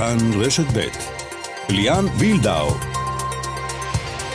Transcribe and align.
כאן 0.00 0.18
רשת 0.40 0.64
ב' 0.74 0.88
ליאן 1.68 2.04
וילדאו. 2.18 2.70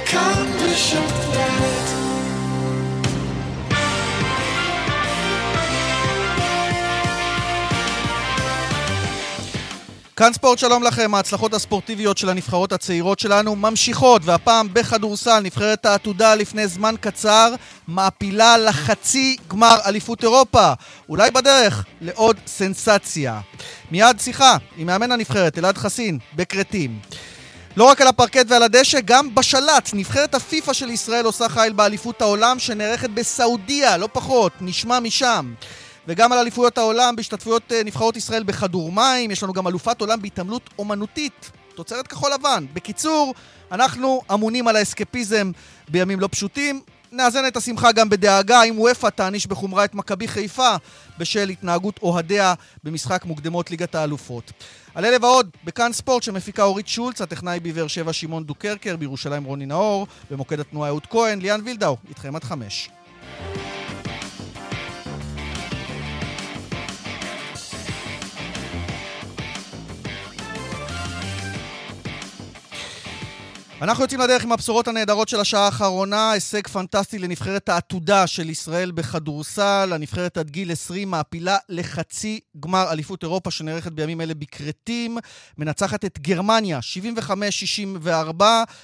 כאן 0.05 0.47
רשת 0.61 1.37
ב' 1.37 1.94
כאן 10.17 10.33
ספורט, 10.33 10.59
שלום 10.59 10.83
לכם. 10.83 11.15
ההצלחות 11.15 11.53
הספורטיביות 11.53 12.17
של 12.17 12.29
הנבחרות 12.29 12.71
הצעירות 12.71 13.19
שלנו 13.19 13.55
ממשיכות, 13.55 14.21
והפעם 14.25 14.73
בכדורסל, 14.73 15.39
נבחרת 15.39 15.85
העתודה 15.85 16.35
לפני 16.35 16.67
זמן 16.67 16.95
קצר 17.01 17.53
מעפילה 17.87 18.57
לחצי 18.57 19.37
גמר 19.47 19.77
אליפות 19.85 20.23
אירופה. 20.23 20.73
אולי 21.09 21.31
בדרך 21.31 21.85
לעוד 22.01 22.37
סנסציה. 22.47 23.39
מיד 23.91 24.19
שיחה 24.19 24.57
עם 24.77 24.87
מאמן 24.87 25.11
הנבחרת, 25.11 25.57
אלעד 25.57 25.77
חסין, 25.77 26.19
בכרתים. 26.35 26.99
לא 27.77 27.83
רק 27.83 28.01
על 28.01 28.07
הפרקט 28.07 28.45
ועל 28.47 28.63
הדשא, 28.63 28.99
גם 29.05 29.35
בשלט. 29.35 29.89
נבחרת 29.93 30.35
הפיפ"א 30.35 30.73
של 30.73 30.89
ישראל 30.89 31.25
עושה 31.25 31.49
חייל 31.49 31.73
באליפות 31.73 32.21
העולם 32.21 32.59
שנערכת 32.59 33.09
בסעודיה, 33.09 33.97
לא 33.97 34.09
פחות. 34.13 34.51
נשמע 34.61 34.99
משם. 34.99 35.53
וגם 36.07 36.31
על 36.31 36.37
אליפויות 36.37 36.77
העולם 36.77 37.15
בהשתתפויות 37.15 37.71
אה, 37.71 37.83
נבחרות 37.83 38.17
ישראל 38.17 38.43
בכדור 38.43 38.91
מים, 38.91 39.31
יש 39.31 39.43
לנו 39.43 39.53
גם 39.53 39.67
אלופת 39.67 40.01
עולם 40.01 40.21
בהתעמלות 40.21 40.69
אומנותית, 40.79 41.51
תוצרת 41.75 42.07
כחול 42.07 42.31
לבן. 42.33 42.65
בקיצור, 42.73 43.33
אנחנו 43.71 44.21
אמונים 44.33 44.67
על 44.67 44.75
האסקפיזם 44.75 45.51
בימים 45.89 46.19
לא 46.19 46.29
פשוטים. 46.31 46.81
נאזן 47.11 47.47
את 47.47 47.57
השמחה 47.57 47.91
גם 47.91 48.09
בדאגה 48.09 48.63
אם 48.63 48.79
וופא 48.79 49.07
תעניש 49.07 49.47
בחומרה 49.47 49.85
את 49.85 49.95
מכבי 49.95 50.27
חיפה 50.27 50.75
בשל 51.17 51.49
התנהגות 51.49 51.99
אוהדיה 52.01 52.53
במשחק 52.83 53.25
מוקדמות 53.25 53.71
ליגת 53.71 53.95
האלופות. 53.95 54.51
על 54.95 55.05
אלה 55.05 55.17
ועוד, 55.21 55.49
בכאן 55.63 55.93
ספורט 55.93 56.23
שמפיקה 56.23 56.63
אורית 56.63 56.87
שולץ, 56.87 57.21
הטכנאי 57.21 57.59
בבאר 57.59 57.87
שבע 57.87 58.13
שמעון 58.13 58.43
דוקרקר, 58.43 58.95
בירושלים 58.95 59.43
רוני 59.43 59.65
נאור, 59.65 60.07
במוקד 60.31 60.59
התנועה 60.59 60.89
אהוד 60.89 61.05
כהן, 61.05 61.39
ליאן 61.39 61.61
וילדאו, 61.63 61.97
איתכם 62.09 62.35
עד 62.35 62.43
חמש. 62.43 62.89
אנחנו 73.81 74.03
יוצאים 74.03 74.21
לדרך 74.21 74.43
עם 74.43 74.51
הבשורות 74.51 74.87
הנהדרות 74.87 75.29
של 75.29 75.39
השעה 75.39 75.65
האחרונה, 75.65 76.31
הישג 76.31 76.67
פנטסטי 76.67 77.19
לנבחרת 77.19 77.69
העתודה 77.69 78.27
של 78.27 78.49
ישראל 78.49 78.91
בכדורסל. 78.91 79.89
הנבחרת 79.93 80.37
עד 80.37 80.49
גיל 80.49 80.71
20 80.71 81.11
מעפילה 81.11 81.57
לחצי 81.69 82.39
גמר 82.59 82.91
אליפות 82.91 83.23
אירופה 83.23 83.51
שנערכת 83.51 83.91
בימים 83.91 84.21
אלה 84.21 84.33
בכרתים. 84.33 85.17
מנצחת 85.57 86.05
את 86.05 86.19
גרמניה, 86.19 86.79
75-64, 88.39 88.43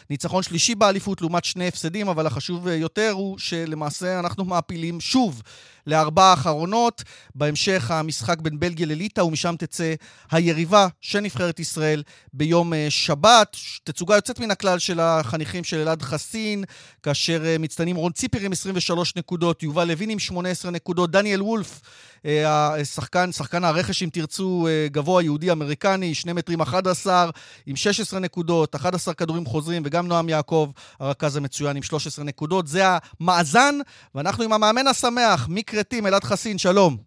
ניצחון 0.09 0.43
שלישי 0.43 0.75
באליפות 0.75 1.21
לעומת 1.21 1.45
שני 1.45 1.67
הפסדים, 1.67 2.07
אבל 2.07 2.27
החשוב 2.27 2.67
יותר 2.67 3.11
הוא 3.11 3.37
שלמעשה 3.37 4.19
אנחנו 4.19 4.45
מעפילים 4.45 4.99
שוב 4.99 5.41
לארבע 5.87 6.23
האחרונות. 6.23 7.03
בהמשך 7.35 7.91
המשחק 7.91 8.39
בין 8.39 8.59
בלגיה 8.59 8.85
לליטא, 8.85 9.21
ומשם 9.21 9.55
תצא 9.59 9.93
היריבה 10.31 10.87
של 11.01 11.19
נבחרת 11.19 11.59
ישראל 11.59 12.03
ביום 12.33 12.73
אה, 12.73 12.87
שבת. 12.89 13.57
תצוגה 13.83 14.15
יוצאת 14.15 14.39
מן 14.39 14.51
הכלל 14.51 14.79
של 14.79 14.99
החניכים 14.99 15.63
של 15.63 15.77
אלעד 15.77 16.01
חסין, 16.01 16.63
כאשר 17.03 17.45
אה, 17.45 17.57
מצטיינים 17.57 17.95
רון 17.95 18.11
ציפר 18.11 18.39
עם 18.39 18.51
23 18.51 19.15
נקודות, 19.15 19.63
יובל 19.63 19.87
לוין 19.87 20.09
עם 20.09 20.19
18 20.19 20.71
נקודות, 20.71 21.11
דניאל 21.11 21.41
וולף, 21.41 21.81
השחקן, 22.25 23.31
שחקן 23.31 23.63
הרכש, 23.63 24.03
אם 24.03 24.09
תרצו, 24.13 24.67
גבוה 24.85 25.23
יהודי-אמריקני, 25.23 26.13
2 26.13 26.35
מטרים 26.35 26.61
11, 26.61 27.29
עם 27.65 27.75
16 27.75 28.19
נקודות, 28.19 28.75
11 28.75 29.13
כדורים 29.13 29.45
חוזרים, 29.45 29.81
וגם 29.85 30.07
נועם 30.07 30.29
יעקב, 30.29 30.71
הרכז 30.99 31.37
המצוין, 31.37 31.77
עם 31.77 31.83
13 31.83 32.25
נקודות. 32.25 32.67
זה 32.67 32.83
המאזן, 33.19 33.75
ואנחנו 34.15 34.43
עם 34.43 34.53
המאמן 34.53 34.87
השמח, 34.87 35.47
מי 35.49 35.63
כרתים, 35.63 36.07
אלעד 36.07 36.23
חסין, 36.23 36.57
שלום. 36.57 36.97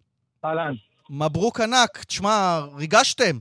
אהלן. 0.45 0.73
מברוק 1.09 1.61
ענק, 1.61 2.03
תשמע, 2.07 2.59
ריגשתם. 2.77 3.37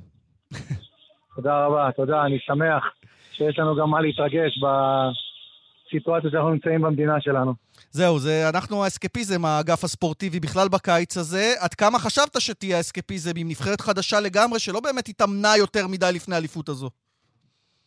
תודה 1.37 1.67
רבה, 1.67 1.89
תודה, 1.97 2.23
אני 2.23 2.39
שמח 2.47 2.85
שיש 3.33 3.59
לנו 3.59 3.77
גם 3.77 3.91
מה 3.91 4.01
להתרגש 4.01 4.59
בסיטואציה 4.59 6.31
שאנחנו 6.31 6.51
נמצאים 6.51 6.83
במדינה 6.83 7.21
שלנו. 7.21 7.64
זהו, 7.97 8.19
זה 8.19 8.49
אנחנו 8.49 8.85
האסקפיזם, 8.85 9.45
האגף 9.45 9.85
הספורטיבי 9.85 10.41
בכלל 10.41 10.69
בקיץ 10.69 11.17
הזה. 11.17 11.55
עד 11.61 11.75
כמה 11.75 11.99
חשבת 11.99 12.41
שתהיה 12.41 12.77
האסקפיזם 12.77 13.31
עם 13.37 13.49
נבחרת 13.49 13.81
חדשה 13.81 14.21
לגמרי, 14.21 14.59
שלא 14.59 14.81
באמת 14.81 15.09
התאמנה 15.09 15.57
יותר 15.59 15.87
מדי 15.89 16.11
לפני 16.15 16.35
האליפות 16.35 16.69
הזו? 16.69 16.91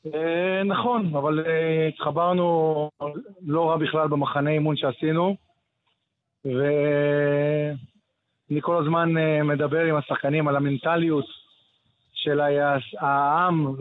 אה, 0.06 0.64
נכון, 0.64 1.16
אבל 1.16 1.46
אה, 1.48 1.88
התחברנו 1.88 2.90
לא 3.46 3.70
רע 3.70 3.78
בכלל 3.78 4.08
במחנה 4.08 4.50
אימון 4.50 4.76
שעשינו. 4.78 5.36
ואני 6.46 7.78
כל 8.62 8.78
הזמן 8.84 9.18
אה, 9.18 9.44
מדבר 9.44 9.82
עם 9.82 9.96
השחקנים 9.96 10.48
על 10.48 10.56
המנטליות 10.56 11.26
של 12.14 12.40
העם 13.00 13.76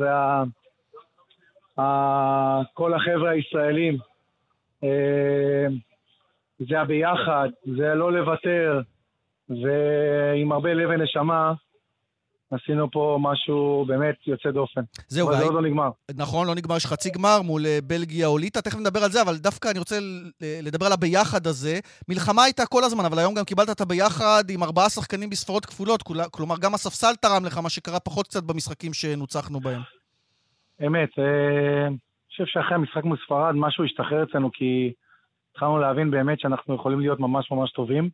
וכל 1.76 2.94
החבר'ה 2.94 3.30
הישראלים. 3.30 3.98
אה, 6.60 6.66
זה 6.68 6.80
הביחד, 6.80 7.48
זה 7.76 7.94
לא 7.94 8.12
לוותר, 8.12 8.80
ועם 9.48 10.52
הרבה 10.52 10.74
לב 10.74 10.88
ונשמה. 10.90 11.52
עשינו 12.50 12.90
פה 12.90 13.18
משהו 13.20 13.84
באמת 13.88 14.14
יוצא 14.26 14.50
דופן. 14.50 14.80
זהו, 15.08 15.28
אבל 15.28 15.36
זה 15.36 15.44
עוד 15.44 15.54
לא 15.54 15.62
נגמר. 15.62 15.90
נכון, 16.16 16.46
לא 16.46 16.54
נגמר, 16.54 16.76
יש 16.76 16.86
חצי 16.86 17.10
גמר 17.10 17.42
מול 17.44 17.66
אה, 17.66 17.78
בלגיה 17.84 18.26
או 18.26 18.38
ליטא, 18.38 18.58
תכף 18.58 18.78
נדבר 18.78 19.00
על 19.04 19.10
זה, 19.10 19.22
אבל 19.22 19.36
דווקא 19.36 19.70
אני 19.70 19.78
רוצה 19.78 19.96
לדבר 20.62 20.86
על 20.86 20.92
הביחד 20.92 21.46
הזה. 21.46 21.78
מלחמה 22.08 22.42
הייתה 22.44 22.66
כל 22.66 22.84
הזמן, 22.84 23.04
אבל 23.04 23.18
היום 23.18 23.34
גם 23.34 23.44
קיבלת 23.44 23.70
את 23.70 23.80
הביחד 23.80 24.44
עם 24.50 24.62
ארבעה 24.62 24.88
שחקנים 24.88 25.30
בספרות 25.30 25.66
כפולות, 25.66 26.02
כלומר 26.30 26.54
גם 26.60 26.74
הספסל 26.74 27.14
תרם 27.22 27.44
לך, 27.44 27.58
מה 27.58 27.70
שקרה 27.70 28.00
פחות 28.00 28.26
קצת 28.26 28.42
במשחקים 28.42 28.92
שנוצחנו 28.92 29.60
בהם. 29.60 29.80
אמת, 30.86 31.18
אה, 31.18 31.86
אני 31.86 31.96
חושב 32.30 32.44
שאחרי 32.46 32.74
המשחק 32.74 33.04
מול 33.04 33.16
ספרד 33.26 33.54
משהו 33.54 33.84
השתחרר 33.84 34.22
אצלנו, 34.22 34.50
כי 34.52 34.92
התחלנו 35.56 35.78
להבין 35.78 36.10
באמת 36.10 36.40
שאנחנו 36.40 36.74
יכולים 36.74 37.00
להיות 37.00 37.20
ממש 37.20 37.50
ממש 37.50 37.72
טובים. 37.72 38.10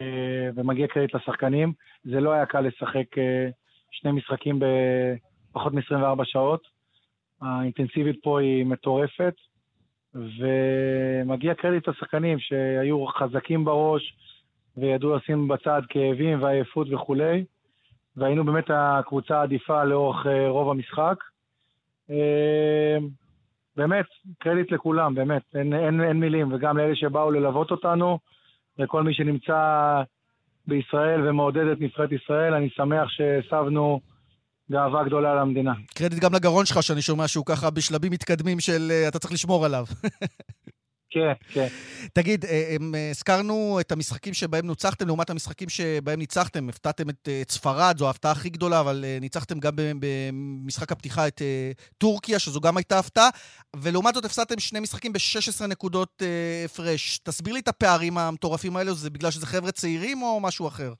אה, 0.00 0.50
ומגיע 0.54 0.86
קרדיט 0.86 1.14
לשחקנים. 1.14 1.72
זה 2.04 2.20
לא 2.20 2.32
היה 2.32 2.46
קל 2.46 2.60
לשחק 2.60 3.18
אה, 3.18 3.48
שני 3.90 4.12
משחקים 4.12 4.60
בפחות 5.50 5.72
מ-24 5.72 6.24
שעות. 6.24 6.66
האינטנסיביות 7.40 8.16
פה 8.22 8.40
היא 8.40 8.66
מטורפת, 8.66 9.34
ומגיע 10.14 11.54
קרדיט 11.54 11.88
לשחקנים 11.88 12.38
שהיו 12.38 13.06
חזקים 13.06 13.64
בראש 13.64 14.16
וידעו 14.76 15.16
לשים 15.16 15.48
בצד 15.48 15.82
כאבים 15.88 16.42
ועייפות 16.42 16.86
וכולי, 16.92 17.44
והיינו 18.16 18.44
באמת 18.44 18.64
הקבוצה 18.68 19.40
העדיפה 19.40 19.84
לאורך 19.84 20.26
אה, 20.26 20.48
רוב 20.48 20.70
המשחק. 20.70 21.16
באמת, 23.76 24.04
קרדיט 24.38 24.72
לכולם, 24.72 25.14
באמת, 25.14 25.42
אין, 25.54 25.74
אין, 25.74 26.00
אין 26.00 26.20
מילים, 26.20 26.52
וגם 26.52 26.76
לאלה 26.76 26.96
שבאו 26.96 27.30
ללוות 27.30 27.70
אותנו, 27.70 28.18
לכל 28.78 29.02
מי 29.02 29.14
שנמצא 29.14 30.02
בישראל 30.66 31.28
ומעודד 31.28 31.66
את 31.72 31.80
נבחרת 31.80 32.12
ישראל. 32.12 32.54
אני 32.54 32.68
שמח 32.70 33.08
שהסבנו 33.08 34.00
גאווה 34.70 35.04
גדולה 35.04 35.34
למדינה. 35.34 35.72
קרדיט 35.94 36.18
גם 36.22 36.34
לגרון 36.34 36.66
שלך, 36.66 36.82
שאני 36.82 37.02
שומע 37.02 37.28
שהוא 37.28 37.46
ככה 37.46 37.70
בשלבים 37.70 38.12
מתקדמים 38.12 38.60
של 38.60 38.88
אה, 38.90 39.08
אתה 39.08 39.18
צריך 39.18 39.32
לשמור 39.32 39.64
עליו. 39.64 39.84
כן, 41.14 41.32
כן. 41.52 41.66
תגיד, 42.12 42.44
אה, 42.44 42.76
אה, 42.94 43.10
הזכרנו 43.10 43.78
את 43.80 43.92
המשחקים 43.92 44.34
שבהם 44.34 44.66
נוצחתם 44.66 45.06
לעומת 45.06 45.30
המשחקים 45.30 45.68
שבהם 45.68 46.18
ניצחתם. 46.18 46.68
הפתעתם 46.68 47.10
את 47.10 47.28
ספרד, 47.48 47.94
זו 47.98 48.06
ההפתעה 48.06 48.32
הכי 48.32 48.50
גדולה, 48.50 48.80
אבל 48.80 49.04
ניצחתם 49.20 49.58
גם 49.58 49.72
במשחק 49.76 50.92
הפתיחה 50.92 51.28
את 51.28 51.42
טורקיה, 51.98 52.38
שזו 52.38 52.60
גם 52.60 52.76
הייתה 52.76 52.98
הפתעה, 52.98 53.28
ולעומת 53.76 54.14
זאת 54.14 54.24
הפסדתם 54.24 54.58
שני 54.58 54.80
משחקים 54.80 55.12
ב-16 55.12 55.66
נקודות 55.66 56.22
הפרש. 56.64 57.18
תסביר 57.18 57.54
לי 57.54 57.60
את 57.60 57.68
הפערים 57.68 58.18
המטורפים 58.18 58.76
האלו, 58.76 58.94
זה 58.94 59.10
בגלל 59.10 59.30
שזה 59.30 59.46
חבר'ה 59.46 59.72
צעירים 59.72 60.22
או 60.22 60.40
משהו 60.40 60.68
אחר? 60.68 60.92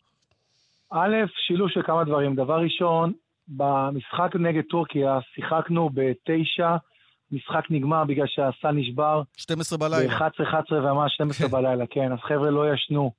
א', 0.90 1.14
שילוב 1.46 1.70
של 1.70 1.82
כמה 1.82 2.05
דברים. 2.05 2.34
דבר 2.34 2.58
ראשון, 2.58 3.12
במשחק 3.49 4.31
נגד 4.34 4.62
טורקיה 4.70 5.19
שיחקנו 5.34 5.90
בתשע, 5.94 6.76
משחק 7.34 7.64
נגמר 7.70 8.04
בגלל 8.04 8.26
שהסל 8.26 8.70
נשבר. 8.70 9.22
12 9.36 9.78
בלילה. 9.78 10.19
ב-11, 10.19 10.42
11 10.42 10.78
וממש 10.78 11.14
12 11.14 11.48
בלילה, 11.48 11.84
כן. 11.86 12.12
אז 12.12 12.19
חבר'ה 12.19 12.50
לא 12.50 12.75
ישנו. 12.75 13.12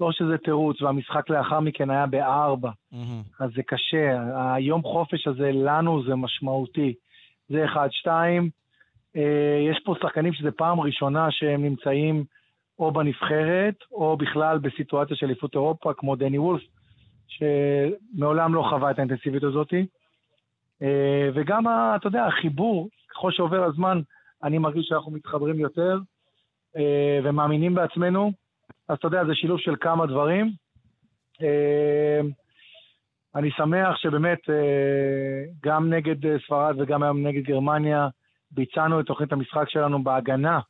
לא 0.00 0.12
שזה 0.12 0.38
תירוץ, 0.38 0.82
והמשחק 0.82 1.30
לאחר 1.30 1.60
מכן 1.60 1.90
היה 1.90 2.06
בארבע. 2.06 2.70
אז 3.40 3.50
זה 3.56 3.62
קשה. 3.62 4.22
היום 4.54 4.82
חופש 4.82 5.26
הזה 5.26 5.50
לנו 5.52 6.02
זה 6.04 6.14
משמעותי. 6.14 6.94
זה 7.48 7.64
אחד. 7.64 7.88
שתיים, 7.90 8.50
אה, 9.16 9.58
יש 9.70 9.80
פה 9.84 9.94
שחקנים 10.02 10.32
שזה 10.32 10.50
פעם 10.50 10.80
ראשונה 10.80 11.28
שהם 11.30 11.62
נמצאים 11.62 12.24
או 12.78 12.92
בנבחרת, 12.92 13.74
או 13.92 14.16
בכלל 14.16 14.58
בסיטואציה 14.58 15.16
של 15.16 15.26
אליפות 15.26 15.54
אירופה, 15.54 15.92
כמו 15.96 16.16
דני 16.16 16.38
וולף, 16.38 16.62
שמעולם 17.26 18.54
לא 18.54 18.66
חווה 18.70 18.90
את 18.90 18.98
האינטנסיביות 18.98 19.44
הזאת. 19.44 19.74
וגם, 21.34 21.64
אתה 21.96 22.06
יודע, 22.06 22.26
החיבור, 22.26 22.88
ככל 23.10 23.32
שעובר 23.32 23.64
הזמן, 23.64 24.00
אני 24.42 24.58
מרגיש 24.58 24.86
שאנחנו 24.86 25.12
מתחברים 25.12 25.60
יותר 25.60 25.98
ומאמינים 27.24 27.74
בעצמנו. 27.74 28.32
אז 28.88 28.96
אתה 28.98 29.06
יודע, 29.06 29.24
זה 29.24 29.34
שילוב 29.34 29.60
של 29.60 29.76
כמה 29.80 30.06
דברים. 30.06 30.52
אני 33.34 33.50
שמח 33.50 33.96
שבאמת 33.96 34.38
גם 35.62 35.92
נגד 35.92 36.38
ספרד 36.44 36.76
וגם 36.78 37.02
היום 37.02 37.26
נגד 37.26 37.42
גרמניה 37.42 38.08
ביצענו 38.50 39.00
את 39.00 39.06
תוכנית 39.06 39.32
המשחק 39.32 39.68
שלנו 39.68 40.04
בהגנה, 40.04 40.60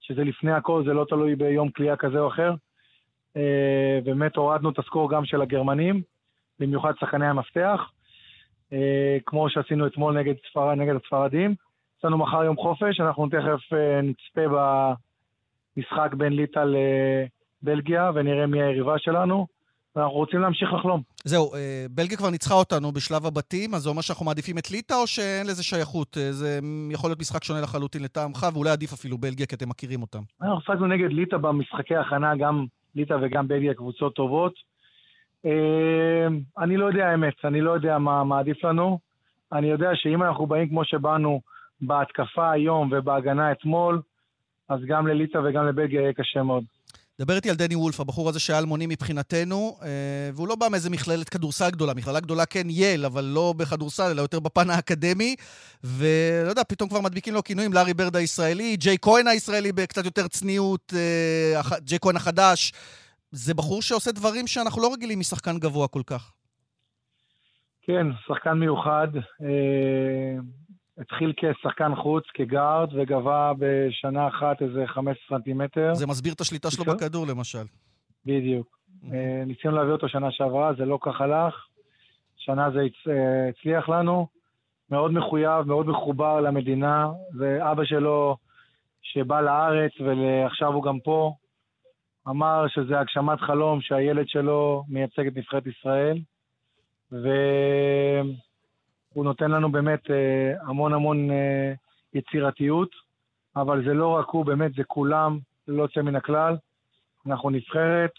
שזה 0.00 0.24
לפני 0.24 0.52
הכל, 0.52 0.82
זה 0.84 0.92
לא 0.92 1.06
תלוי 1.08 1.36
ביום 1.36 1.70
כליאה 1.70 1.96
כזה 1.96 2.18
או 2.18 2.28
אחר. 2.28 2.54
אה, 3.36 3.98
באמת 4.04 4.36
הורדנו 4.36 4.70
את 4.70 4.78
הסקור 4.78 5.10
גם 5.10 5.24
של 5.24 5.42
הגרמנים, 5.42 6.02
במיוחד 6.58 6.92
שחקני 7.00 7.26
המפתח, 7.26 7.80
אה, 7.80 7.86
כמו 9.26 9.50
שעשינו 9.50 9.86
אתמול 9.86 10.18
נגד, 10.18 10.34
ספר, 10.50 10.74
נגד 10.74 10.94
הספרדים. 11.04 11.54
יש 11.98 12.04
לנו 12.04 12.18
מחר 12.18 12.44
יום 12.44 12.56
חופש, 12.56 13.00
אנחנו 13.00 13.28
תכף 13.28 13.72
אה, 13.72 14.00
נצפה 14.02 14.40
במשחק 15.76 16.14
בין 16.14 16.32
ליטא 16.32 16.64
לבלגיה 17.62 18.10
ונראה 18.14 18.46
מי 18.46 18.62
היריבה 18.62 18.98
שלנו. 18.98 19.46
ואנחנו 19.96 20.14
רוצים 20.14 20.40
להמשיך 20.40 20.72
לחלום. 20.72 21.02
זהו, 21.24 21.54
אה, 21.54 21.86
בלגיה 21.90 22.16
כבר 22.16 22.30
ניצחה 22.30 22.54
אותנו 22.54 22.92
בשלב 22.92 23.26
הבתים, 23.26 23.74
אז 23.74 23.82
זה 23.82 23.88
אומר 23.88 24.00
שאנחנו 24.00 24.26
מעדיפים 24.26 24.58
את 24.58 24.70
ליטא, 24.70 24.94
או 24.94 25.06
שאין 25.06 25.46
לזה 25.46 25.62
שייכות? 25.62 26.16
אה, 26.18 26.32
זה 26.32 26.58
יכול 26.90 27.10
להיות 27.10 27.20
משחק 27.20 27.44
שונה 27.44 27.60
לחלוטין 27.60 28.02
לטעמך, 28.02 28.46
ואולי 28.54 28.70
עדיף 28.70 28.92
אפילו 28.92 29.18
בלגיה, 29.18 29.46
כי 29.46 29.54
אתם 29.54 29.68
מכירים 29.68 30.02
אותם. 30.02 30.22
אנחנו 30.42 30.60
שחקנו 30.60 30.86
נגד 30.86 31.12
ליטא 31.12 31.36
במשחקי 31.36 31.96
הכנה, 31.96 32.36
גם 32.36 32.66
ליטא 32.94 33.16
וגם 33.22 33.48
בלגיה 33.48 33.74
קבוצות 33.74 34.14
טובות. 34.14 34.73
אה, 35.46 36.26
אני 36.58 36.76
לא 36.76 36.86
יודע 36.86 37.06
האמת, 37.06 37.34
אני 37.44 37.60
לא 37.60 37.70
יודע 37.70 37.98
מה, 37.98 38.24
מה 38.24 38.38
עדיף 38.38 38.64
לנו. 38.64 38.98
אני 39.52 39.66
יודע 39.66 39.90
שאם 39.94 40.22
אנחנו 40.22 40.46
באים 40.46 40.68
כמו 40.68 40.84
שבאנו 40.84 41.40
בהתקפה 41.80 42.50
היום 42.50 42.90
ובהגנה 42.92 43.52
אתמול, 43.52 44.02
אז 44.68 44.80
גם 44.86 45.06
לליטא 45.06 45.38
וגם 45.38 45.66
לבלגיה 45.66 46.00
יהיה 46.00 46.12
קשה 46.12 46.42
מאוד. 46.42 46.64
דבר 47.20 47.36
איתי 47.36 47.50
על 47.50 47.56
דני 47.56 47.74
וולף, 47.76 48.00
הבחור 48.00 48.28
הזה 48.28 48.40
שהיה 48.40 48.58
אלמוני 48.58 48.86
מבחינתנו, 48.86 49.76
אה, 49.82 49.88
והוא 50.34 50.48
לא 50.48 50.54
בא 50.54 50.66
מאיזה 50.70 50.90
מכללת 50.90 51.28
כדורסל 51.28 51.70
גדולה. 51.70 51.94
מכללה 51.94 52.20
גדולה 52.20 52.46
כן 52.46 52.66
יל, 52.70 53.04
אבל 53.04 53.24
לא 53.24 53.54
בכדורסל, 53.56 54.10
אלא 54.10 54.22
יותר 54.22 54.40
בפן 54.40 54.70
האקדמי. 54.70 55.36
ולא 55.84 56.48
יודע, 56.48 56.62
פתאום 56.68 56.88
כבר 56.88 57.00
מדביקים 57.00 57.34
לו 57.34 57.42
כינויים, 57.42 57.72
לארי 57.72 57.94
ברד 57.94 58.16
הישראלי, 58.16 58.76
ג'יי 58.76 58.96
כהן 59.02 59.26
הישראלי 59.26 59.72
בקצת 59.72 60.04
יותר 60.04 60.28
צניעות, 60.28 60.92
אה, 60.96 61.60
ג'יי 61.78 61.98
כהן 62.00 62.16
החדש. 62.16 62.72
זה 63.34 63.54
בחור 63.54 63.82
שעושה 63.82 64.12
דברים 64.12 64.46
שאנחנו 64.46 64.82
לא 64.82 64.92
רגילים 64.92 65.18
משחקן 65.18 65.58
גבוה 65.58 65.88
כל 65.88 66.02
כך. 66.06 66.32
כן, 67.82 68.06
שחקן 68.26 68.52
מיוחד. 68.52 69.08
אה, 69.42 70.36
התחיל 70.98 71.32
כשחקן 71.36 71.94
חוץ, 72.02 72.24
כגארד, 72.34 72.88
וגבה 72.94 73.52
בשנה 73.58 74.28
אחת 74.28 74.62
איזה 74.62 74.84
15 74.86 75.38
סנטימטר. 75.38 75.94
זה 75.94 76.06
מסביר 76.06 76.32
את 76.32 76.40
השליטה 76.40 76.70
שלו 76.70 76.84
בכדור, 76.84 77.26
למשל. 77.26 77.64
בדיוק. 78.26 78.78
אה, 79.12 79.42
ניסינו 79.46 79.74
להביא 79.74 79.92
אותו 79.92 80.08
שנה 80.08 80.32
שעברה, 80.32 80.72
זה 80.78 80.84
לא 80.84 80.98
כך 81.02 81.20
הלך. 81.20 81.54
שנה 82.36 82.70
זה 82.70 82.80
אה, 82.80 83.48
הצליח 83.48 83.88
לנו. 83.88 84.26
מאוד 84.90 85.12
מחויב, 85.12 85.66
מאוד 85.66 85.86
מחובר 85.86 86.40
למדינה. 86.40 87.08
ואבא 87.38 87.84
שלו, 87.84 88.36
שבא 89.02 89.40
לארץ 89.40 89.92
ועכשיו 90.00 90.72
הוא 90.72 90.82
גם 90.82 91.00
פה, 91.00 91.34
אמר 92.28 92.68
שזה 92.68 93.00
הגשמת 93.00 93.40
חלום 93.40 93.80
שהילד 93.80 94.28
שלו 94.28 94.84
מייצג 94.88 95.26
את 95.26 95.36
נבחרת 95.36 95.66
ישראל. 95.66 96.18
ו... 97.12 97.28
הוא 99.14 99.24
נותן 99.24 99.50
לנו 99.50 99.72
באמת 99.72 100.10
אה, 100.10 100.52
המון 100.62 100.92
המון 100.92 101.30
אה, 101.30 101.72
יצירתיות, 102.14 102.90
אבל 103.56 103.84
זה 103.84 103.94
לא 103.94 104.08
רק 104.08 104.28
הוא, 104.28 104.46
באמת 104.46 104.74
זה 104.74 104.84
כולם, 104.84 105.38
ללא 105.68 105.82
יוצא 105.82 106.02
מן 106.02 106.16
הכלל. 106.16 106.56
אנחנו 107.26 107.50
נבחרת, 107.50 108.10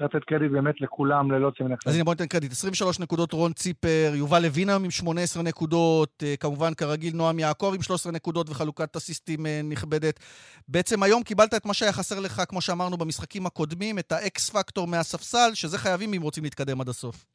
וצריך 0.00 0.14
לתת 0.14 0.24
קרדיט 0.24 0.52
באמת 0.52 0.80
לכולם, 0.80 1.30
ללא 1.30 1.46
יוצא 1.46 1.64
מן 1.64 1.72
הכלל. 1.72 1.90
אז 1.90 1.94
הנה 1.96 2.04
בוא 2.04 2.12
ניתן 2.12 2.26
קרדיט. 2.26 2.52
23 2.52 3.00
נקודות 3.00 3.32
רון 3.32 3.52
ציפר, 3.52 4.12
יובל 4.14 4.42
לוין 4.42 4.68
היום 4.68 4.84
עם 4.84 4.90
18 4.90 5.42
נקודות, 5.42 6.22
אה, 6.22 6.34
כמובן 6.40 6.74
כרגיל 6.74 7.16
נועם 7.16 7.38
יעקב 7.38 7.72
עם 7.74 7.82
13 7.82 8.12
נקודות 8.12 8.50
וחלוקת 8.50 8.96
אסיסטים 8.96 9.46
נכבדת. 9.70 10.20
בעצם 10.68 11.02
היום 11.02 11.22
קיבלת 11.22 11.54
את 11.54 11.66
מה 11.66 11.74
שהיה 11.74 11.92
חסר 11.92 12.20
לך, 12.20 12.42
כמו 12.48 12.60
שאמרנו 12.60 12.96
במשחקים 12.96 13.46
הקודמים, 13.46 13.98
את 13.98 14.12
האקס 14.12 14.50
פקטור 14.50 14.86
מהספסל, 14.86 15.50
שזה 15.54 15.78
חייבים 15.78 16.14
אם 16.14 16.22
רוצים 16.22 16.44
להתקדם 16.44 16.80
עד 16.80 16.88
הסוף. 16.88 17.26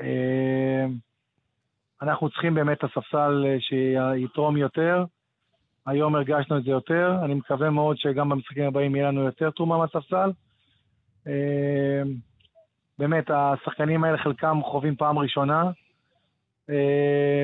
אה, 0.00 0.86
אנחנו 2.02 2.30
צריכים 2.30 2.54
באמת 2.54 2.78
את 2.78 2.84
הספסל 2.84 3.44
אה, 3.46 3.56
שיתרום 3.60 4.56
יותר. 4.56 5.04
היום 5.86 6.14
הרגשנו 6.14 6.58
את 6.58 6.64
זה 6.64 6.70
יותר. 6.70 7.14
אני 7.24 7.34
מקווה 7.34 7.70
מאוד 7.70 7.96
שגם 7.98 8.28
במשחקים 8.28 8.64
הבאים 8.64 8.96
יהיה 8.96 9.08
לנו 9.08 9.24
יותר 9.24 9.50
תרומה 9.50 9.78
מהספסל. 9.78 10.30
אה, 11.26 12.02
באמת, 12.98 13.30
השחקנים 13.30 14.04
האלה 14.04 14.18
חלקם 14.18 14.60
חווים 14.64 14.96
פעם 14.96 15.18
ראשונה, 15.18 15.70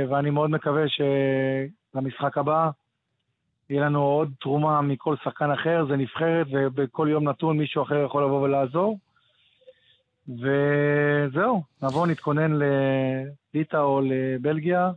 ואני 0.09 0.31
מאוד 0.31 0.51
מקווה 0.51 0.85
שלמשחק 0.89 2.39
הבא 2.39 2.71
יהיה 3.71 3.85
לנו 3.85 4.03
עוד 4.03 4.33
תרומה 4.41 4.81
מכל 4.81 5.17
שחקן 5.25 5.51
אחר. 5.51 5.87
זה 5.89 5.97
נבחרת, 5.97 6.47
ובכל 6.53 7.09
יום 7.11 7.29
נתון 7.29 7.59
מישהו 7.59 7.83
אחר 7.83 8.05
יכול 8.05 8.25
לבוא 8.25 8.43
ולעזור. 8.43 8.99
וזהו, 10.29 11.63
נבוא, 11.83 12.07
נתכונן 12.07 12.53
לליטא 12.53 13.77
או 13.77 14.01
לבלגיה, 14.05 14.91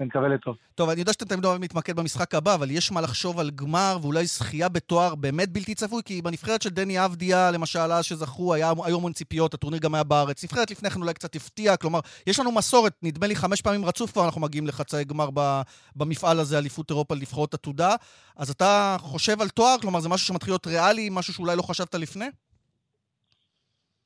ונקווה 0.00 0.28
לטוב. 0.28 0.56
טוב, 0.74 0.90
אני 0.90 1.00
יודע 1.00 1.12
שאתם 1.12 1.26
תמיד 1.26 1.44
אוהבים 1.44 1.62
להתמקד 1.62 1.96
במשחק 1.96 2.34
הבא, 2.34 2.54
אבל 2.54 2.70
יש 2.70 2.92
מה 2.92 3.00
לחשוב 3.00 3.40
על 3.40 3.50
גמר 3.50 3.98
ואולי 4.02 4.26
זכייה 4.26 4.68
בתואר 4.68 5.14
באמת 5.14 5.48
בלתי 5.48 5.74
צפוי, 5.74 6.02
כי 6.04 6.22
בנבחרת 6.22 6.62
של 6.62 6.70
דני 6.70 7.04
אבדיה, 7.04 7.50
למשל, 7.50 7.78
אז 7.78 8.04
שזכו, 8.04 8.54
היה, 8.54 8.72
היו 8.84 8.96
המון 8.96 9.12
ציפיות, 9.12 9.54
הטורניר 9.54 9.80
גם 9.80 9.94
היה 9.94 10.04
בארץ. 10.04 10.44
נבחרת 10.44 10.70
לפני 10.70 10.90
כן 10.90 11.00
אולי 11.00 11.14
קצת 11.14 11.36
הפתיע, 11.36 11.76
כלומר, 11.76 12.00
יש 12.26 12.40
לנו 12.40 12.52
מסורת, 12.52 12.92
נדמה 13.02 13.26
לי 13.26 13.36
חמש 13.36 13.62
פעמים 13.62 13.84
רצוף 13.84 14.12
כבר 14.12 14.24
אנחנו 14.24 14.40
מגיעים 14.40 14.66
לחצאי 14.66 15.04
גמר 15.04 15.28
במפעל 15.96 16.40
הזה, 16.40 16.58
אליפות 16.58 16.90
אירופה 16.90 17.14
לנבחרות 17.14 17.54
עתודה. 17.54 17.94
אז 18.36 18.50
אתה 18.50 18.96
חושב 18.98 19.40
על 19.40 19.48
תואר? 19.48 19.76
כלומר, 19.80 20.00
זה 20.00 20.08
משהו 20.08 20.26
שמתחיל 20.26 20.52
להיות 20.52 20.66
ריאלי, 20.66 21.08
משהו 21.12 21.34
שאולי 21.34 21.56
לא 21.56 21.62
חשבת 21.62 21.94
לפני? 21.94 22.26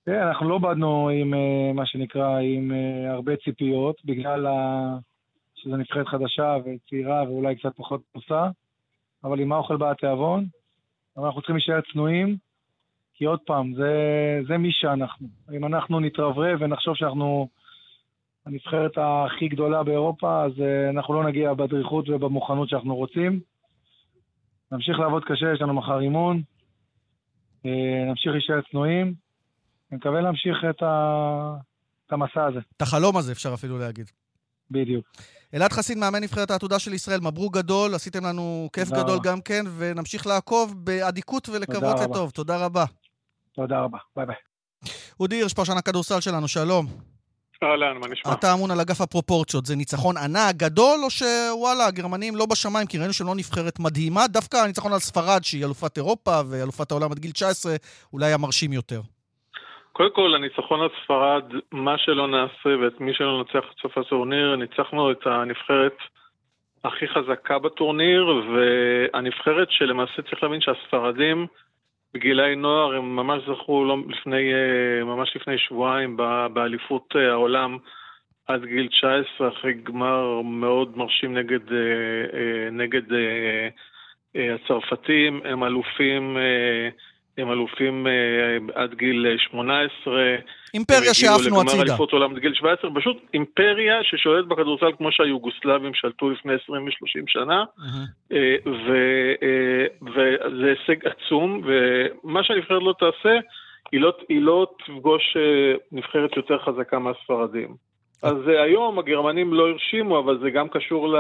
כן, 0.06 0.20
אנחנו 0.29 0.49
לא 0.49 0.58
באנו 0.58 1.08
עם 1.08 1.35
אה, 1.35 1.73
מה 1.75 1.87
שנקרא, 1.87 2.38
עם 2.38 2.73
אה, 2.73 3.12
הרבה 3.12 3.33
ציפיות, 3.45 3.97
בגלל 4.04 4.47
שזו 5.64 5.76
נבחרת 5.76 6.06
חדשה 6.06 6.56
וצעירה 6.64 7.23
ואולי 7.23 7.56
קצת 7.56 7.76
פחות 7.76 8.02
פרוסה, 8.12 8.49
אבל 9.25 9.40
עם 9.40 9.52
האוכל 9.52 9.76
בא 9.76 9.90
התיאבון, 9.90 10.47
אבל 11.16 11.26
אנחנו 11.26 11.40
צריכים 11.40 11.56
להישאר 11.56 11.80
צנועים, 11.92 12.37
כי 13.14 13.25
עוד 13.25 13.40
פעם, 13.47 13.75
זה, 13.75 13.92
זה 14.49 14.59
מי 14.59 14.68
שאנחנו. 14.73 15.28
אם 15.56 15.64
אנחנו 15.64 16.00
נתרברב 16.00 16.59
ונחשוב 16.61 16.97
שאנחנו 16.97 17.49
הנבחרת 18.47 18.92
הכי 18.97 19.49
גדולה 19.49 19.83
באירופה, 19.83 20.44
אז 20.44 20.52
אה, 20.61 20.90
אנחנו 20.90 21.14
לא 21.14 21.25
נגיע 21.25 21.54
בדריכות 21.54 22.09
ובמוכנות 22.09 22.68
שאנחנו 22.68 22.97
רוצים. 22.97 23.40
נמשיך 24.73 24.99
לעבוד 24.99 25.25
קשה, 25.25 25.52
יש 25.54 25.61
לנו 25.61 25.75
מחר 25.75 26.00
אימון, 26.00 26.42
נמשיך 28.06 28.33
להישאר 28.33 28.61
צנועים. 28.71 29.14
אני 29.90 29.99
מקווה 29.99 30.21
להמשיך 30.21 30.56
את, 30.71 30.83
ה... 30.83 31.56
את 32.06 32.12
המסע 32.12 32.44
הזה. 32.44 32.61
את 32.76 32.83
החלום 32.83 33.16
הזה, 33.16 33.33
אפשר 33.33 33.54
אפילו 33.54 33.78
להגיד. 33.78 34.11
בדיוק. 34.71 35.06
אלעד 35.54 35.73
חסין, 35.73 36.00
מאמן 36.00 36.23
נבחרת 36.23 36.50
העתודה 36.50 36.78
של 36.78 36.92
ישראל, 36.94 37.20
מברוק 37.20 37.54
גדול, 37.54 37.94
עשיתם 37.94 38.26
לנו 38.26 38.68
כיף 38.73 38.88
גדול 38.88 39.16
רבה. 39.16 39.30
גם 39.30 39.40
כן, 39.40 39.64
ונמשיך 39.76 40.26
לעקוב 40.26 40.75
באדיקות 40.76 41.49
ולקוות 41.49 42.00
לטוב. 42.00 42.30
תודה 42.30 42.56
רבה. 42.56 42.84
תודה 43.52 43.80
רבה, 43.80 43.99
ביי 44.16 44.26
ביי. 44.26 44.37
אודי 45.20 45.37
הירש, 45.37 45.52
פרשן 45.52 45.76
הכדורסל 45.76 46.20
שלנו, 46.20 46.49
שלום. 46.49 46.87
אהלן, 47.62 47.96
מה 48.00 48.08
נשמע? 48.08 48.32
אתה 48.32 48.52
אמון 48.52 48.70
על 48.70 48.80
אגף 48.80 49.00
הפרופורציות. 49.00 49.66
זה 49.66 49.76
ניצחון 49.76 50.16
ענק, 50.16 50.56
גדול, 50.56 51.00
או 51.04 51.11
שוואלה, 51.11 51.87
הגרמנים 51.87 52.37
לא 52.37 52.46
בשמיים, 52.46 52.87
כי 52.87 52.99
ראינו 52.99 53.12
שהם 53.12 53.26
לא 53.26 53.34
נבחרת 53.34 53.78
מדהימה? 53.78 54.26
דווקא 54.26 54.56
הניצחון 54.56 54.92
על 54.92 54.99
ספרד, 54.99 55.44
שהיא 55.44 55.64
אלופת 55.64 55.96
אירופה 55.96 56.40
ואלופת 56.49 56.90
העולם 56.90 57.12
עד 57.12 57.18
גיל 57.18 57.32
19, 57.32 57.76
אולי 58.12 58.26
היה 58.26 58.37
מרשים 58.37 58.73
יותר. 58.73 59.00
קודם 59.96 60.10
כל, 60.10 60.34
הניצחון 60.34 60.80
על 60.80 60.88
ספרד, 61.04 61.44
מה 61.72 61.98
שלא 61.98 62.28
נעשה 62.28 62.78
ואת 62.80 63.00
מי 63.00 63.14
שלא 63.14 63.40
ננצח 63.40 63.64
עד 63.71 63.78
סוף 63.82 63.98
הטורניר, 63.98 64.56
ניצחנו 64.56 65.10
את 65.10 65.26
הנבחרת 65.26 65.96
הכי 66.84 67.08
חזקה 67.08 67.58
בטורניר, 67.58 68.26
והנבחרת 68.26 69.70
שלמעשה 69.70 70.22
צריך 70.22 70.42
להבין 70.42 70.60
שהספרדים 70.60 71.46
בגילי 72.14 72.56
נוער 72.56 72.94
הם 72.94 73.16
ממש 73.16 73.42
זכו 73.42 73.84
לא 73.84 73.96
לפני, 74.08 74.54
אה, 74.54 75.04
ממש 75.04 75.36
לפני 75.36 75.58
שבועיים 75.58 76.16
באליפות 76.52 77.16
אה, 77.16 77.30
העולם 77.30 77.78
עד 78.46 78.64
גיל 78.64 78.88
19, 78.88 79.48
אחרי 79.48 79.72
גמר 79.72 80.40
מאוד 80.44 80.98
מרשים 80.98 81.34
נגד, 81.38 81.72
אה, 81.72 82.70
נגד 82.72 83.02
הצרפתים, 84.34 85.40
הם 85.44 85.64
אלופים 85.64 86.36
הם 87.38 87.53
אלופים 87.53 88.07
אה, 88.07 88.83
עד 88.83 88.95
גיל 88.95 89.37
18. 89.38 90.17
אה, 90.17 90.37
אימפריה 90.75 91.14
שאפנו 91.14 91.37
הצידה. 91.37 91.49
הם 91.49 91.57
הגיעו 91.57 91.62
לגמר 91.62 91.83
אליפות 91.83 92.12
עולם 92.12 92.33
עד 92.33 92.38
גיל 92.38 92.55
17, 92.55 92.91
פשוט 92.95 93.17
אימפריה 93.35 93.95
ששולטת 94.03 94.49
בכדורסל 94.49 94.93
כמו 94.99 95.12
שהיוגוסלבים 95.12 95.95
שלטו 95.95 96.31
לפני 96.31 96.53
20 96.64 96.87
ו-30 96.87 97.25
שנה, 97.26 97.64
mm-hmm. 97.79 98.69
וזה 100.03 100.75
הישג 100.79 101.07
עצום, 101.07 101.62
ומה 101.64 102.45
שהנבחרת 102.45 102.83
לא 102.83 102.95
תעשה, 102.99 103.38
היא 103.93 104.00
לא, 104.00 104.12
היא 104.29 104.43
לא 104.43 104.67
תפגוש 104.79 105.37
נבחרת 105.93 106.37
יותר 106.37 106.59
חזקה 106.59 106.99
מהספרדים. 106.99 107.75
אז 108.23 108.37
היום 108.49 108.99
הגרמנים 108.99 109.55
לא 109.55 109.69
הרשימו, 109.69 110.19
אבל 110.19 110.38
זה 110.43 110.50
גם 110.50 110.69
קשור 110.69 111.09
ל... 111.09 111.17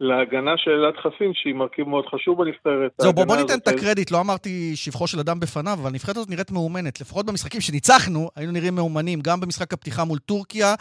להגנה 0.00 0.54
של 0.56 0.70
אלעד 0.70 0.94
חסין, 0.96 1.32
שהיא 1.34 1.54
מרכיב 1.54 1.88
מאוד 1.88 2.06
חשוב 2.06 2.38
בנבחרת. 2.42 2.92
זהו, 2.98 3.12
בוא, 3.12 3.24
בוא 3.24 3.36
ניתן 3.36 3.58
את 3.58 3.68
הקרדיט, 3.68 4.10
לא 4.10 4.20
אמרתי 4.20 4.76
שבחו 4.76 5.06
של 5.06 5.18
אדם 5.20 5.40
בפניו, 5.40 5.76
אבל 5.80 5.90
הנבחרת 5.90 6.16
הזאת 6.16 6.30
נראית 6.30 6.50
מאומנת. 6.50 7.00
לפחות 7.00 7.26
במשחקים 7.26 7.60
שניצחנו, 7.60 8.28
היינו 8.36 8.52
נראים 8.52 8.74
מאומנים, 8.74 9.20
גם 9.20 9.40
במשחק 9.40 9.72
הפתיחה 9.72 10.04
מול 10.04 10.18
טורקיה. 10.18 10.74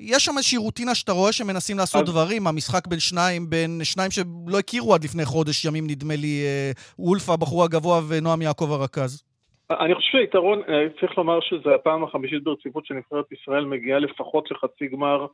יש 0.00 0.24
שם 0.24 0.32
איזושהי 0.36 0.58
רוטינה 0.58 0.94
שאתה 0.94 1.12
רואה 1.12 1.32
שמנסים 1.32 1.78
לעשות 1.78 2.02
אז... 2.02 2.14
דברים, 2.14 2.46
המשחק 2.46 2.86
בין 2.86 3.00
שניים, 3.00 3.50
בין 3.50 3.80
שניים 3.84 4.10
שלא 4.10 4.58
הכירו 4.58 4.94
עד 4.94 5.04
לפני 5.04 5.24
חודש 5.24 5.64
ימים, 5.64 5.84
נדמה 5.86 6.16
לי, 6.16 6.42
אה, 6.44 6.70
וולף, 6.98 7.30
הבחור 7.30 7.64
הגבוה, 7.64 8.00
ונועם 8.08 8.42
יעקב 8.42 8.72
הרכז. 8.72 9.22
אני 9.70 9.94
חושב 9.94 10.08
שהיתרון, 10.12 10.58
אה, 10.68 10.86
צריך 11.00 11.18
לומר 11.18 11.38
שזו 11.40 11.70
הפעם 11.74 12.04
החמישית 12.04 12.44
ברציפות 12.44 12.86
שנבחרת 12.86 13.32
ישראל 13.32 13.64
מגיעה 13.64 13.98
לפחות 13.98 14.50
לחצי 14.50 14.86
גמר 14.86 15.26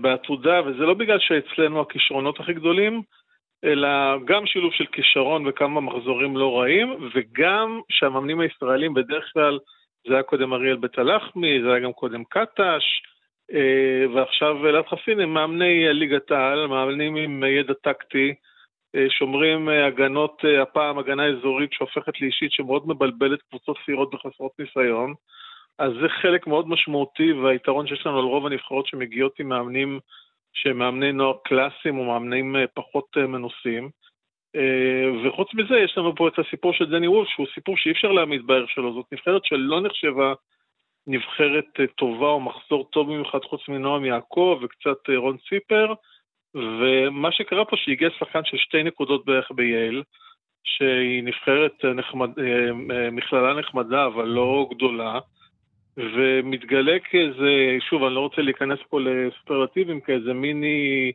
בעתודה, 0.00 0.60
וזה 0.66 0.86
לא 0.86 0.94
בגלל 0.94 1.18
שאצלנו 1.18 1.80
הכישרונות 1.80 2.40
הכי 2.40 2.52
גדולים, 2.52 3.02
אלא 3.64 3.88
גם 4.24 4.46
שילוב 4.46 4.72
של 4.72 4.86
כישרון 4.86 5.46
וכמה 5.46 5.80
מחזורים 5.80 6.36
לא 6.36 6.60
רעים, 6.60 7.10
וגם 7.14 7.80
שהמאמנים 7.88 8.40
הישראלים 8.40 8.94
בדרך 8.94 9.30
כלל, 9.32 9.58
זה 10.08 10.14
היה 10.14 10.22
קודם 10.22 10.52
אריאל 10.52 10.76
בית 10.76 10.98
הלחמי, 10.98 11.62
זה 11.62 11.70
היה 11.70 11.80
גם 11.80 11.92
קודם 11.92 12.24
קטש, 12.24 12.84
אה, 13.52 14.04
ועכשיו 14.14 14.68
אלעד 14.68 14.84
חסין 14.86 15.20
הם 15.20 15.34
מאמני 15.34 15.94
ליגת 15.94 16.30
העל, 16.30 16.66
מאמנים 16.66 17.16
עם 17.16 17.44
ידע 17.44 17.74
טקטי, 17.82 18.34
אה, 18.94 19.06
שומרים 19.10 19.68
הגנות, 19.68 20.42
הפעם 20.62 20.98
הגנה 20.98 21.26
אזורית 21.26 21.72
שהופכת 21.72 22.20
לאישית 22.20 22.52
שמאוד 22.52 22.88
מבלבלת 22.88 23.42
קבוצות 23.42 23.76
צעירות 23.86 24.14
וחסרות 24.14 24.52
ניסיון. 24.58 25.14
אז 25.78 25.92
זה 26.00 26.08
חלק 26.08 26.46
מאוד 26.46 26.68
משמעותי, 26.68 27.32
והיתרון 27.32 27.86
שיש 27.86 28.06
לנו 28.06 28.18
על 28.18 28.24
רוב 28.24 28.46
הנבחרות 28.46 28.86
שמגיעות 28.86 29.40
עם 29.40 29.48
מאמנים 29.48 30.00
שהם 30.52 30.78
מאמני 30.78 31.12
נוער 31.12 31.36
קלאסיים 31.44 31.98
או 31.98 32.04
מאמנים 32.04 32.56
אה, 32.56 32.64
פחות 32.74 33.06
אה, 33.16 33.26
מנוסים. 33.26 33.90
אה, 34.56 35.28
וחוץ 35.28 35.54
מזה, 35.54 35.78
יש 35.78 35.98
לנו 35.98 36.14
פה 36.16 36.28
את 36.28 36.38
הסיפור 36.38 36.72
של 36.72 36.90
דני 36.90 37.08
וולף, 37.08 37.28
שהוא 37.28 37.46
סיפור 37.54 37.76
שאי 37.76 37.92
אפשר 37.92 38.12
להעמיד 38.12 38.46
בערך 38.46 38.70
שלו. 38.70 38.94
זאת 38.94 39.06
נבחרת 39.12 39.44
שלא 39.44 39.80
נחשבה 39.80 40.32
נבחרת 41.06 41.64
טובה 41.96 42.26
או 42.26 42.40
מחזור 42.40 42.88
טוב 42.90 43.06
במיוחד 43.06 43.38
חוץ 43.44 43.68
מנועם 43.68 44.04
יעקב 44.04 44.60
וקצת 44.62 45.10
רון 45.16 45.36
ציפר, 45.48 45.92
ומה 46.54 47.32
שקרה 47.32 47.64
פה 47.64 47.76
שהגיע 47.76 48.08
שחקן 48.18 48.44
של 48.44 48.56
שתי 48.56 48.82
נקודות 48.82 49.24
בערך 49.24 49.50
בייל, 49.54 50.02
שהיא 50.64 51.22
נבחרת 51.22 51.84
נחמד, 51.84 52.30
מכללה 53.12 53.54
נחמדה 53.54 54.06
אבל 54.06 54.24
לא 54.24 54.68
גדולה, 54.70 55.18
ומתגלה 55.98 56.98
כאיזה, 57.10 57.76
שוב, 57.90 58.04
אני 58.04 58.14
לא 58.14 58.20
רוצה 58.20 58.42
להיכנס 58.42 58.78
פה 58.88 59.00
לסופרלטיבים, 59.00 60.00
כאיזה 60.00 60.32
מיני, 60.32 61.12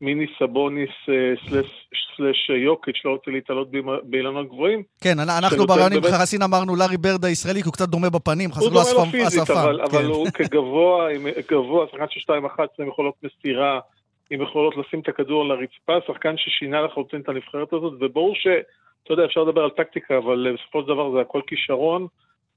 מיני 0.00 0.26
סבוניס 0.38 0.90
אה, 1.08 1.32
סלש, 1.48 1.88
סלש 2.16 2.50
יוקיץ', 2.50 2.96
לא 3.04 3.10
רוצה 3.10 3.30
להתעלות 3.30 3.68
באילנות 4.02 4.48
גבוהים. 4.48 4.82
כן, 5.00 5.18
אנחנו 5.18 5.66
ברעיונים 5.66 6.00
באמת... 6.00 6.14
חרסין 6.14 6.42
אמרנו 6.42 6.76
לארי 6.76 6.96
ברד 6.96 7.24
הישראלי, 7.24 7.60
כי 7.62 7.66
הוא 7.66 7.72
קצת 7.72 7.88
דומה 7.88 8.10
בפנים, 8.10 8.52
חסר 8.52 8.68
לו 8.68 8.80
השפם. 8.80 8.96
הוא 8.96 9.04
דומה 9.04 9.06
לו 9.06 9.24
פיזית, 9.24 9.50
אבל, 9.50 9.80
כן. 9.90 9.96
אבל 9.96 10.04
הוא 10.04 10.28
כגבוה, 10.34 11.14
עם 11.14 11.26
גבוה, 11.50 11.86
שחקן 11.90 12.04
של 12.10 12.32
2-1, 12.32 12.34
עם 12.78 12.88
יכולות 12.88 13.14
מסירה, 13.22 13.80
עם 14.30 14.42
יכולות 14.42 14.76
לשים 14.76 15.00
את 15.00 15.08
הכדור 15.08 15.44
על 15.44 15.50
הרצפה, 15.50 16.12
שחקן 16.12 16.34
ששינה 16.36 16.82
לחלוטין 16.82 17.20
את 17.20 17.28
הנבחרת 17.28 17.72
הזאת, 17.72 17.92
וברור 18.00 18.34
ש... 18.34 18.46
אתה 19.04 19.12
יודע, 19.12 19.24
אפשר 19.24 19.42
לדבר 19.42 19.64
על 19.64 19.70
טקטיקה, 19.70 20.18
אבל 20.18 20.54
בסופו 20.54 20.82
של 20.82 20.88
דבר 20.88 21.12
זה 21.12 21.20
הכל 21.20 21.40
כישרון. 21.46 22.06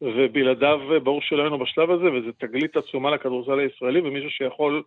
ובלעדיו 0.01 0.79
ברור 1.03 1.21
שלא 1.21 1.41
היינו 1.41 1.59
בשלב 1.59 1.91
הזה, 1.91 2.11
וזו 2.11 2.31
תגלית 2.37 2.77
עצומה 2.77 3.11
לכדורסל 3.11 3.59
הישראלי, 3.59 3.99
ומישהו 3.99 4.29
שיכול 4.29 4.83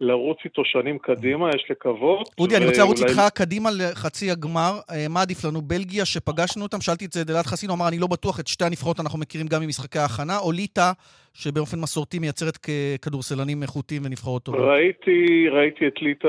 לרוץ 0.00 0.38
איתו 0.44 0.64
שנים 0.64 0.98
קדימה, 0.98 1.48
יש 1.48 1.66
לקוות. 1.70 2.28
אודי, 2.38 2.54
ו... 2.54 2.56
אני 2.56 2.66
רוצה 2.66 2.82
לרוץ 2.82 3.02
איתך 3.02 3.20
קדימה 3.34 3.70
לחצי 3.78 4.30
הגמר. 4.30 4.72
אה, 4.90 5.06
מה 5.08 5.22
עדיף 5.22 5.44
לנו, 5.44 5.62
בלגיה, 5.62 6.04
שפגשנו 6.04 6.62
אותם? 6.62 6.80
שאלתי 6.80 7.04
את 7.04 7.12
זה 7.12 7.22
את 7.22 7.30
אלעד 7.30 7.46
חסין, 7.46 7.70
הוא 7.70 7.76
אמר, 7.76 7.88
אני 7.88 7.98
לא 7.98 8.06
בטוח, 8.06 8.40
את 8.40 8.46
שתי 8.46 8.64
הנבחרות 8.64 9.00
אנחנו 9.00 9.18
מכירים 9.18 9.46
גם 9.46 9.62
ממשחקי 9.62 9.98
ההכנה, 9.98 10.38
או 10.38 10.52
ליטא, 10.52 10.90
שבאופן 11.34 11.80
מסורתי 11.80 12.18
מייצרת 12.18 12.56
כדורסלנים 13.02 13.62
איכותיים 13.62 14.02
ונבחרות 14.04 14.42
טובות. 14.42 14.60
ראיתי, 14.60 15.48
ראיתי 15.48 15.86
את 15.86 16.02
ליטא 16.02 16.28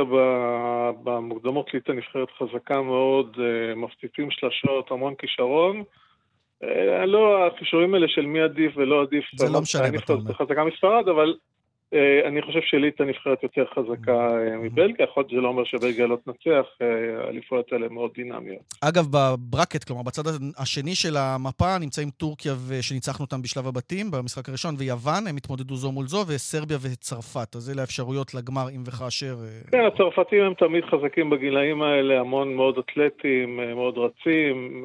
במוקדמות, 1.03 1.73
ליטא 1.73 1.91
נבחרת 1.91 2.27
חזקה 2.39 2.81
מאוד, 2.81 3.37
אה, 3.39 3.75
מפציצים 3.75 4.31
שלשות, 4.31 4.91
המון 4.91 5.13
כישרון. 5.17 5.83
אה, 6.63 7.05
לא, 7.05 7.47
החישורים 7.47 7.93
האלה 7.93 8.07
של 8.07 8.25
מי 8.25 8.41
עדיף 8.41 8.73
ולא 8.77 9.01
עדיף, 9.01 9.25
זה 9.35 9.49
לא 9.53 9.61
משנה, 9.61 9.87
אתה 9.87 10.13
אומר. 10.13 10.33
חזקה 10.33 10.63
מספרד, 10.63 11.09
אבל 11.09 11.35
אה, 11.93 12.27
אני 12.27 12.41
חושב 12.41 12.59
שליטא 12.61 13.03
נבחרת 13.03 13.43
יותר 13.43 13.65
חזקה 13.65 14.11
אה, 14.11 14.55
mm-hmm. 14.55 14.57
מבלגיה, 14.57 15.03
יכול 15.03 15.21
להיות 15.21 15.29
שזה 15.29 15.41
לא 15.41 15.47
אומר 15.47 15.63
שבלגיה 15.63 16.07
לא 16.07 16.17
תנצח, 16.25 16.65
האליפויות 17.27 17.73
האלה 17.73 17.87
מאוד 17.89 18.11
דינמיות. 18.15 18.61
אגב, 18.81 19.05
בברקט, 19.11 19.83
כלומר, 19.83 20.03
בצד 20.03 20.23
השני 20.57 20.95
של 20.95 21.17
המפה 21.17 21.77
נמצאים 21.79 22.09
טורקיה, 22.09 22.53
שניצחנו 22.81 23.25
אותם 23.25 23.41
בשלב 23.41 23.67
הבתים, 23.67 24.11
במשחק 24.11 24.49
הראשון, 24.49 24.75
ויוון, 24.77 25.27
הם 25.29 25.37
התמודדו 25.37 25.75
זו 25.75 25.91
מול 25.91 26.05
זו, 26.05 26.17
וסרביה 26.27 26.77
וצרפת. 26.81 27.55
אז 27.55 27.69
אלה 27.69 27.81
האפשרויות 27.81 28.33
לגמר, 28.33 28.69
אם 28.75 28.81
וכאשר... 28.87 29.35
כן, 29.71 29.85
הצרפתים 29.85 30.43
הם 30.43 30.53
תמיד 30.53 30.83
חזקים 30.85 31.29
בגילאים 31.29 31.81
האלה, 31.81 32.19
המון 32.19 32.55
מאוד 32.55 32.77
אתלטים, 32.77 33.59
מאוד 33.75 33.97
רצים. 33.97 34.83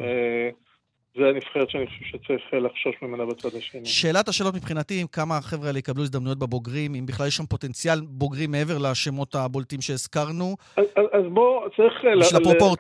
זה 1.17 1.29
הנבחרת 1.29 1.71
שאני 1.71 1.87
חושב 1.87 2.05
שצריך 2.05 2.43
אה, 2.55 2.59
לחשוש 2.59 2.95
ממנה 3.03 3.27
בצד 3.27 3.49
השני. 3.59 3.87
שאלת 3.87 4.29
השאלות 4.29 4.55
מבחינתי, 4.55 5.03
אם 5.03 5.07
כמה 5.07 5.37
החבר'ה 5.37 5.67
האלה 5.67 5.79
יקבלו 5.79 6.03
הזדמנויות 6.03 6.39
בבוגרים, 6.39 6.95
אם 6.95 7.07
בכלל 7.07 7.27
יש 7.27 7.37
שם 7.37 7.47
פוטנציאל 7.47 8.01
בוגרים 8.09 8.51
מעבר 8.51 8.75
לשמות 8.91 9.35
הבולטים 9.35 9.81
שהזכרנו. 9.81 10.57
אז, 10.77 10.85
אז 11.13 11.25
בוא, 11.33 11.69
צריך 11.77 11.93
אה, 12.05 12.15
ל- 12.15 12.23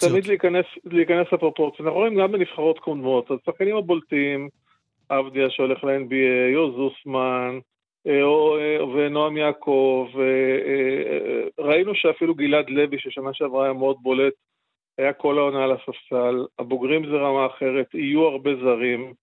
תמיד 0.09 0.27
להיכנס, 0.27 0.65
להיכנס 0.85 1.27
לפרופורציות. 1.33 1.81
אנחנו 1.81 1.99
רואים 1.99 2.19
גם 2.21 2.33
בנבחרות 2.33 2.79
קודמות, 2.79 3.31
אז 3.31 3.37
שחקנים 3.47 3.77
הבולטים, 3.77 4.49
עבדיה 5.09 5.51
שהולך 5.51 5.85
ל-NBA, 5.85 6.53
יו 6.53 6.71
זוסמן, 6.77 7.59
אה, 8.07 8.85
ונועם 8.95 9.37
יעקב, 9.37 10.09
ראינו 11.59 11.95
שאפילו 11.95 12.35
גלעד 12.35 12.71
לוי, 12.71 12.99
ששנה 12.99 13.31
שעברה 13.35 13.65
היה 13.65 13.73
מאוד 13.73 13.97
בולט, 14.03 14.33
היה 15.03 15.13
כל 15.13 15.39
העונה 15.39 15.65
על 15.65 15.73
הספסל, 15.73 16.47
הבוגרים 16.59 17.07
זה 17.07 17.17
רמה 17.17 17.47
אחרת, 17.47 17.95
יהיו 17.95 18.23
הרבה 18.23 18.51
זרים, 18.57 19.15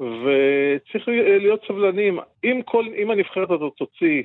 וצריך 0.00 1.08
להיות 1.08 1.60
סבלניים. 1.68 2.18
אם, 2.44 2.60
כל, 2.64 2.84
אם 3.02 3.10
הנבחרת 3.10 3.50
הזאת 3.50 3.72
תוציא 3.76 4.22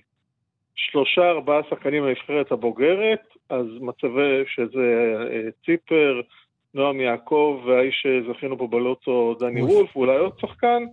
שלושה, 0.76 1.30
ארבעה 1.30 1.62
שחקנים 1.70 2.04
מהנבחרת 2.04 2.52
הבוגרת, 2.52 3.22
אז 3.50 3.66
מצבה 3.82 4.46
שזה 4.48 5.16
אה, 5.32 5.50
ציפר, 5.66 6.22
נועם 6.74 7.02
יעקב 7.02 7.62
והאיש 7.66 8.04
שזכינו 8.04 8.58
פה 8.58 8.68
בלוטו, 8.68 9.36
דני 9.40 9.62
וולף, 9.62 9.98
ואולי 9.98 10.18
עוד 10.18 10.40
שחקן, 10.40 10.84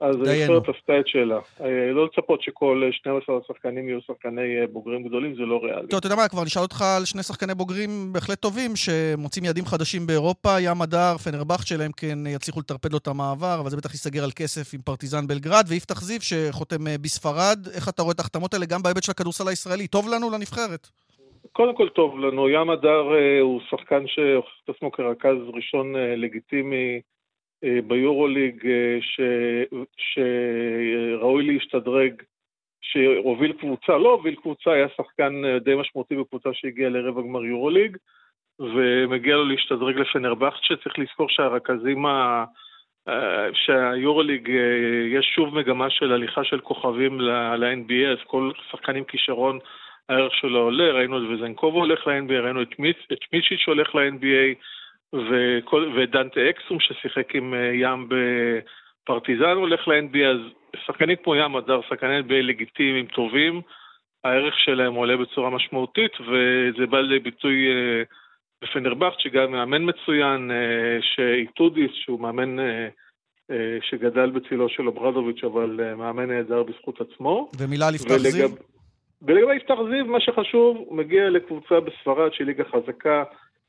אז 0.00 0.16
הנבחרת 0.16 0.76
עשתה 0.76 1.00
את 1.00 1.08
שלה. 1.08 1.38
אה, 1.60 1.92
לא 1.92 2.04
לצפות 2.04 2.42
שכל 2.42 2.82
12 2.92 3.38
השחקנים 3.44 3.88
יהיו 3.88 4.00
שחקני 4.00 4.60
אה, 4.60 4.66
בוגרים 4.66 5.02
גדולים, 5.02 5.34
זה 5.34 5.42
לא 5.42 5.60
ריאלי. 5.64 5.88
טוב, 5.88 5.98
אתה 5.98 6.06
יודע 6.06 6.16
מה, 6.16 6.28
כבר 6.28 6.42
נשאל 6.44 6.62
אותך 6.62 6.82
על 6.82 7.04
שני 7.04 7.22
שחקני 7.22 7.54
בוגרים 7.54 8.12
בהחלט 8.12 8.40
טובים, 8.40 8.70
שמוצאים 8.76 9.44
יעדים 9.44 9.64
חדשים 9.64 10.06
באירופה, 10.06 10.60
ים 10.60 10.82
הדר, 10.82 11.16
פנרבכט 11.24 11.66
שלהם 11.66 11.90
כן 11.96 12.18
יצליחו 12.26 12.60
לטרפד 12.60 12.92
לו 12.92 12.98
את 12.98 13.06
המעבר, 13.06 13.56
אבל 13.60 13.70
זה 13.70 13.76
בטח 13.76 13.92
ייסגר 13.92 14.24
על 14.24 14.30
כסף 14.36 14.74
עם 14.74 14.80
פרטיזן 14.80 15.26
בלגרד, 15.26 15.64
ויפתח 15.68 16.00
זיו 16.00 16.20
שחותם 16.20 16.86
אה, 16.86 16.98
בספרד. 16.98 17.58
איך 17.74 17.88
אתה 17.88 18.02
רואה 18.02 18.12
את 18.12 18.18
ההחתמות 18.18 18.54
האלה 18.54 18.66
גם 18.66 18.82
בהיבט 18.82 19.02
של 19.02 19.10
הכדורסל 19.10 19.48
הישראלי? 19.48 19.86
טוב 19.86 20.08
לנו 20.08 20.30
לנבחרת? 20.30 20.88
קודם 21.52 21.76
כל 21.76 21.88
טוב 21.88 22.18
לנו, 22.18 22.48
ים 22.48 22.70
הדר 22.70 23.04
הוא 23.40 23.60
שחקן 23.70 24.02
שהוכיח 24.06 24.54
את 24.64 24.68
עצמו 24.76 24.92
כרכז 24.92 25.36
ראשון 25.54 25.96
לגיטימי 26.16 26.94
אה, 26.94 27.13
ביורוליג 27.62 28.66
אה, 28.66 28.98
ש... 29.00 29.20
שראוי 29.96 31.46
להשתדרג, 31.46 32.22
שהוביל 32.80 33.52
קבוצה, 33.52 33.98
לא 33.98 34.12
הוביל 34.12 34.34
קבוצה, 34.34 34.72
היה 34.72 34.86
שחקן 34.96 35.44
אה, 35.44 35.58
די 35.58 35.74
משמעותי 35.74 36.16
בקבוצה 36.16 36.48
שהגיעה 36.52 36.90
לרבע 36.90 37.22
גמר 37.22 37.44
יורוליג, 37.44 37.96
ומגיע 38.58 39.36
לו 39.36 39.44
להשתדרג 39.44 39.98
לפנרבכט, 39.98 40.62
שצריך 40.62 40.98
לזכור 40.98 41.28
שהרכזים 41.28 42.06
ה... 42.06 42.44
שהיורוליג, 43.52 44.48
יש 45.12 45.32
שוב 45.34 45.54
מגמה 45.54 45.90
של 45.90 46.12
הליכה 46.12 46.44
של 46.44 46.60
כוכבים 46.60 47.20
ל-NBA, 47.20 48.12
אז 48.12 48.18
כל 48.26 48.50
שחקן 48.70 48.96
עם 48.96 49.04
כישרון, 49.04 49.58
הערך 50.08 50.34
שלו 50.34 50.58
עולה, 50.58 50.92
ראינו 50.92 51.18
את 51.18 51.22
וזנקוב 51.30 51.78
הולך 51.78 52.06
ל-NBA, 52.06 52.32
ראינו 52.32 52.62
את 52.62 52.78
מיצ'יץ' 53.32 53.66
הולך 53.66 53.94
ל-NBA, 53.94 54.54
וכל, 55.14 55.92
ודנטה 55.96 56.40
אקסום 56.50 56.80
ששיחק 56.80 57.34
עם 57.34 57.54
ים 57.72 58.08
בפרטיזן 58.08 59.56
הולך 59.56 59.88
ל-NBA, 59.88 60.26
אז 60.26 60.38
שחקנים 60.86 61.16
כמו 61.24 61.36
ים 61.36 61.56
הדר, 61.56 61.80
שחקני 61.88 62.20
NBA 62.20 62.42
לגיטימיים 62.42 63.06
טובים, 63.06 63.60
הערך 64.24 64.58
שלהם 64.58 64.94
עולה 64.94 65.16
בצורה 65.16 65.50
משמעותית, 65.50 66.12
וזה 66.20 66.86
בא 66.86 67.00
לביטוי 67.00 67.66
בפנרבחצ'ה, 68.62 69.20
שגם 69.20 69.52
מאמן 69.52 69.88
מצוין, 69.88 70.50
שאיטודיס, 71.00 71.90
שהוא 71.94 72.20
מאמן 72.20 72.56
שגדל 73.90 74.30
בצילו 74.30 74.68
של 74.68 74.86
אוברדוביץ', 74.86 75.44
אבל 75.44 75.94
מאמן 75.96 76.30
נהדר 76.30 76.62
בזכות 76.62 77.00
עצמו. 77.00 77.50
ומילה 77.58 77.88
על 77.88 77.94
יפתח 77.94 78.16
זיו? 78.16 78.48
ולגבי 79.22 79.56
יפתח 79.56 79.74
זיו, 79.90 80.04
מה 80.04 80.20
שחשוב, 80.20 80.76
הוא 80.76 80.96
מגיע 80.96 81.30
לקבוצה 81.30 81.80
בספרד 81.80 82.32
שהיא 82.32 82.46
ליגה 82.46 82.64
חזקה, 82.64 83.24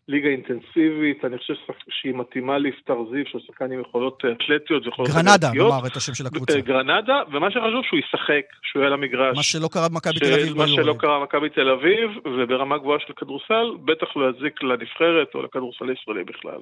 ליגה 0.07 0.29
אינטנסיבית, 0.29 1.25
אני 1.25 1.37
חושב 1.37 1.53
שהיא 1.89 2.13
מתאימה 2.13 2.57
ליפתח 2.57 2.93
זיו, 3.11 3.23
שהוא 3.25 3.41
שחקן 3.47 3.71
עם 3.71 3.81
יכולות 3.81 4.23
אתלטיות 4.31 4.85
ויכולות 4.85 5.11
גרנדה, 5.11 5.51
נאמר 5.53 5.87
את 5.87 5.95
השם 5.95 6.13
של 6.13 6.27
הקבוצה. 6.27 6.59
גרנדה, 6.59 7.21
ומה 7.31 7.51
שחשוב 7.51 7.83
שהוא 7.87 7.99
ישחק, 7.99 8.45
שהוא 8.63 8.79
יהיה 8.79 8.87
על 8.87 8.93
המגרש. 8.93 9.37
מה 9.37 9.43
שלא 9.43 9.67
קרה 9.71 9.89
במכבי 9.89 10.19
תל 10.19 10.33
אביב. 10.33 10.57
מה 10.57 10.67
שלא 10.67 10.95
קרה 10.99 11.19
במכבי 11.19 11.49
תל 11.49 11.69
אביב, 11.69 12.09
וברמה 12.25 12.77
גבוהה 12.77 12.99
של 13.07 13.13
כדורסל, 13.13 13.65
בטח 13.85 14.07
לא 14.15 14.29
יזיק 14.29 14.63
לנבחרת 14.63 15.35
או 15.35 15.41
לכדורסל 15.41 15.89
הישראלי 15.89 16.23
בכלל. 16.23 16.59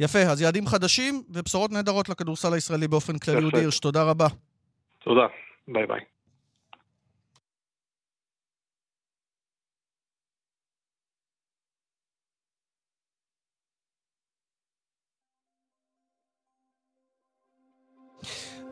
יפה, 0.00 0.18
אז 0.18 0.42
יעדים 0.42 0.66
חדשים 0.66 1.14
ובשורות 1.30 1.70
נהדרות 1.72 2.08
לכדורסל 2.08 2.54
הישראלי 2.54 2.88
באופן 2.88 3.18
כללי. 3.18 3.44
אודי 3.44 3.58
הירש, 3.58 3.78
תודה 3.78 4.02
רבה. 4.10 4.26
תודה, 5.04 5.26
ביי 5.68 5.86
ביי. 5.86 6.13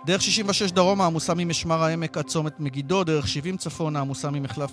דרך 0.06 0.22
66 0.22 0.70
דרומה 0.70 1.06
עמוסה 1.06 1.34
ממשמר 1.34 1.82
העמק 1.82 2.16
עד 2.16 2.24
צומת 2.24 2.60
מגידו, 2.60 3.04
דרך 3.04 3.28
70 3.28 3.56
צפונה 3.56 4.00
עמוסה 4.00 4.30
ממחלף 4.30 4.70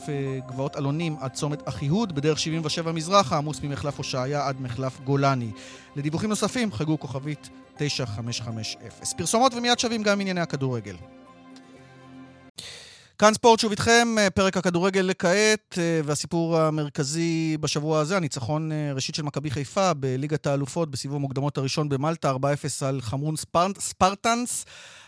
גבעות 0.48 0.77
אלונים 0.77 1.15
עד 1.19 1.33
צומת 1.33 1.67
אחיהוד, 1.67 2.15
בדרך 2.15 2.39
77 2.39 2.91
מזרחה 2.91 3.38
עמוס 3.38 3.62
ממחלף 3.63 3.98
הושעיה 3.98 4.48
עד 4.48 4.62
מחלף 4.62 5.00
גולני. 5.00 5.51
לדיווחים 5.95 6.29
נוספים 6.29 6.71
חגו 6.71 7.00
כוכבית 7.00 7.50
9550. 7.77 8.81
פרסומות 9.17 9.53
ומיד 9.53 9.79
שווים 9.79 10.03
גם 10.03 10.21
ענייני 10.21 10.41
הכדורגל. 10.41 10.95
כאן 13.19 13.33
ספורט 13.33 13.59
שוב 13.59 13.71
איתכם, 13.71 14.15
פרק 14.35 14.57
הכדורגל 14.57 15.01
לכעת, 15.01 15.77
והסיפור 16.03 16.57
המרכזי 16.57 17.57
בשבוע 17.59 17.99
הזה, 17.99 18.17
הניצחון 18.17 18.71
ראשית 18.95 19.15
של 19.15 19.23
מכבי 19.23 19.51
חיפה 19.51 19.93
בליגת 19.93 20.47
האלופות 20.47 20.91
בסיבוב 20.91 21.15
המוקדמות 21.15 21.57
הראשון 21.57 21.89
במלטה, 21.89 22.31
4-0 22.31 22.35
על 22.85 23.01
חמרון 23.01 23.35
ספרטנס. 23.79 24.65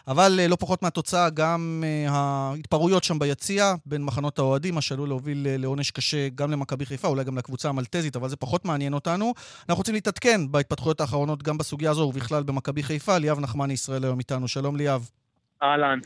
אבל 0.07 0.39
לא 0.47 0.55
פחות 0.55 0.83
מהתוצאה, 0.83 1.29
גם 1.29 1.83
ההתפרעויות 2.07 3.03
שם 3.03 3.19
ביציע 3.19 3.73
בין 3.85 4.03
מחנות 4.03 4.39
האוהדים, 4.39 4.75
מה 4.75 4.81
שעלול 4.81 5.09
להוביל 5.09 5.47
לעונש 5.49 5.91
קשה 5.91 6.29
גם 6.29 6.51
למכבי 6.51 6.85
חיפה, 6.85 7.07
אולי 7.07 7.23
גם 7.23 7.37
לקבוצה 7.37 7.69
המלטזית, 7.69 8.15
אבל 8.15 8.29
זה 8.29 8.35
פחות 8.35 8.65
מעניין 8.65 8.93
אותנו. 8.93 9.33
אנחנו 9.69 9.79
רוצים 9.79 9.93
להתעדכן 9.93 10.51
בהתפתחויות 10.51 11.01
האחרונות 11.01 11.43
גם 11.43 11.57
בסוגיה 11.57 11.91
הזו 11.91 12.01
ובכלל 12.01 12.43
במכבי 12.43 12.83
חיפה. 12.83 13.17
ליאב 13.17 13.39
נחמני 13.39 13.73
ישראל 13.73 14.03
היום 14.03 14.19
איתנו. 14.19 14.47
שלום 14.47 14.75
ליאב. 14.75 15.09
אהלן. 15.63 15.99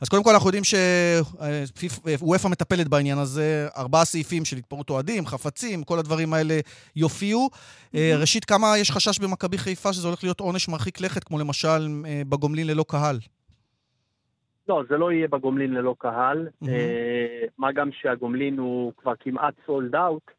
אז 0.00 0.08
קודם 0.08 0.24
כל 0.24 0.30
אנחנו 0.30 0.48
יודעים 0.48 0.64
שוופא 0.64 2.48
מטפלת 2.48 2.88
בעניין 2.88 3.18
הזה, 3.18 3.68
ארבעה 3.76 4.04
סעיפים 4.04 4.44
של 4.44 4.56
התפרעות 4.56 4.90
אוהדים, 4.90 5.26
חפצים, 5.26 5.84
כל 5.84 5.98
הדברים 5.98 6.34
האלה 6.34 6.54
יופיעו. 6.96 7.50
ראשית, 7.94 8.44
כמה 8.44 8.78
יש 8.78 8.90
חשש 8.90 9.18
במכבי 9.18 9.58
חיפה 9.58 9.92
שזה 9.92 10.08
הולך 10.08 10.24
להיות 10.24 10.40
עונש 10.40 10.68
מרחיק 10.68 11.00
לכת, 11.00 11.24
כמו 11.24 11.38
למשל 11.38 11.88
בגומלין 12.28 12.66
ללא 12.66 12.84
קהל? 12.88 13.18
לא, 14.68 14.82
זה 14.88 14.96
לא 14.96 15.12
יהיה 15.12 15.28
בגומלין 15.28 15.74
ללא 15.74 15.94
קהל. 15.98 16.48
Mm-hmm. 16.64 16.68
מה 17.58 17.72
גם 17.72 17.90
שהגומלין 17.92 18.58
הוא 18.58 18.92
כבר 18.96 19.12
כמעט 19.20 19.54
סולד 19.66 19.94
אאוט 19.94 20.30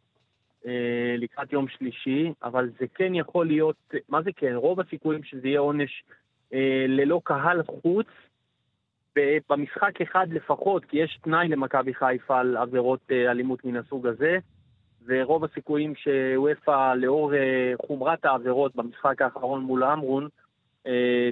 לקראת 1.17 1.53
יום 1.53 1.65
שלישי, 1.77 2.32
אבל 2.43 2.69
זה 2.80 2.86
כן 2.95 3.15
יכול 3.15 3.47
להיות, 3.47 3.93
מה 4.10 4.21
זה 4.21 4.30
כן? 4.36 4.53
רוב 4.56 4.80
הסיכויים 4.80 5.23
שזה 5.23 5.47
יהיה 5.47 5.60
עונש 5.60 6.03
ללא 6.88 7.21
קהל 7.23 7.62
חוץ. 7.82 8.08
במשחק 9.49 10.01
אחד 10.01 10.27
לפחות, 10.30 10.86
כי 10.86 10.97
יש 10.97 11.19
תנאי 11.23 11.47
למכבי 11.47 11.93
חיפה 11.93 12.39
על 12.39 12.58
עבירות 12.58 13.12
אלימות 13.12 13.65
מן 13.65 13.75
הסוג 13.75 14.08
הזה, 14.08 14.38
ורוב 15.06 15.43
הסיכויים 15.43 15.93
שוופא, 15.95 16.93
לאור 16.93 17.34
חומרת 17.88 18.25
העבירות 18.25 18.75
במשחק 18.75 19.21
האחרון 19.21 19.63
מול 19.63 19.84
אמרון, 19.84 20.27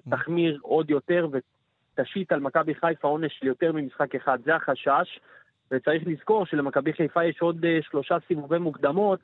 תחמיר 0.10 0.60
עוד 0.62 0.90
יותר 0.90 1.28
ותשית 1.32 2.32
על 2.32 2.40
מכבי 2.40 2.76
חיפה 2.76 3.08
עונש 3.08 3.38
של 3.40 3.48
יותר 3.48 3.72
ממשחק 3.72 4.16
אחד. 4.16 4.40
זה 4.46 4.56
החשש, 4.56 5.20
וצריך 5.72 6.04
לזכור 6.08 6.46
שלמכבי 6.46 6.94
חיפה 6.94 7.26
יש 7.26 7.42
עוד 7.42 7.66
שלושה 7.82 8.18
סיבובי 8.28 8.58
מוקדמות, 8.58 9.20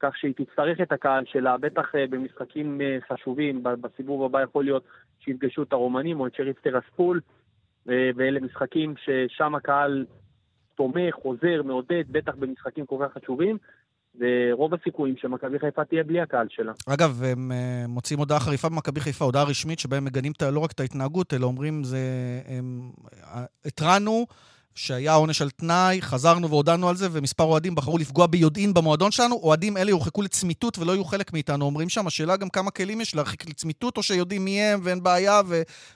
כך 0.00 0.16
שהיא 0.16 0.34
תצטרך 0.36 0.80
את 0.80 0.92
הקהל 0.92 1.24
שלה, 1.26 1.56
בטח 1.56 1.92
במשחקים 2.10 2.80
חשובים, 3.08 3.62
בסיבוב 3.62 4.24
הבא 4.24 4.42
יכול 4.42 4.64
להיות 4.64 4.84
שיפגשו 5.20 5.62
את 5.62 5.72
הרומנים 5.72 6.20
או 6.20 6.26
את 6.26 6.34
שריף 6.34 6.60
טרספול. 6.60 7.20
ואלה 7.86 8.40
משחקים 8.40 8.94
ששם 8.96 9.54
הקהל 9.54 10.06
תומך, 10.74 11.14
עוזר, 11.14 11.62
מעודד, 11.64 12.04
בטח 12.08 12.32
במשחקים 12.38 12.86
כל 12.86 12.96
כך 13.04 13.22
חשובים, 13.22 13.58
ורוב 14.20 14.74
הסיכויים 14.74 15.16
שמכבי 15.16 15.58
חיפה 15.58 15.84
תהיה 15.84 16.04
בלי 16.04 16.20
הקהל 16.20 16.46
שלה. 16.50 16.72
אגב, 16.86 17.22
הם 17.22 17.52
מוצאים 17.88 18.18
הודעה 18.18 18.40
חריפה 18.40 18.68
במכבי 18.68 19.00
חיפה, 19.00 19.24
הודעה 19.24 19.44
רשמית, 19.44 19.78
שבה 19.78 19.96
הם 19.96 20.04
מגנים 20.04 20.32
לא 20.52 20.60
רק 20.60 20.72
את 20.72 20.80
ההתנהגות, 20.80 21.34
אלא 21.34 21.46
אומרים, 21.46 21.84
זה... 21.84 21.98
הם... 22.46 22.90
התרענו 23.64 24.26
שהיה 24.76 25.14
עונש 25.14 25.42
על 25.42 25.50
תנאי, 25.50 26.02
חזרנו 26.02 26.48
והודענו 26.48 26.88
על 26.88 26.96
זה, 26.96 27.08
ומספר 27.12 27.44
אוהדים 27.44 27.74
בחרו 27.74 27.98
לפגוע 27.98 28.26
ביודעין 28.26 28.74
במועדון 28.74 29.10
שלנו. 29.10 29.34
אוהדים 29.42 29.76
אלה 29.76 29.90
יורחקו 29.90 30.22
לצמיתות 30.22 30.78
ולא 30.78 30.92
יהיו 30.92 31.04
חלק 31.04 31.32
מאיתנו, 31.32 31.64
אומרים 31.64 31.88
שם. 31.88 32.06
השאלה 32.06 32.36
גם 32.36 32.48
כמה 32.48 32.70
כלים 32.70 33.00
יש 33.00 33.14
להרחיק 33.14 33.48
לצמיתות, 33.48 33.96
או 33.96 34.02
שיודעים 34.02 34.44
מי 34.44 34.62
הם 34.62 34.80
ואין 34.82 35.02
בעיה, 35.02 35.40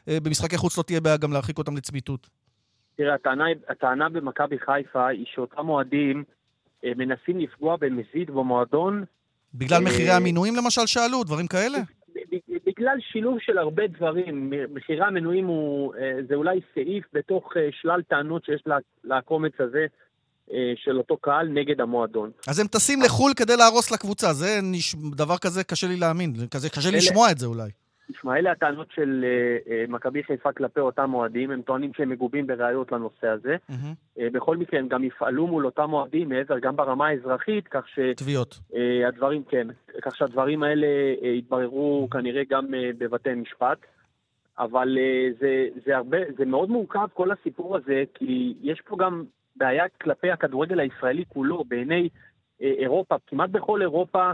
ובמשחקי 0.07 0.57
חוץ 0.57 0.79
לא 0.79 0.83
תהיה 0.83 1.01
בעיה 1.01 1.17
גם 1.17 1.33
להרחיק 1.33 1.59
אותם 1.59 1.77
לצמיתות. 1.77 2.29
תראה, 2.97 3.15
הטענה, 3.15 3.45
הטענה 3.69 4.09
במכבי 4.09 4.59
חיפה 4.59 5.07
היא 5.09 5.25
שאותם 5.35 5.69
אוהדים 5.69 6.25
מנסים 6.85 7.39
לפגוע 7.41 7.77
במזיד 7.81 8.31
במועדון. 8.31 9.05
בגלל 9.55 9.83
מחירי 9.83 10.11
המינויים 10.11 10.57
למשל 10.57 10.87
שאלו, 10.87 11.25
דברים 11.25 11.47
כאלה? 11.47 11.79
בגלל 12.67 12.97
שילוב 13.13 13.39
של 13.41 13.59
הרבה 13.59 13.87
דברים, 13.87 14.53
מחירי 14.75 15.05
המנויים 15.05 15.47
הוא, 15.47 15.95
זה 16.29 16.35
אולי 16.35 16.61
סעיף 16.75 17.05
בתוך 17.13 17.53
שלל 17.71 18.03
טענות 18.09 18.45
שיש 18.45 18.63
לקומץ 19.05 19.53
הזה 19.59 19.87
של 20.77 20.99
אותו 20.99 21.17
קהל 21.17 21.49
נגד 21.49 21.81
המועדון. 21.81 22.31
אז 22.49 22.59
הם 22.59 22.67
טסים 22.67 23.03
לחו"ל 23.03 23.33
כדי 23.37 23.57
להרוס 23.57 23.91
לקבוצה, 23.91 24.33
זה 24.33 24.59
נש... 24.63 24.95
דבר 25.17 25.39
כזה 25.39 25.65
קשה 25.65 25.87
לי 25.87 25.97
להאמין, 25.97 26.35
כזה, 26.51 26.69
קשה 26.69 26.91
לי 26.91 26.97
אלה... 26.97 26.97
לשמוע 26.97 27.31
את 27.31 27.39
זה 27.39 27.47
אולי. 27.47 27.71
תשמע, 28.13 28.37
אלה 28.37 28.51
הטענות 28.51 28.91
של 28.95 29.25
uh, 29.25 29.69
uh, 29.69 29.93
מכבי 29.93 30.23
חיפה 30.23 30.53
כלפי 30.53 30.81
אותם 30.81 31.15
אוהדים, 31.15 31.51
הם 31.51 31.63
טוענים 31.63 31.91
שהם 31.97 32.09
מגובים 32.09 32.47
בראיות 32.47 32.93
לנושא 32.93 33.29
הזה. 33.29 33.57
Mm-hmm. 33.71 34.21
בכל 34.33 34.57
מקרה, 34.57 34.81
הם 34.81 34.89
גם 34.89 35.05
יפעלו 35.05 35.47
מול 35.47 35.67
אותם 35.67 35.93
אוהדים 35.93 36.29
מעבר, 36.29 36.59
גם 36.59 36.77
ברמה 36.77 37.07
האזרחית, 37.07 37.69
כך 37.69 37.89
ש... 37.89 37.99
תביעות. 38.17 38.61
הדברים, 39.09 39.43
כן, 39.45 39.67
כך 40.03 40.17
שהדברים 40.17 40.63
האלה 40.63 40.87
יתבררו 41.23 42.05
mm-hmm. 42.05 42.13
כנראה 42.13 42.43
גם 42.51 42.67
בבתי 42.99 43.35
משפט. 43.35 43.79
אבל 44.59 44.99
זה, 45.41 45.69
זה, 45.87 45.97
הרבה, 45.97 46.19
זה 46.39 46.45
מאוד 46.45 46.71
מורכב 46.71 47.09
כל 47.15 47.31
הסיפור 47.31 47.77
הזה, 47.77 48.05
כי 48.15 48.55
יש 48.63 48.81
פה 48.81 48.97
גם 48.97 49.25
בעיה 49.57 49.85
כלפי 50.03 50.31
הכדורגל 50.31 50.81
הישראלי 50.81 51.25
כולו, 51.29 51.65
בעיני 51.65 52.09
אירופה, 52.61 53.17
כמעט 53.27 53.51
בכל 53.51 53.83
אירופה, 53.83 54.33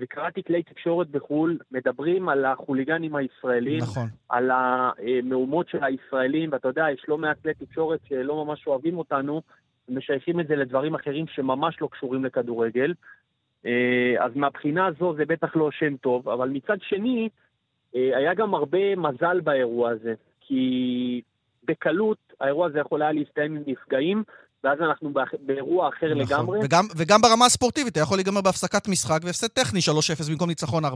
וקראתי 0.00 0.42
כלי 0.42 0.62
תקשורת 0.62 1.08
בחו"ל, 1.08 1.58
מדברים 1.72 2.28
על 2.28 2.44
החוליגנים 2.44 3.16
הישראלים, 3.16 3.78
נכון. 3.82 4.08
על 4.28 4.50
המהומות 4.50 5.68
של 5.68 5.84
הישראלים, 5.84 6.52
ואתה 6.52 6.68
יודע, 6.68 6.86
יש 6.90 7.04
לא 7.08 7.18
מעט 7.18 7.42
כלי 7.42 7.54
תקשורת 7.54 8.00
שלא 8.08 8.44
ממש 8.44 8.66
אוהבים 8.66 8.98
אותנו, 8.98 9.42
ומשייכים 9.88 10.40
את 10.40 10.46
זה 10.46 10.56
לדברים 10.56 10.94
אחרים 10.94 11.26
שממש 11.26 11.80
לא 11.80 11.88
קשורים 11.92 12.24
לכדורגל. 12.24 12.94
אז 14.18 14.32
מהבחינה 14.34 14.86
הזו 14.86 15.14
זה 15.16 15.24
בטח 15.24 15.56
לא 15.56 15.70
שם 15.70 15.96
טוב, 15.96 16.28
אבל 16.28 16.48
מצד 16.48 16.76
שני, 16.80 17.28
היה 17.92 18.34
גם 18.34 18.54
הרבה 18.54 18.96
מזל 18.96 19.40
באירוע 19.40 19.90
הזה, 19.90 20.14
כי 20.40 21.22
בקלות 21.64 22.18
האירוע 22.40 22.66
הזה 22.66 22.78
יכול 22.78 23.02
היה 23.02 23.12
להסתיים 23.12 23.56
עם 23.56 23.62
נפגעים, 23.66 24.22
ואז 24.64 24.78
אנחנו 24.80 25.12
באירוע 25.40 25.88
אחר 25.88 26.06
נכון. 26.06 26.18
לגמרי. 26.18 26.58
וגם, 26.62 26.84
וגם 26.96 27.20
ברמה 27.20 27.46
הספורטיבית, 27.46 27.92
אתה 27.92 28.00
יכול 28.00 28.16
להיגמר 28.18 28.40
בהפסקת 28.40 28.88
משחק 28.88 29.18
והפסד 29.24 29.46
טכני 29.46 29.80
3-0 29.80 30.30
במקום 30.30 30.48
ניצחון 30.48 30.84
4-0. 30.84 30.88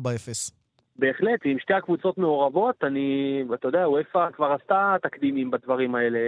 בהחלט, 0.97 1.41
עם 1.45 1.59
שתי 1.59 1.75
הקבוצות 1.75 2.19
מעורבות, 2.19 2.85
אני, 2.85 3.43
אתה 3.55 3.69
יודע, 3.69 3.89
וופא 3.89 4.31
כבר 4.33 4.57
עשתה 4.63 4.97
תקדימים 5.03 5.51
בדברים 5.51 5.95
האלה, 5.95 6.19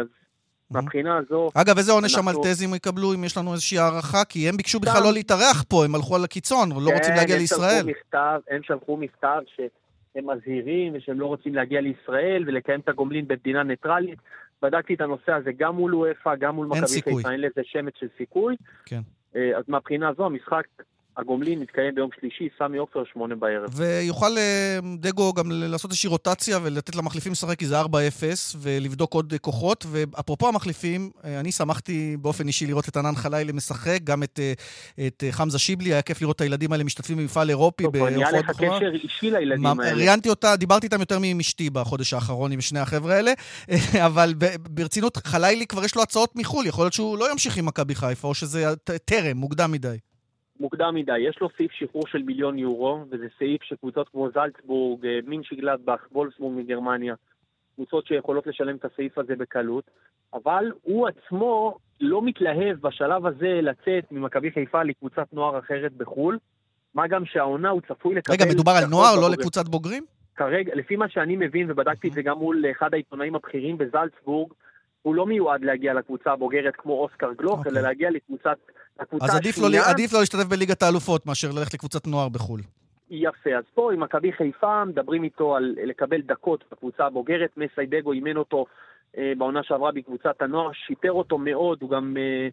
אז 0.00 0.06
מהבחינה 0.70 1.16
הזו... 1.16 1.50
אגב, 1.54 1.76
איזה 1.78 1.92
עונש 1.92 2.14
אנחנו... 2.14 2.30
המלטזים 2.30 2.74
יקבלו, 2.74 3.14
אם 3.14 3.24
יש 3.24 3.36
לנו 3.36 3.52
איזושהי 3.52 3.78
הערכה? 3.78 4.24
כי 4.24 4.48
הם 4.48 4.56
ביקשו 4.56 4.80
בכלל 4.80 5.02
לא 5.02 5.12
להתארח 5.12 5.64
פה, 5.68 5.84
הם 5.84 5.94
הלכו 5.94 6.16
על 6.16 6.24
הקיצון, 6.24 6.68
לא 6.72 6.90
רוצים 6.96 7.14
להגיע 7.14 7.36
לישראל. 7.36 7.86
הם 8.50 8.62
שלחו 8.62 8.96
מכתב 8.96 9.40
שהם 9.56 10.30
מזהירים 10.30 10.92
ושהם 10.96 11.20
לא 11.20 11.26
רוצים 11.26 11.54
להגיע 11.54 11.80
לישראל 11.80 12.44
ולקיים 12.46 12.80
את 12.80 12.88
הגומלין 12.88 13.28
במדינה 13.28 13.62
ניטרלית. 13.62 14.18
בדקתי 14.62 14.94
את 14.94 15.00
הנושא 15.00 15.32
הזה 15.32 15.50
גם 15.56 15.74
מול 15.74 15.94
וופא, 15.94 16.34
גם 16.36 16.54
מול 16.54 16.66
מכבי 16.66 17.02
חיפה, 17.02 17.30
אין 17.30 17.40
לזה 17.40 17.60
שמץ 17.64 17.94
של 18.00 18.08
סיכוי. 18.16 18.56
כן. 18.84 19.00
אה, 19.36 19.58
אז 19.58 19.64
מהבחינה 19.68 20.08
הזו 20.08 20.26
המשחק 20.26 20.64
הגומלין 21.18 21.58
מתקיים 21.58 21.94
ביום 21.94 22.10
שלישי, 22.20 22.48
סמי 22.58 22.78
עופר, 22.78 23.02
שמונה 23.12 23.34
בערב. 23.34 23.70
ויוכל 23.76 24.38
אה, 24.38 24.78
דגו 24.98 25.32
גם 25.32 25.50
לעשות 25.52 25.90
איזושהי 25.90 26.08
רוטציה 26.08 26.58
ולתת 26.62 26.96
למחליפים 26.96 27.32
לשחק, 27.32 27.58
כי 27.58 27.66
זה 27.66 27.80
4-0, 27.80 27.84
ולבדוק 28.58 29.14
עוד 29.14 29.34
כוחות. 29.40 29.86
ואפרופו 29.90 30.48
המחליפים, 30.48 31.10
אה, 31.24 31.40
אני 31.40 31.52
שמחתי 31.52 32.16
באופן 32.20 32.46
אישי 32.46 32.66
לראות 32.66 32.88
את 32.88 32.96
ענן 32.96 33.14
חלילי 33.14 33.52
משחק, 33.52 33.98
גם 34.04 34.22
את, 34.22 34.40
אה, 34.42 35.06
את 35.06 35.24
חמזה 35.30 35.58
שיבלי, 35.58 35.92
היה 35.92 36.02
כיף 36.02 36.20
לראות 36.20 36.36
את 36.36 36.40
הילדים 36.40 36.72
האלה 36.72 36.84
משתתפים 36.84 37.16
במפעל 37.16 37.50
אירופי 37.50 37.82
בהופעות 37.82 38.12
בכורה. 38.12 38.30
נהיה 38.30 38.42
לך 38.42 38.50
קשר 38.50 38.94
אישי 38.94 39.30
לילדים 39.30 39.66
האלה. 39.66 39.96
ראיינתי 39.96 40.28
אותה, 40.28 40.56
דיברתי 40.56 40.86
איתם 40.86 41.00
יותר 41.00 41.18
עם 41.24 41.40
אשתי 41.40 41.70
בחודש 41.70 42.14
האחרון, 42.14 42.52
עם 42.52 42.60
שני 42.60 42.80
החבר'ה 42.80 43.14
האלה, 43.14 43.32
אבל 44.06 44.34
ברצינות, 44.70 45.16
חלילי 45.16 45.66
כבר 45.66 45.84
יש 45.84 45.96
לו 45.96 46.02
הצעות 46.02 46.36
מחו"ל, 46.36 46.66
יכול 46.66 46.84
להיות 46.84 46.92
שהוא 46.92 47.18
לא 47.18 47.32
ימשיך 47.32 47.56
עם 47.56 47.66
מכבי 47.66 47.94
חיפה, 47.94 48.28
או 48.28 48.34
שזה 48.34 48.64
טרם, 49.04 49.36
מוקדם 49.36 49.72
מדי. 49.72 49.96
מוקדם 50.60 50.94
מדי. 50.94 51.18
יש 51.18 51.40
לו 51.40 51.48
סעיף 51.56 51.72
שחרור 51.72 52.06
של 52.06 52.22
מיליון 52.22 52.58
יורו, 52.58 53.04
וזה 53.10 53.26
סעיף 53.38 53.62
שקבוצות 53.62 54.08
כמו 54.08 54.30
זלצבורג, 54.30 55.06
אה, 55.06 55.18
מינצ'י 55.26 55.56
גלדבך, 55.56 56.06
וולסבורג 56.12 56.58
מגרמניה, 56.58 57.14
קבוצות 57.74 58.06
שיכולות 58.06 58.46
לשלם 58.46 58.76
את 58.76 58.84
הסעיף 58.84 59.18
הזה 59.18 59.36
בקלות, 59.36 59.84
אבל 60.34 60.72
הוא 60.82 61.08
עצמו 61.08 61.78
לא 62.00 62.22
מתלהב 62.22 62.76
בשלב 62.80 63.26
הזה 63.26 63.60
לצאת 63.62 64.12
ממכבי 64.12 64.50
חיפה 64.50 64.82
לקבוצת 64.82 65.32
נוער 65.32 65.58
אחרת 65.58 65.92
בחו"ל, 65.92 66.38
מה 66.94 67.08
גם 67.08 67.24
שהעונה 67.24 67.68
הוא 67.68 67.80
צפוי 67.88 68.14
לקבל... 68.14 68.34
רגע, 68.34 68.44
מדובר 68.50 68.72
על 68.72 68.84
נוער, 68.84 69.20
לא 69.20 69.30
לקבוצת 69.30 69.68
בוגרים? 69.68 70.04
כרגע, 70.36 70.72
לפי 70.74 70.96
מה 70.96 71.08
שאני 71.08 71.36
מבין, 71.36 71.70
ובדקתי 71.70 72.08
את 72.08 72.12
זה 72.12 72.22
גם 72.22 72.38
מול 72.38 72.64
אחד 72.70 72.94
העיתונאים 72.94 73.34
הבכירים 73.34 73.78
בזלצבורג, 73.78 74.52
הוא 75.02 75.14
לא 75.14 75.26
מיועד 75.26 75.64
להגיע 75.64 75.94
לקבוצה 75.94 76.32
הבוגרת 76.32 76.74
כמו 76.76 76.92
אוסקר 76.92 77.32
גלוך, 77.32 77.60
okay. 77.60 77.68
אלא 77.68 77.78
אוקיי. 77.78 77.82
להגיע 77.82 78.10
לקבוצת, 78.10 78.58
אז 78.98 79.34
עדיף. 79.34 79.58
אז 79.58 79.90
עדיף 79.90 80.12
לא 80.12 80.20
להשתתף 80.20 80.44
בליגת 80.44 80.82
האלופות 80.82 81.26
מאשר 81.26 81.48
ללכת 81.52 81.74
לקבוצת 81.74 82.06
נוער 82.06 82.28
בחו"ל. 82.28 82.60
יפה, 83.10 83.50
אז 83.58 83.64
פה 83.74 83.92
עם 83.92 84.00
מכבי 84.00 84.32
חיפה 84.32 84.84
מדברים 84.84 85.24
איתו 85.24 85.56
על 85.56 85.74
לקבל 85.84 86.20
דקות 86.20 86.64
בקבוצה 86.72 87.06
הבוגרת, 87.06 87.50
מסיידגו 87.56 88.12
אימן 88.12 88.36
אותו 88.36 88.66
אה, 89.18 89.32
בעונה 89.38 89.62
שעברה 89.62 89.92
בקבוצת 89.92 90.42
הנוער, 90.42 90.70
שיפר 90.72 91.12
אותו 91.12 91.38
מאוד, 91.38 91.78
הוא 91.82 91.90
גם, 91.90 92.16
אה, 92.18 92.48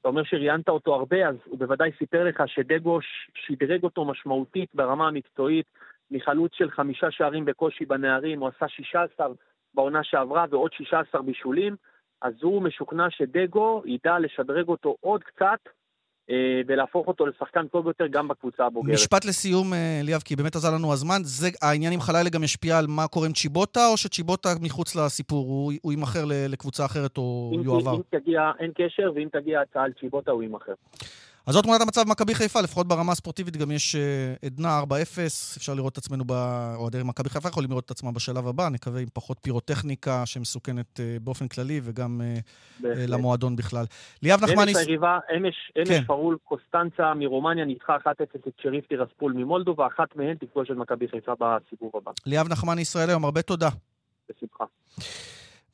אתה 0.00 0.08
אומר 0.08 0.24
שראיינת 0.24 0.68
אותו 0.68 0.94
הרבה, 0.94 1.28
אז 1.28 1.34
הוא 1.44 1.58
בוודאי 1.58 1.90
סיפר 1.98 2.24
לך 2.24 2.42
שדגו 2.46 2.98
שדרג 3.34 3.82
אותו 3.82 4.04
משמעותית 4.04 4.68
ברמה 4.74 5.08
המקצועית, 5.08 5.66
מחלוץ 6.10 6.52
של 6.54 6.70
חמישה 6.70 7.10
שערים 7.10 7.44
בקושי 7.44 7.84
בנערים, 7.84 8.40
הוא 8.40 8.48
עשה 8.48 8.68
16 8.68 9.26
בעונה 9.74 10.04
שעברה 10.04 10.44
ועוד 10.50 10.72
16 10.72 11.22
בישולים. 11.22 11.76
אז 12.22 12.34
הוא 12.42 12.62
משוכנע 12.62 13.06
שדגו 13.10 13.82
ידע 13.86 14.18
לשדרג 14.18 14.68
אותו 14.68 14.96
עוד 15.00 15.24
קצת 15.24 15.58
ולהפוך 16.66 17.08
אותו 17.08 17.26
לשחקן 17.26 17.66
טוב 17.66 17.86
יותר 17.86 18.06
גם 18.06 18.28
בקבוצה 18.28 18.66
הבוגרת. 18.66 18.94
משפט 18.94 19.24
לסיום, 19.24 19.72
אה, 19.72 20.00
ליאב, 20.02 20.20
כי 20.20 20.36
באמת 20.36 20.56
עזר 20.56 20.74
לנו 20.74 20.92
הזמן. 20.92 21.20
זה, 21.22 21.48
העניין 21.62 21.92
עם 21.92 22.00
חלילה 22.00 22.30
גם 22.30 22.44
ישפיע 22.44 22.78
על 22.78 22.86
מה 22.88 23.08
קורה 23.08 23.26
עם 23.26 23.32
צ'יבוטה, 23.32 23.88
או 23.88 23.96
שצ'יבוטה 23.96 24.48
מחוץ 24.60 24.96
לסיפור, 24.96 25.46
הוא, 25.46 25.72
הוא 25.82 25.92
יימכר 25.92 26.24
לקבוצה 26.26 26.84
אחרת 26.84 27.18
או 27.18 27.52
יועבר? 27.64 27.94
אם 27.94 28.18
תגיע, 28.18 28.50
אין 28.58 28.70
קשר, 28.74 29.12
ואם 29.14 29.28
תגיע 29.32 29.60
הצעה 29.60 29.84
על 29.84 29.92
צ'יבוטה, 30.00 30.30
הוא 30.30 30.42
יימכר. 30.42 30.72
אז 31.48 31.54
זאת 31.54 31.64
תמונת 31.64 31.80
המצב 31.80 32.02
במכבי 32.06 32.34
חיפה, 32.34 32.60
לפחות 32.60 32.88
ברמה 32.88 33.12
הספורטיבית 33.12 33.56
גם 33.56 33.70
יש 33.70 33.96
אה, 33.96 34.34
עדנה 34.44 34.80
4-0, 34.90 34.92
אפשר 35.56 35.74
לראות 35.74 35.92
את 35.92 35.98
עצמנו, 35.98 36.24
אוהדי 36.76 37.02
מכבי 37.04 37.28
חיפה 37.28 37.48
יכולים 37.48 37.70
לראות 37.70 37.84
את 37.84 37.90
עצמם 37.90 38.14
בשלב 38.14 38.46
הבא, 38.46 38.68
נקווה 38.68 39.00
עם 39.00 39.08
פחות 39.12 39.38
פירוטכניקה 39.42 40.26
שמסוכנת 40.26 41.00
אה, 41.00 41.16
באופן 41.20 41.48
כללי 41.48 41.80
וגם 41.82 42.20
אה, 42.20 42.34
בהחלט. 42.80 43.08
למועדון 43.08 43.56
בכלל. 43.56 43.84
ליאב 44.22 44.44
נחמני... 44.44 44.72
אמש 44.72 44.76
היריבה, 44.76 45.18
אמש, 45.36 45.72
אמש 45.78 45.88
כן. 45.88 46.04
פארול 46.04 46.36
קונסטנצה 46.44 47.14
מרומניה 47.14 47.64
ניצחה 47.64 47.96
1-0 47.96 48.10
את 48.20 48.52
שריף 48.62 48.86
טירספול 48.86 49.32
ממולדובה, 49.32 49.86
אחת 49.86 50.16
מהן 50.16 50.36
תפגוש 50.36 50.70
את 50.70 50.76
מכבי 50.76 51.08
חיפה 51.08 51.32
בסיבוב 51.40 51.92
הבא. 51.94 52.10
ליאב 52.26 52.48
נחמני 52.48 52.80
ישראל 52.80 53.08
היום, 53.08 53.24
הרבה 53.24 53.42
תודה. 53.42 53.68
בשמחה. 54.28 54.64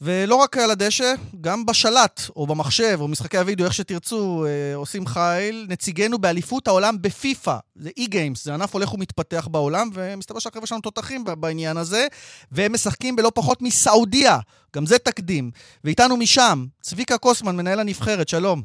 ולא 0.00 0.34
רק 0.34 0.56
על 0.56 0.70
הדשא, 0.70 1.14
גם 1.40 1.66
בשלט, 1.66 2.20
או 2.36 2.46
במחשב, 2.46 2.98
או 3.00 3.08
משחקי 3.08 3.38
הוידאו, 3.38 3.64
איך 3.64 3.74
שתרצו, 3.74 4.46
אה, 4.46 4.74
עושים 4.74 5.06
חיל. 5.06 5.66
נציגנו 5.68 6.18
באליפות 6.18 6.68
העולם 6.68 6.96
בפיפ"א, 7.00 7.56
זה 7.76 7.90
e-games, 7.96 8.44
זה 8.44 8.54
ענף 8.54 8.74
הולך 8.74 8.94
ומתפתח 8.94 9.48
בעולם, 9.50 9.90
ומסתבר 9.92 10.38
שהחבר'ה 10.38 10.66
שלנו 10.66 10.80
תותחים 10.80 11.24
בעניין 11.24 11.76
הזה, 11.76 12.06
והם 12.52 12.72
משחקים 12.72 13.16
בלא 13.16 13.30
פחות 13.34 13.62
מסעודיה, 13.62 14.38
גם 14.76 14.86
זה 14.86 14.98
תקדים. 14.98 15.50
ואיתנו 15.84 16.16
משם, 16.16 16.66
צביקה 16.82 17.18
קוסמן, 17.18 17.56
מנהל 17.56 17.80
הנבחרת, 17.80 18.28
שלום. 18.28 18.62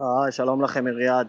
היי, 0.00 0.32
שלום 0.32 0.64
לכם, 0.64 0.86
אריאד. 0.86 1.28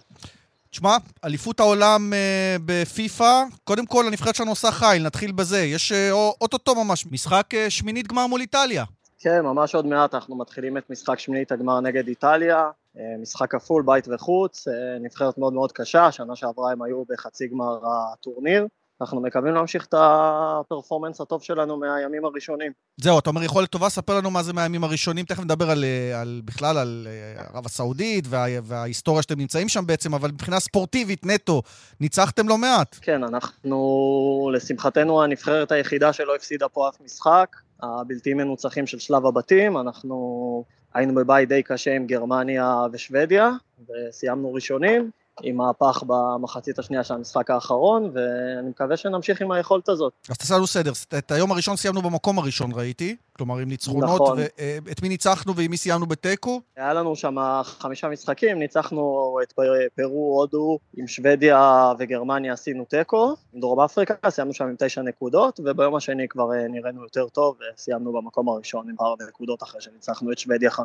תשמע, 0.70 0.98
אליפות 1.26 1.60
העולם 1.60 2.14
uh, 2.14 2.62
בפיפ"א, 2.66 3.44
קודם 3.64 3.86
כל 3.86 4.08
הנבחרת 4.08 4.36
שלנו 4.36 4.52
עושה 4.52 4.72
חיל, 4.72 5.04
נתחיל 5.04 5.32
בזה. 5.32 5.62
יש 5.62 5.92
אה, 5.92 6.12
אוטוטו 6.12 6.84
ממש 6.84 7.06
משחק 7.12 7.50
uh, 7.54 7.70
שמינית 7.70 8.08
גמר 8.08 8.28
מול 8.28 8.42
איטליה. 8.42 8.86
כן, 9.24 9.42
ממש 9.42 9.76
עוד 9.76 9.86
מעט 9.86 10.16
אנחנו 10.16 10.38
מתחילים 10.38 10.78
את 10.78 10.90
משחק 10.90 11.20
שמינית 11.20 11.52
הגמר 11.52 11.80
נגד 11.80 12.08
איטליה, 12.08 12.70
אה, 12.98 13.04
משחק 13.22 13.52
כפול, 13.52 13.84
בית 13.86 14.08
וחוץ, 14.08 14.68
אה, 14.68 14.74
נבחרת 15.00 15.38
מאוד 15.38 15.54
מאוד 15.54 15.72
קשה, 15.72 16.12
שנה 16.12 16.36
שעברה 16.36 16.72
הם 16.72 16.82
היו 16.82 17.04
בחצי 17.10 17.48
גמר 17.48 17.80
הטורניר. 17.86 18.68
אנחנו 19.02 19.22
מקווים 19.22 19.54
להמשיך 19.54 19.86
את 19.86 19.94
הפרפורמנס 19.98 21.22
הטוב 21.22 21.44
שלנו 21.44 21.78
מהימים 21.78 22.26
הראשונים. 22.26 22.72
זהו, 22.98 23.20
אתה 23.20 23.30
אומר 23.30 23.44
יכולת 23.44 23.70
טובה, 23.70 23.90
ספר 23.90 24.18
לנו 24.18 24.32
מה 24.32 24.44
זה 24.44 24.54
מהימים 24.54 24.84
הראשונים, 24.84 25.26
תכף 25.26 25.44
נדבר 25.44 25.72
על, 25.72 25.86
על 26.16 26.42
בכלל 26.46 26.78
על 26.78 27.08
אה, 27.10 27.44
ערב 27.54 27.66
הסעודית 27.66 28.26
וה, 28.28 28.46
וההיסטוריה 28.64 29.22
שאתם 29.22 29.40
נמצאים 29.40 29.70
שם 29.70 29.86
בעצם, 29.86 30.14
אבל 30.14 30.32
מבחינה 30.32 30.60
ספורטיבית 30.60 31.26
נטו, 31.26 31.62
ניצחתם 32.00 32.48
לא 32.48 32.58
מעט. 32.58 32.96
כן, 33.02 33.24
אנחנו, 33.24 34.50
לשמחתנו, 34.54 35.24
הנבחרת 35.24 35.72
היחידה 35.72 36.14
שלא 36.14 36.36
הפסידה 36.36 36.70
פה 36.70 36.90
אף 36.90 37.02
משחק. 37.02 37.56
הבלתי 37.82 38.34
מנוצחים 38.34 38.88
של 38.88 39.00
שלב 39.00 39.26
הבתים, 39.26 39.78
אנחנו 39.78 40.64
היינו 40.94 41.16
בבית 41.16 41.50
די 41.50 41.64
קשה 41.64 41.96
עם 41.96 42.08
גרמניה 42.08 42.86
ושוודיה, 42.94 43.52
וסיימנו 43.90 44.54
ראשונים, 44.54 45.12
עם 45.44 45.58
מהפך 45.58 46.04
במחצית 46.08 46.80
השנייה 46.80 47.04
של 47.04 47.14
המשחק 47.14 47.50
האחרון, 47.50 48.12
ואני 48.14 48.70
מקווה 48.70 48.98
שנמשיך 48.98 49.42
עם 49.42 49.52
היכולת 49.52 49.90
הזאת. 49.90 50.14
אז 50.30 50.38
תעשה 50.38 50.56
לנו 50.56 50.68
סדר, 50.68 50.92
את 51.18 51.32
היום 51.32 51.52
הראשון 51.52 51.76
סיימנו 51.76 52.02
במקום 52.02 52.40
הראשון, 52.40 52.72
ראיתי, 52.74 53.16
כלומר 53.34 53.58
עם 53.58 53.70
ניצחונות, 53.70 54.22
נכון. 54.22 54.38
ואת 54.86 55.02
מי 55.02 55.10
ניצחנו 55.10 55.56
ועם 55.56 55.72
מי 55.72 55.78
סיימנו 55.78 56.06
בתיקו? 56.06 56.62
היה 56.76 56.94
לנו 56.94 57.16
שם 57.16 57.36
חמישה 57.64 58.08
משחקים, 58.08 58.60
ניצחנו 58.60 59.38
את 59.44 59.54
פרו, 59.96 60.40
הודו, 60.40 60.80
עם 60.98 61.08
שוודיה 61.08 61.92
וגרמניה 62.00 62.54
עשינו 62.54 62.86
תיקו, 62.86 63.36
עם 63.54 63.60
דרום 63.60 63.80
אפריקה, 63.80 64.14
סיימנו 64.30 64.54
שם 64.54 64.66
עם 64.66 64.76
תשע 64.80 65.02
נקודות, 65.02 65.60
וביום 65.66 65.96
השני 65.96 66.28
כבר 66.28 66.54
אה, 66.54 66.68
נראינו 66.68 67.04
יותר 67.04 67.28
טוב, 67.28 67.58
וסיימנו 67.76 68.14
במקום 68.14 68.50
הראשון 68.50 68.90
עם 68.90 68.96
ארבע 69.02 69.26
נקודות 69.28 69.64
אחרי 69.64 69.82
שניצחנו 69.82 70.32
את 70.32 70.38
שוודיה 70.38 70.70
5-0 70.70 70.82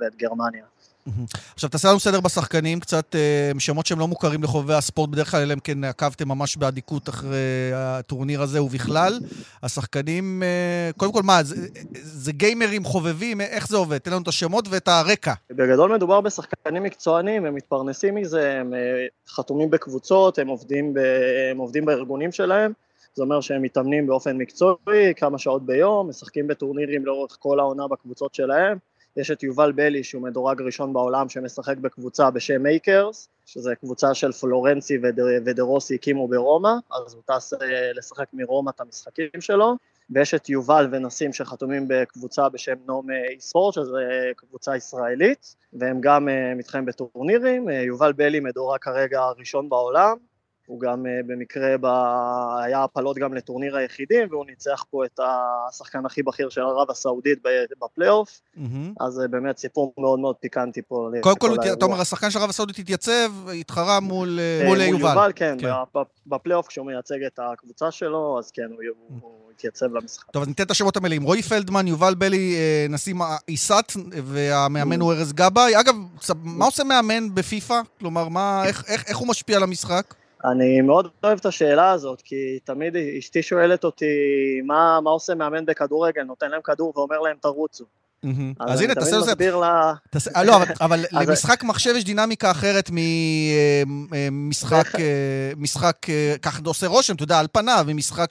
ואת 0.00 0.16
גרמניה. 0.16 0.64
עכשיו, 1.54 1.70
תעשה 1.70 1.88
לנו 1.88 2.00
סדר 2.00 2.20
בשחקנים, 2.20 2.80
קצת 2.80 3.14
אה, 3.14 3.50
שמות 3.58 3.86
שהם 3.86 3.98
לא 3.98 4.08
מוכרים 4.08 4.42
לחובבי 4.42 4.74
הספורט, 4.74 5.10
בדרך 5.10 5.30
כלל, 5.30 5.40
אלא 5.40 5.52
אם 5.52 5.58
כן 5.58 5.84
עקבתם 5.84 6.28
ממש 6.28 6.56
באדיקות 6.56 7.08
אחרי 7.08 7.70
הטורניר 7.74 8.42
הזה 8.42 8.62
ובכלל. 8.62 9.20
השחקנים, 9.62 10.42
אה, 10.42 10.90
קודם 10.96 11.12
כל, 11.12 11.22
מה, 11.22 11.42
זה, 11.42 11.66
זה 12.02 12.32
גיימרים 12.32 12.84
חובבים, 12.84 13.40
איך 13.40 13.68
זה 13.68 13.76
עובד? 13.76 13.98
תן 13.98 14.10
לנו 14.10 14.22
את 14.22 14.28
השמות 14.28 14.68
ואת 14.70 14.88
הרקע. 14.88 15.32
בגדול 15.50 15.94
מדובר 15.94 16.20
בשחקנים 16.20 16.82
מקצוענים, 16.82 17.46
הם 17.46 17.54
מתפרנסים 17.54 18.14
מזה, 18.14 18.52
הם 18.60 18.74
אה, 18.74 18.78
חתומים 19.28 19.70
בקבוצות, 19.70 20.38
הם 20.38 20.48
עובדים, 20.48 20.94
ב, 20.94 20.98
הם 21.50 21.58
עובדים 21.58 21.84
בארגונים 21.84 22.32
שלהם. 22.32 22.72
זה 23.14 23.22
אומר 23.22 23.40
שהם 23.40 23.62
מתאמנים 23.62 24.06
באופן 24.06 24.36
מקצועי, 24.36 25.14
כמה 25.16 25.38
שעות 25.38 25.66
ביום, 25.66 26.08
משחקים 26.08 26.46
בטורנירים 26.46 27.06
לאורך 27.06 27.36
כל 27.40 27.60
העונה 27.60 27.88
בקבוצות 27.88 28.34
שלהם. 28.34 28.78
יש 29.16 29.30
את 29.30 29.42
יובל 29.42 29.72
בלי 29.72 30.04
שהוא 30.04 30.22
מדורג 30.22 30.62
ראשון 30.62 30.92
בעולם 30.92 31.28
שמשחק 31.28 31.76
בקבוצה 31.76 32.30
בשם 32.30 32.62
מייקרס, 32.62 33.28
שזה 33.46 33.74
קבוצה 33.74 34.14
של 34.14 34.32
פלורנצי 34.32 34.98
ודה 35.44 35.65
רוסי 35.65 35.94
הקימו 35.94 36.28
ברומא, 36.28 36.72
אז 36.92 37.14
הוא 37.14 37.22
טס 37.26 37.52
אה, 37.54 37.92
לשחק 37.92 38.26
מרומא 38.32 38.70
את 38.70 38.80
המשחקים 38.80 39.40
שלו, 39.40 39.76
ויש 40.10 40.34
את 40.34 40.48
יובל 40.48 40.88
ונסים 40.92 41.32
שחתומים 41.32 41.84
בקבוצה 41.88 42.48
בשם 42.48 42.74
נום 42.86 43.10
eSport, 43.10 43.74
שזה 43.74 44.30
קבוצה 44.36 44.76
ישראלית, 44.76 45.56
והם 45.72 46.00
גם 46.00 46.28
אה, 46.28 46.54
מתחרים 46.54 46.84
בטורנירים, 46.84 47.68
אה, 47.68 47.74
יובל 47.74 48.12
בלי 48.12 48.40
מדורג 48.40 48.78
כרגע 48.80 49.20
הראשון 49.20 49.68
בעולם, 49.68 50.16
הוא 50.66 50.80
גם 50.80 51.06
uh, 51.06 51.26
במקרה 51.26 51.78
ב... 51.80 51.86
היה 52.64 52.84
העפלות 52.84 53.18
גם 53.18 53.34
לטורניר 53.34 53.76
היחידים, 53.76 54.28
והוא 54.30 54.46
ניצח 54.46 54.84
פה 54.90 55.04
את 55.04 55.20
השחקן 55.68 56.06
הכי 56.06 56.22
בכיר 56.22 56.48
של 56.48 56.60
ערב 56.60 56.90
הסעודית 56.90 57.38
בפלייאוף, 57.80 58.40
mm-hmm. 58.56 58.60
אז 59.00 59.20
uh, 59.24 59.28
באמת 59.28 59.58
סיפור 59.58 59.94
מאוד 59.98 60.18
מאוד 60.18 60.36
פיקנטי 60.36 60.82
פה. 60.82 61.10
קודם 61.20 61.36
כל, 61.36 61.54
אתה 61.72 61.84
אומר, 61.84 62.00
השחקן 62.00 62.30
של 62.30 62.38
ערב 62.38 62.50
הסעודית 62.50 62.78
התייצב, 62.78 63.32
התחרה 63.60 64.00
מול, 64.00 64.40
uh, 64.62 64.66
מול 64.66 64.80
יובל. 64.80 64.92
מול 64.92 65.00
יובל, 65.00 65.32
כן, 65.34 65.56
כן. 65.60 65.70
בפלייאוף 66.26 66.66
כשהוא 66.66 66.86
מייצג 66.86 67.22
את 67.26 67.40
הקבוצה 67.42 67.90
שלו, 67.90 68.38
אז 68.38 68.50
כן, 68.50 68.62
הוא. 68.62 69.20
הוא 69.20 69.30
התייצב 69.56 69.94
למשחק. 69.94 70.30
טוב, 70.30 70.42
אז 70.42 70.48
ניתן 70.48 70.62
את 70.62 70.70
השמות 70.70 70.96
המלאים. 70.96 71.22
רועי 71.22 71.42
פלדמן, 71.42 71.86
יובל 71.86 72.14
בלי, 72.14 72.56
נשיא 72.88 73.14
עיסת, 73.46 73.92
והמאמן 74.24 75.00
הוא 75.00 75.12
ארז 75.12 75.32
גבאי. 75.32 75.80
אגב, 75.80 75.94
מה 76.42 76.64
עושה 76.64 76.84
מאמן 76.84 77.34
בפיפ"א? 77.34 77.80
כלומר, 78.00 78.28
מה, 78.28 78.64
איך, 78.66 78.84
איך, 78.88 79.04
איך 79.08 79.16
הוא 79.16 79.28
משפיע 79.28 79.56
על 79.56 79.62
המשחק? 79.62 80.14
אני 80.44 80.80
מאוד 80.80 81.08
אוהב 81.24 81.38
את 81.38 81.46
השאלה 81.46 81.90
הזאת, 81.90 82.22
כי 82.22 82.58
תמיד 82.64 82.96
אשתי 82.96 83.42
שואלת 83.42 83.84
אותי 83.84 84.06
מה, 84.66 85.00
מה 85.00 85.10
עושה 85.10 85.34
מאמן 85.34 85.66
בכדורגל, 85.66 86.22
נותן 86.22 86.50
להם 86.50 86.60
כדור 86.64 86.92
ואומר 86.96 87.18
להם 87.20 87.36
תרוצו. 87.40 87.84
אז 88.60 88.80
הנה, 88.80 88.94
תעשה 88.94 89.16
לזה... 89.16 89.32
אה, 90.36 90.44
לא, 90.44 90.56
אבל 90.80 91.04
למשחק 91.20 91.64
מחשב 91.64 91.94
יש 91.96 92.04
דינמיקה 92.04 92.50
אחרת 92.50 92.90
ממשחק, 94.12 94.86
משחק, 95.56 96.06
ככה 96.42 96.60
עושה 96.64 96.86
רושם, 96.86 97.14
אתה 97.14 97.22
יודע, 97.22 97.38
על 97.38 97.46
פניו, 97.52 97.84
ממשחק 97.88 98.30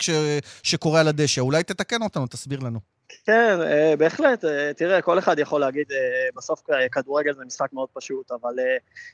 שקורה 0.63 0.99
על 0.99 1.07
הדשא. 1.07 1.41
אולי 1.41 1.63
תתקן 1.63 2.01
אותנו, 2.01 2.27
תסביר 2.27 2.59
לנו. 2.59 2.92
כן, 3.25 3.57
אה, 3.61 3.95
בהחלט. 3.97 4.45
אה, 4.45 4.71
תראה, 4.73 5.01
כל 5.01 5.19
אחד 5.19 5.39
יכול 5.39 5.61
להגיד, 5.61 5.91
אה, 5.91 5.97
בסוף 6.35 6.61
כדורגל 6.91 7.33
זה 7.33 7.45
משחק 7.45 7.73
מאוד 7.73 7.89
פשוט, 7.93 8.31
אבל 8.31 8.53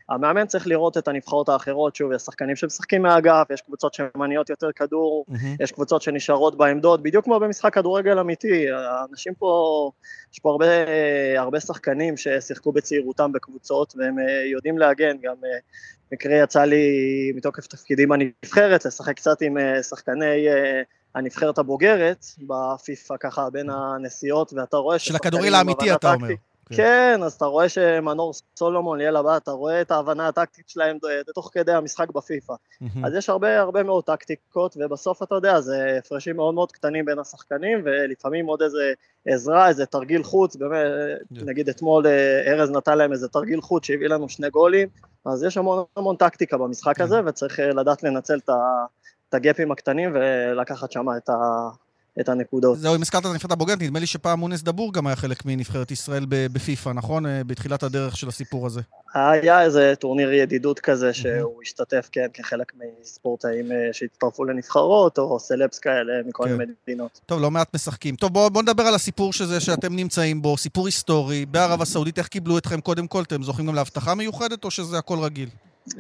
המאמן 0.10 0.46
צריך 0.46 0.68
לראות 0.68 0.98
את 0.98 1.08
הנבחרות 1.08 1.50
האחרות, 1.50 1.96
שוב, 1.96 2.12
יש 2.12 2.22
שחקנים 2.22 2.56
שמשחקים 2.56 3.02
מהאגף, 3.02 3.48
יש 3.54 3.62
קבוצות 3.62 3.94
שמניעות 3.94 4.50
יותר 4.50 4.72
כדור, 4.72 5.26
mm-hmm. 5.30 5.64
יש 5.64 5.72
קבוצות 5.72 6.02
שנשארות 6.02 6.58
בעמדות, 6.58 7.04
בדיוק 7.04 7.26
כמו 7.26 7.40
במשחק 7.40 7.74
כדורגל 7.74 8.20
אמיתי. 8.20 8.66
אנשים 9.12 9.34
פה, 9.34 9.92
יש 10.34 10.40
פה 10.40 10.52
הרבה, 10.52 10.66
הרבה 11.38 11.60
שחקנים 11.60 12.18
ששיחקו 12.18 12.72
בצעירותם 12.72 13.32
בקבוצות, 13.32 13.94
והם 13.98 14.16
יודעים 14.52 14.78
להגן, 14.78 15.18
גם 15.22 15.36
מקרה 16.12 16.36
יצא 16.36 16.64
לי 16.64 16.86
מתוקף 17.36 17.68
תפקידים 17.68 18.10
בנבחרת, 18.10 18.86
לשחק 18.86 19.16
קצת 19.16 19.42
עם 19.42 19.58
שחקני... 19.82 20.48
הנבחרת 21.16 21.58
הבוגרת 21.58 22.26
בפיפ"א 22.48 23.18
ככה 23.20 23.50
בין 23.50 23.70
הנסיעות, 23.70 24.54
ואתה 24.54 24.78
רואה... 24.78 25.00
של 25.00 25.16
הכדוריל 25.16 25.56
האמיתי 25.56 25.94
אתה 25.94 26.14
אומר. 26.14 26.28
כן. 26.70 26.76
כן, 26.76 27.20
אז 27.24 27.34
אתה 27.34 27.46
רואה 27.46 27.70
שמנור 27.70 28.34
סולומון, 28.58 28.98
ליאל 28.98 29.16
הבא, 29.16 29.38
אתה 29.38 29.52
רואה 29.52 29.82
את 29.82 29.92
ההבנה 29.92 30.28
הטקטית 30.28 30.70
שלהם 30.70 30.98
תוך 31.36 31.50
כדי 31.54 31.72
המשחק 31.72 32.12
בפיפ"א. 32.12 32.54
אז 33.04 33.16
יש 33.16 33.30
הרבה 33.30 33.60
הרבה 33.60 33.84
מאוד 33.84 34.04
טקטיקות, 34.04 34.78
ובסוף 34.80 35.24
אתה 35.24 35.36
יודע, 35.36 35.62
זה 35.62 35.96
הפרשים 36.00 36.36
מאוד 36.36 36.54
מאוד 36.54 36.72
קטנים 36.72 37.06
בין 37.06 37.20
השחקנים, 37.20 37.82
ולפעמים 37.86 38.46
עוד 38.46 38.62
איזה 38.62 38.94
עזרה, 39.26 39.68
איזה 39.68 39.86
תרגיל 39.86 40.24
חוץ, 40.24 40.56
באמת, 40.56 40.82
נגיד 41.32 41.70
אתמול 41.70 42.08
אה, 42.08 42.54
ארז 42.54 42.72
נתן 42.72 42.98
להם 42.98 43.12
איזה 43.12 43.28
תרגיל 43.28 43.62
חוץ 43.62 43.86
שהביא 43.86 44.08
לנו 44.08 44.30
שני 44.30 44.50
גולים, 44.50 44.88
אז 45.26 45.44
יש 45.44 45.58
המון 45.58 45.84
המון 45.98 46.16
טקטיקה 46.16 46.58
במשחק 46.58 46.98
כן. 46.98 47.04
הזה, 47.04 47.22
וצריך 47.26 47.60
אה, 47.60 47.70
לדעת 47.70 48.04
לנצל 48.04 48.38
את 48.38 48.50
ה... 48.50 48.86
את 49.30 49.34
הגאפים 49.34 49.72
הקטנים 49.72 50.12
ולקחת 50.14 50.92
שם 50.92 51.06
את, 51.18 51.30
ה, 51.30 51.34
את 52.20 52.30
הנקודות. 52.30 52.78
זהו, 52.78 52.96
אם 52.96 53.02
הזכרת 53.02 53.22
את 53.22 53.26
הנבחרת 53.26 53.52
הבוגרת, 53.52 53.82
נדמה 53.82 54.00
לי 54.00 54.06
שפעם 54.06 54.40
מונס 54.40 54.62
דבור 54.62 54.94
גם 54.94 55.08
היה 55.08 55.16
חלק 55.16 55.46
מנבחרת 55.46 55.92
ישראל 55.92 56.26
בפיפ"א, 56.30 56.90
נכון? 56.94 57.26
אה, 57.26 57.44
בתחילת 57.44 57.84
הדרך 57.84 58.18
של 58.18 58.28
הסיפור 58.28 58.66
הזה. 58.66 58.82
היה 59.14 59.62
איזה 59.62 59.94
טורניר 60.00 60.34
ידידות 60.34 60.80
כזה 60.80 61.14
שהוא 61.14 61.62
השתתף, 61.62 62.10
כן, 62.12 62.28
כחלק 62.34 62.74
מספורטאים 63.02 63.72
אה, 63.72 63.78
שהצטרפו 63.92 64.44
לנבחרות, 64.44 65.18
או 65.18 65.40
סלבס 65.40 65.80
כאלה 65.80 66.14
מכל 66.26 66.44
כן. 66.44 66.58
מדינות. 66.88 67.20
טוב, 67.26 67.42
לא 67.42 67.52
מעט 67.52 67.76
משחקים. 67.76 68.16
טוב, 68.16 68.34
בואו 68.34 68.50
בוא 68.50 68.62
נדבר 68.62 68.84
על 68.84 68.96
הסיפור 68.96 69.34
שזה 69.34 69.60
שאתם 69.60 69.96
נמצאים 69.96 70.42
בו, 70.42 70.58
סיפור 70.58 70.86
היסטורי, 70.86 71.46
בערב 71.46 71.82
הסעודית, 71.82 72.18
איך 72.18 72.28
קיבלו 72.28 72.58
אתכם 72.58 72.82
קודם 72.82 73.08
כל? 73.08 73.22
אתם 73.22 73.44
זוכים 73.44 73.68
גם 73.68 73.76
להבטחה 73.76 74.16
מיוחדת, 74.16 74.64
או 74.64 74.72
שזה 74.72 74.98
הכל 74.98 75.20
רגיל? 75.20 75.50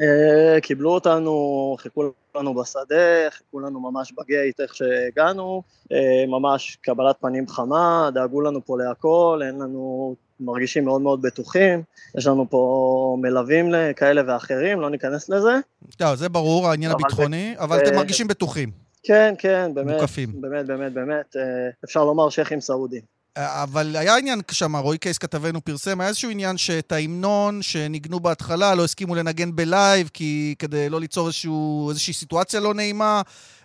אה, 0.02 0.62
קיבלו 0.62 0.91
אותנו, 0.91 1.75
חיכו 1.80 2.04
לנו 2.36 2.54
בשדה, 2.54 3.30
חיכו 3.30 3.60
לנו 3.60 3.80
ממש 3.80 4.13
בגייט 4.17 4.60
איך 4.60 4.75
שהגענו, 4.75 5.63
אה, 5.91 6.25
ממש 6.28 6.78
קבלת 6.82 7.15
פנים 7.21 7.47
חמה, 7.47 8.10
דאגו 8.13 8.41
לנו 8.41 8.65
פה 8.65 8.78
להכל, 8.78 9.41
אין 9.47 9.56
לנו, 9.56 10.15
מרגישים 10.39 10.86
מאוד 10.86 11.02
מאוד 11.02 11.21
בטוחים, 11.21 11.84
יש 12.17 12.28
לנו 12.28 12.49
פה 12.49 13.17
מלווים 13.21 13.71
כאלה 13.95 14.21
ואחרים, 14.28 14.82
לא 14.82 14.89
ניכנס 14.89 15.30
לזה. 15.30 15.60
לא, 15.99 16.15
זה 16.15 16.30
ברור, 16.30 16.67
העניין 16.67 16.91
הביטחוני, 16.91 17.56
אבל 17.58 17.80
אתם 17.80 17.95
מרגישים 17.95 18.28
בטוחים. 18.28 18.71
כן, 19.04 19.34
כן, 19.38 19.71
באמת. 19.73 20.02
באמת, 20.34 20.65
באמת, 20.65 20.93
באמת, 20.93 21.36
אה, 21.36 21.69
אפשר 21.86 22.06
לומר 22.06 22.30
שייחים 22.30 22.62
סעודים. 22.62 23.19
אבל 23.41 23.95
היה 23.95 24.17
עניין 24.17 24.41
שם, 24.52 24.75
רועי 24.75 24.97
קייס 24.97 25.17
כתבנו 25.17 25.62
פרסם, 25.63 26.02
היה 26.02 26.08
איזשהו 26.08 26.30
עניין 26.30 26.58
שאת 26.58 26.91
ההמנון 26.91 27.62
שניגנו 27.62 28.19
בהתחלה 28.19 28.75
לא 28.75 28.84
הסכימו 28.84 29.15
לנגן 29.15 29.56
בלייב, 29.56 30.10
כי 30.13 30.56
כדי 30.60 30.89
לא 30.89 30.99
ליצור 30.99 31.28
איזשהו, 31.28 31.89
איזושהי 31.89 32.13
סיטואציה 32.13 32.60
לא 32.60 32.73
נעימה. 32.73 33.21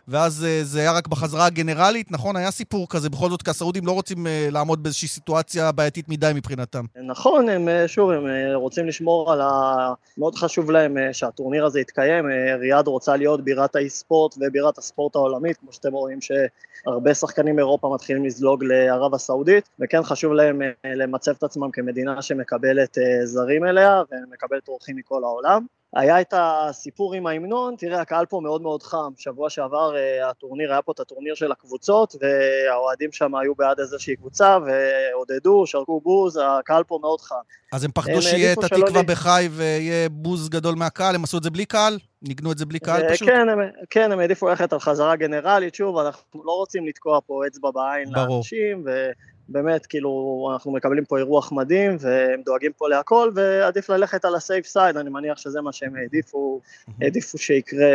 ואז 0.09 0.45
אה, 0.45 0.61
זה 0.63 0.81
היה 0.81 0.93
רק 0.93 1.09
בחזרה 1.09 1.47
הגנרלית, 1.47 2.13
נכון? 2.13 2.37
היה 2.37 2.51
סיפור 2.51 2.89
כזה, 2.89 3.11
בכל 3.11 3.31
זאת, 3.31 3.43
כי 3.43 3.51
הסעודים 3.51 3.87
לא 3.87 3.93
רוצים 3.93 4.27
אה, 4.27 4.49
לעמוד 4.53 4.83
באיזושהי 4.83 5.09
סיטואציה 5.09 5.73
בעייתית 5.73 6.09
מדי 6.09 6.33
מבחינתם. 6.35 6.85
נכון, 7.07 7.49
הם, 7.49 7.69
אה, 7.69 7.89
שוב, 7.89 8.11
הם 8.11 8.27
רוצים 8.55 8.87
לשמור 8.87 9.33
על 9.33 9.41
ה... 9.41 9.93
מאוד 10.19 10.35
חשוב 10.35 10.71
להם 10.71 10.97
שהטורניר 11.13 11.65
הזה 11.67 11.81
יתקיים. 11.81 12.25
ריאד 12.61 12.87
רוצה 12.87 13.17
להיות 13.17 13.45
בירת 13.45 13.77
האי-ספורט 13.77 14.35
ובירת 14.41 14.79
הספורט 14.79 15.17
העולמית, 15.17 15.57
כמו 15.57 15.73
שאתם 15.73 15.93
רואים 15.93 16.19
שהרבה 16.21 17.15
שחקנים 17.15 17.57
מאירופה 17.57 17.95
מתחילים 17.95 18.25
לזלוג 18.25 18.65
לערב 18.65 19.15
הסעודית, 19.15 19.69
וכן 19.81 20.03
חשוב 20.03 20.33
להם 20.33 20.61
למצב 20.85 21.33
את 21.39 21.43
עצמם 21.43 21.71
כמדינה 21.71 22.23
שמקבלת 22.23 22.99
זרים 23.25 23.65
אליה 23.65 24.03
ומקבלת 24.11 24.69
אורחים 24.69 24.97
מכל 24.97 25.25
העולם. 25.25 25.67
היה 25.95 26.21
את 26.21 26.35
הסיפור 26.37 27.15
עם 27.15 27.27
ההמנון, 27.27 27.75
תראה, 27.79 28.01
הקהל 28.01 28.27
פה 28.27 28.41
מאוד 28.43 28.63
מאוד 28.63 28.83
חם. 28.83 29.13
שבוע 29.17 29.51
שעבר 29.51 29.93
uh, 29.93 30.31
הטורניר, 30.31 30.73
היה 30.73 30.83
פה 30.83 30.93
את 30.93 31.01
הטורניר 31.01 31.35
של 31.35 31.53
הקבוצות, 31.53 32.15
והאוהדים 32.21 33.13
שם 33.13 33.35
היו 33.35 33.55
בעד 33.55 33.81
איזושהי 33.81 34.17
קבוצה, 34.17 34.59
ועודדו, 34.67 35.67
שרקו 35.67 36.01
בוז, 36.01 36.41
הקהל 36.59 36.85
פה 36.85 36.99
מאוד 37.03 37.21
חם. 37.21 37.35
אז 37.73 37.85
הם 37.85 37.91
פחדו 37.95 38.23
שיהיה 38.23 38.53
את 38.53 38.65
התקווה 38.65 39.01
לי... 39.01 39.07
בחי 39.07 39.49
ויהיה 39.51 40.09
בוז 40.09 40.49
גדול 40.49 40.75
מהקהל, 40.75 41.15
הם 41.15 41.25
עשו 41.25 41.39
את 41.39 41.43
זה 41.43 41.51
בלי 41.51 41.65
קהל? 41.65 41.99
ניגנו 42.23 42.53
את 42.53 42.59
זה 42.59 42.67
בלי 42.67 42.79
קהל 42.79 43.15
פשוט? 43.15 43.29
כן, 43.29 43.49
הם, 43.49 43.59
כן, 43.91 44.13
הם 44.13 44.19
העדיפו 44.19 44.49
ללכת 44.49 44.73
על 44.73 44.81
חזרה 44.81 45.17
גנרלית, 45.17 45.75
שוב, 45.75 45.99
אנחנו 45.99 46.45
לא 46.45 46.53
רוצים 46.53 46.87
לתקוע 46.87 47.19
פה 47.27 47.47
אצבע 47.47 47.71
בעין 47.71 48.09
לאנשים, 48.13 48.83
ו... 48.87 49.11
באמת, 49.49 49.87
כאילו, 49.87 50.51
אנחנו 50.53 50.73
מקבלים 50.73 51.05
פה 51.05 51.19
אירוח 51.19 51.53
מדהים, 51.53 51.97
והם 52.01 52.43
דואגים 52.45 52.73
פה 52.77 52.89
להכל, 52.89 53.31
ועדיף 53.35 53.91
ללכת 53.91 54.25
על 54.25 54.35
הסייף 54.35 54.67
סייד, 54.67 54.97
אני 54.97 55.11
מניח 55.11 55.39
שזה 55.39 55.61
מה 55.61 55.73
שהם 55.73 55.97
העדיפו, 55.97 56.61
העדיפו 57.01 57.39
שיקרה 57.39 57.87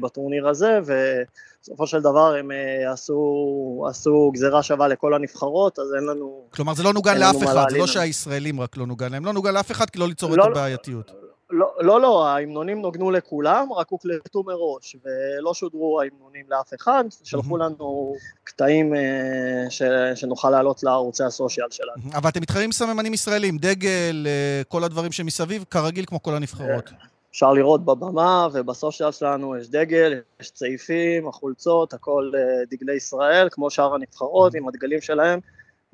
בטורניר 0.00 0.48
הזה, 0.48 0.78
ובסופו 0.84 1.86
של 1.86 2.00
דבר 2.00 2.34
הם 2.34 2.50
אה, 2.50 2.92
עשו, 2.92 3.86
עשו 3.90 4.30
גזירה 4.34 4.62
שווה 4.62 4.88
לכל 4.88 5.14
הנבחרות, 5.14 5.78
אז 5.78 5.94
אין 5.94 6.04
לנו... 6.04 6.44
כלומר, 6.50 6.74
זה 6.74 6.82
לא 6.82 6.92
נוגן 6.92 7.18
לאף 7.18 7.42
אחד, 7.44 7.64
זה 7.70 7.78
לא 7.78 7.86
שהישראלים 7.86 8.60
רק 8.60 8.76
לא 8.76 8.86
נוגן 8.86 9.12
להם, 9.12 9.24
לא 9.24 9.32
נוגן 9.32 9.54
לאף 9.54 9.70
אחד, 9.70 9.90
כי 9.90 9.98
לא 9.98 10.08
ליצור 10.08 10.36
לא, 10.36 10.44
את 10.44 10.48
הבעייתיות. 10.50 11.27
לא, 11.50 11.72
לא, 11.80 12.00
לא, 12.00 12.26
ההמנונים 12.26 12.80
נוגנו 12.80 13.10
לכולם, 13.10 13.72
רק 13.72 13.86
הוקלטו 13.90 14.42
מראש, 14.42 14.96
ולא 15.04 15.54
שודרו 15.54 16.00
ההמנונים 16.00 16.46
לאף 16.48 16.74
אחד, 16.74 17.04
שלחו 17.24 17.56
לנו 17.56 18.14
קטעים 18.44 18.94
אה, 18.94 19.70
ש, 19.70 19.82
שנוכל 20.14 20.50
להעלות 20.50 20.82
לערוצי 20.82 21.24
הסושיאל 21.24 21.66
שלנו. 21.70 22.14
אבל 22.14 22.30
אתם 22.30 22.40
מתחרים 22.40 22.72
סממנים 22.72 23.14
ישראלים, 23.14 23.58
דגל, 23.58 24.26
אה, 24.26 24.62
כל 24.68 24.84
הדברים 24.84 25.12
שמסביב, 25.12 25.64
כרגיל 25.70 26.04
כמו 26.06 26.22
כל 26.22 26.34
הנבחרות. 26.34 26.90
אפשר 27.30 27.52
לראות 27.52 27.84
בבמה 27.84 28.48
ובסושיאל 28.52 29.12
שלנו 29.12 29.56
יש 29.56 29.68
דגל, 29.68 30.20
יש 30.40 30.50
צעיפים, 30.50 31.28
החולצות, 31.28 31.94
הכל 31.94 32.30
אה, 32.34 32.64
דגלי 32.70 32.94
ישראל, 32.94 33.48
כמו 33.50 33.70
שאר 33.70 33.94
הנבחרות, 33.94 34.54
עם 34.54 34.68
הדגלים 34.68 35.00
שלהם 35.00 35.40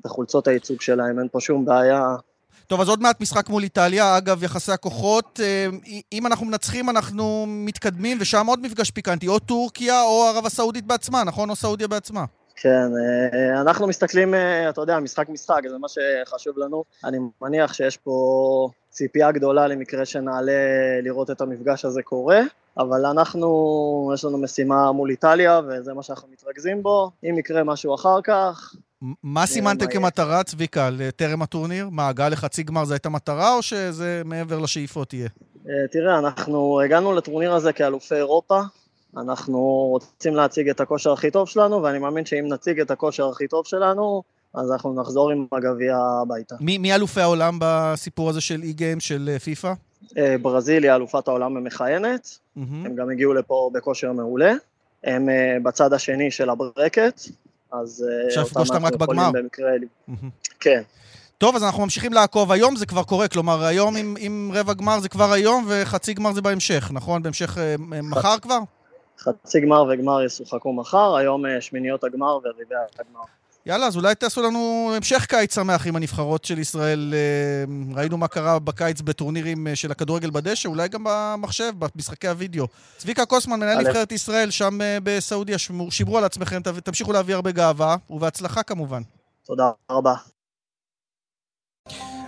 וחולצות 0.05 0.47
הייצוג 0.47 0.81
שלהם, 0.81 1.19
אין 1.19 1.27
פה 1.31 1.39
שום 1.39 1.65
בעיה. 1.65 2.15
טוב, 2.67 2.81
אז 2.81 2.89
עוד 2.89 3.01
מעט 3.01 3.21
משחק 3.21 3.49
מול 3.49 3.63
איטליה. 3.63 4.17
אגב, 4.17 4.43
יחסי 4.43 4.71
הכוחות, 4.71 5.39
אה, 5.43 5.67
אם 6.13 6.27
אנחנו 6.27 6.45
מנצחים, 6.45 6.89
אנחנו 6.89 7.45
מתקדמים, 7.47 8.17
ושם 8.21 8.45
עוד 8.45 8.59
מפגש 8.61 8.91
פיקנטי, 8.91 9.27
או 9.27 9.39
טורקיה 9.39 10.01
או 10.01 10.23
ערב 10.23 10.45
הסעודית 10.45 10.85
בעצמה, 10.85 11.23
נכון? 11.23 11.49
או 11.49 11.55
סעודיה 11.55 11.87
בעצמה. 11.87 12.25
כן, 12.55 12.89
אה, 13.49 13.61
אנחנו 13.61 13.87
מסתכלים, 13.87 14.33
אה, 14.33 14.69
אתה 14.69 14.81
יודע, 14.81 14.99
משחק 14.99 15.29
משחק, 15.29 15.61
זה 15.69 15.77
מה 15.77 15.87
שחשוב 15.87 16.59
לנו. 16.59 16.83
אני 17.03 17.17
מניח 17.41 17.73
שיש 17.73 17.97
פה 17.97 18.69
ציפייה 18.89 19.31
גדולה 19.31 19.67
למקרה 19.67 20.05
שנעלה 20.05 20.53
לראות 21.03 21.31
את 21.31 21.41
המפגש 21.41 21.85
הזה 21.85 22.01
קורה, 22.03 22.41
אבל 22.77 23.05
אנחנו, 23.05 24.11
יש 24.13 24.25
לנו 24.25 24.37
משימה 24.37 24.91
מול 24.91 25.09
איטליה, 25.09 25.61
וזה 25.67 25.93
מה 25.93 26.03
שאנחנו 26.03 26.27
מתרכזים 26.31 26.83
בו. 26.83 27.11
אם 27.23 27.37
יקרה 27.37 27.63
משהו 27.63 27.95
אחר 27.95 28.21
כך, 28.21 28.75
מה 29.23 29.45
סימנתם 29.45 29.85
כמטרה, 29.87 30.43
צביקה, 30.43 30.89
לטרם 30.89 31.41
הטורניר? 31.41 31.89
מה, 31.89 32.07
הגעה 32.07 32.29
לחצי 32.29 32.63
גמר 32.63 32.85
זו 32.85 32.93
הייתה 32.93 33.09
מטרה, 33.09 33.55
או 33.55 33.61
שזה 33.61 34.21
מעבר 34.25 34.59
לשאיפות 34.59 35.13
יהיה? 35.13 35.29
אה, 35.69 35.87
תראה, 35.91 36.19
אנחנו 36.19 36.81
הגענו 36.81 37.13
לטורניר 37.13 37.53
הזה 37.53 37.73
כאלופי 37.73 38.15
אירופה, 38.15 38.61
אנחנו 39.17 39.59
רוצים 39.63 40.35
להציג 40.35 40.69
את 40.69 40.79
הכושר 40.79 41.13
הכי 41.13 41.31
טוב 41.31 41.47
שלנו, 41.47 41.83
ואני 41.83 41.99
מאמין 41.99 42.25
שאם 42.25 42.45
נציג 42.49 42.79
את 42.79 42.91
הכושר 42.91 43.29
הכי 43.29 43.47
טוב 43.47 43.65
שלנו, 43.65 44.23
אז 44.53 44.71
אנחנו 44.71 45.01
נחזור 45.01 45.31
עם 45.31 45.45
הגביע 45.51 45.97
הביתה. 46.21 46.55
מי, 46.59 46.77
מי 46.77 46.95
אלופי 46.95 47.21
העולם 47.21 47.57
בסיפור 47.61 48.29
הזה 48.29 48.41
של 48.41 48.61
אי-גיים 48.63 48.99
של 48.99 49.29
אה, 49.33 49.39
פיפא? 49.39 49.73
אה, 50.17 50.35
ברזיל 50.41 50.83
היא 50.83 50.91
אלופת 50.91 51.27
העולם 51.27 51.57
המכהנת, 51.57 52.25
mm-hmm. 52.25 52.59
הם 52.59 52.95
גם 52.95 53.09
הגיעו 53.09 53.33
לפה 53.33 53.69
בכושר 53.73 54.11
מעולה. 54.11 54.53
הם 55.03 55.29
בצד 55.63 55.93
השני 55.93 56.31
של 56.31 56.49
הברקט, 56.49 57.21
אז 57.81 58.05
אותם 58.37 58.85
אנחנו 58.85 59.03
יכולים 59.03 59.33
במקרה... 59.33 59.71
כן. 60.59 60.81
טוב, 61.37 61.55
אז 61.55 61.63
אנחנו 61.63 61.83
ממשיכים 61.83 62.13
לעקוב. 62.13 62.51
היום 62.51 62.75
זה 62.75 62.85
כבר 62.85 63.03
קורה, 63.03 63.27
כלומר, 63.27 63.63
היום 63.63 63.95
עם, 63.95 64.15
עם 64.19 64.51
רבע 64.53 64.73
גמר 64.73 64.99
זה 64.99 65.09
כבר 65.09 65.31
היום, 65.31 65.65
וחצי 65.67 66.13
גמר 66.13 66.33
זה 66.33 66.41
בהמשך, 66.41 66.89
נכון? 66.93 67.23
בהמשך 67.23 67.57
אה, 67.57 67.75
מחר 68.03 68.39
כבר? 68.41 68.59
חצי 69.19 69.61
גמר 69.61 69.83
וגמר 69.83 70.23
ישוחקו 70.23 70.73
מחר, 70.73 71.15
היום 71.15 71.45
אה, 71.45 71.61
שמיניות 71.61 72.03
הגמר 72.03 72.37
ורבעי 72.37 72.77
הגמר. 72.99 73.21
יאללה, 73.67 73.87
אז 73.87 73.95
אולי 73.95 74.15
תעשו 74.15 74.41
לנו 74.41 74.91
המשך 74.95 75.25
קיץ 75.25 75.55
שמח 75.55 75.87
עם 75.87 75.95
הנבחרות 75.95 76.45
של 76.45 76.59
ישראל. 76.59 77.13
אה, 77.13 77.95
ראינו 77.95 78.17
מה 78.17 78.27
קרה 78.27 78.59
בקיץ 78.59 79.01
בטורנירים 79.01 79.67
אה, 79.67 79.75
של 79.75 79.91
הכדורגל 79.91 80.29
בדשא, 80.29 80.69
אולי 80.69 80.87
גם 80.87 81.03
במחשב, 81.05 81.71
במשחקי 81.79 82.27
הוידאו. 82.27 82.67
צביקה 82.97 83.25
קוסמן, 83.25 83.59
מנהל 83.59 83.81
נבחרת 83.81 84.11
ישראל, 84.11 84.51
שם 84.51 84.77
בסעודיה, 85.03 85.57
שמרו 85.89 86.17
על 86.17 86.23
עצמכם, 86.23 86.61
תמשיכו 86.83 87.13
להביא 87.13 87.35
הרבה 87.35 87.51
גאווה, 87.51 87.95
ובהצלחה 88.09 88.63
כמובן. 88.63 89.01
תודה 89.45 89.71
רבה. 89.91 90.15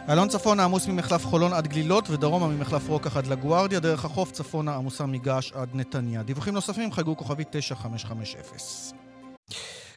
אלון 0.09 0.29
צפונה 0.29 0.63
עמוס 0.63 0.87
ממחלף 0.87 1.25
חולון 1.25 1.53
עד 1.53 1.67
גלילות 1.67 2.09
ודרומה 2.09 2.47
ממחלף 2.47 2.87
רוקח 2.87 3.17
עד 3.17 3.27
לגוארדיה, 3.27 3.79
דרך 3.79 4.05
החוף 4.05 4.31
צפונה 4.31 4.75
עמוסה 4.75 5.05
מגעש 5.05 5.51
עד 5.51 5.69
נתניה. 5.73 6.23
דיווחים 6.23 6.53
נוספים 6.53 6.91
חגגו 6.91 7.17
כוכבי 7.17 7.43
9550. 7.49 8.97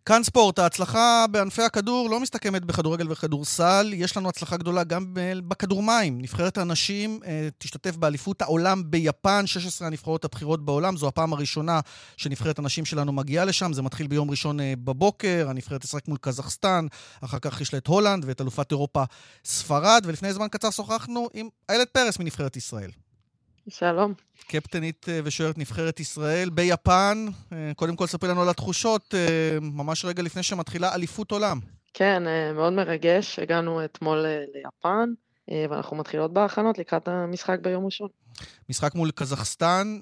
כאן 0.07 0.23
ספורט, 0.23 0.59
ההצלחה 0.59 1.25
בענפי 1.31 1.63
הכדור 1.63 2.11
לא 2.11 2.21
מסתכמת 2.21 2.65
בכדורגל 2.65 3.13
וכדורסל, 3.13 3.93
יש 3.95 4.17
לנו 4.17 4.29
הצלחה 4.29 4.57
גדולה 4.57 4.85
גם 4.85 5.15
בכדור 5.49 5.83
מים. 5.83 6.21
נבחרת 6.21 6.59
הנשים 6.59 7.21
אה, 7.27 7.49
תשתתף 7.59 7.97
באליפות 7.97 8.43
העולם 8.43 8.83
ביפן, 8.91 9.47
16 9.47 9.87
הנבחרות 9.89 10.25
הבכירות 10.25 10.65
בעולם, 10.65 10.97
זו 10.97 11.09
הפעם 11.09 11.33
הראשונה 11.33 11.81
שנבחרת 12.17 12.59
הנשים 12.59 12.85
שלנו 12.85 13.13
מגיעה 13.13 13.45
לשם, 13.45 13.73
זה 13.73 13.83
מתחיל 13.83 14.07
ביום 14.07 14.31
ראשון 14.31 14.61
אה, 14.61 14.75
בבוקר, 14.85 15.47
הנבחרת 15.51 15.81
תשחק 15.81 16.09
מול 16.09 16.19
קזחסטן, 16.21 16.87
אחר 17.21 17.39
כך 17.39 17.61
יש 17.61 17.73
לה 17.73 17.79
את 17.79 17.87
הולנד 17.87 18.25
ואת 18.27 18.41
אלופת 18.41 18.71
אירופה 18.71 19.05
ספרד, 19.45 20.03
ולפני 20.07 20.33
זמן 20.33 20.49
קצר 20.49 20.71
שוחחנו 20.71 21.29
עם 21.35 21.49
איילת 21.69 21.89
פרס 21.91 22.19
מנבחרת 22.19 22.57
ישראל. 22.57 22.91
שלום. 23.69 24.15
קפטנית 24.47 25.07
אה, 25.09 25.21
ושוערת 25.25 25.59
נבחרת 25.59 26.01
ישראל 26.01 26.51
ביפן. 26.51 27.27
אה, 27.53 27.73
קודם 27.77 27.97
כל, 27.97 28.07
ספרי 28.07 28.29
לנו 28.29 28.43
על 28.43 28.49
התחושות, 28.49 29.15
אה, 29.15 29.59
ממש 29.61 30.05
רגע 30.05 30.23
לפני 30.23 30.43
שמתחילה 30.43 30.95
אליפות 30.95 31.31
עולם. 31.31 31.59
כן, 31.95 32.23
מאוד 32.55 32.73
מרגש. 32.73 33.39
הגענו 33.39 33.85
אתמול 33.85 34.27
ליפן, 34.55 35.11
ואנחנו 35.71 35.97
מתחילות 35.97 36.33
בהכנות 36.33 36.79
לקראת 36.79 37.09
המשחק 37.09 37.59
ביום 37.63 37.85
ראשון. 37.85 38.09
משחק 38.69 38.95
מול 38.95 39.11
קזחסטן, 39.11 39.99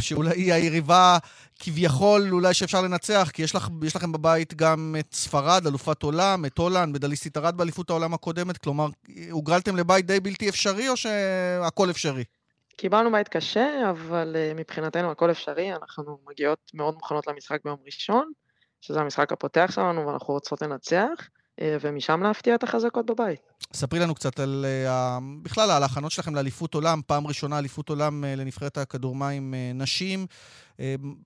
שאולי 0.00 0.30
היא 0.30 0.52
היריבה 0.52 1.18
כביכול 1.58 2.28
אולי 2.30 2.54
שאפשר 2.54 2.82
לנצח, 2.82 3.30
כי 3.32 3.42
יש, 3.42 3.54
לך, 3.54 3.68
יש 3.82 3.96
לכם 3.96 4.12
בבית 4.12 4.54
גם 4.54 4.96
את 4.98 5.14
ספרד, 5.14 5.66
אלופת 5.66 6.02
עולם, 6.02 6.44
את 6.44 6.58
הולנד 6.58 6.96
ודליסית 6.96 7.36
ארד 7.36 7.56
באליפות 7.56 7.90
העולם 7.90 8.14
הקודמת, 8.14 8.58
כלומר, 8.58 8.88
הוגרלתם 9.30 9.76
לבית 9.76 10.06
די 10.06 10.20
בלתי 10.20 10.48
אפשרי 10.48 10.88
או 10.88 10.96
שהכל 10.96 11.90
אפשרי? 11.90 12.24
קיבלנו 12.76 13.12
בית 13.12 13.28
קשה, 13.28 13.90
אבל 13.90 14.36
uh, 14.36 14.58
מבחינתנו 14.58 15.10
הכל 15.10 15.30
אפשרי, 15.30 15.74
אנחנו 15.74 16.18
מגיעות 16.28 16.70
מאוד 16.74 16.94
מוכנות 16.94 17.26
למשחק 17.26 17.64
ביום 17.64 17.78
ראשון, 17.84 18.32
שזה 18.80 19.00
המשחק 19.00 19.32
הפותח 19.32 19.70
שלנו 19.74 20.06
ואנחנו 20.06 20.34
רוצות 20.34 20.62
לנצח, 20.62 21.28
ומשם 21.60 22.22
להפתיע 22.22 22.54
את 22.54 22.62
החזקות 22.62 23.06
בבית. 23.06 23.40
ספרי 23.72 23.98
לנו 23.98 24.14
קצת 24.14 24.40
על, 24.40 24.64
uh, 24.88 25.22
בכלל 25.42 25.70
על 25.70 25.82
ההכנות 25.82 26.12
שלכם 26.12 26.34
לאליפות 26.34 26.74
עולם, 26.74 27.00
פעם 27.06 27.26
ראשונה 27.26 27.58
אליפות 27.58 27.88
עולם 27.88 28.24
uh, 28.24 28.40
לנבחרת 28.40 28.78
הכדורמים 28.78 29.54
נשים. 29.74 30.26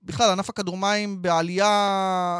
בכלל, 0.03 0.31
ענף 0.31 0.49
הכדורמים 0.49 1.21
בעלייה 1.21 2.39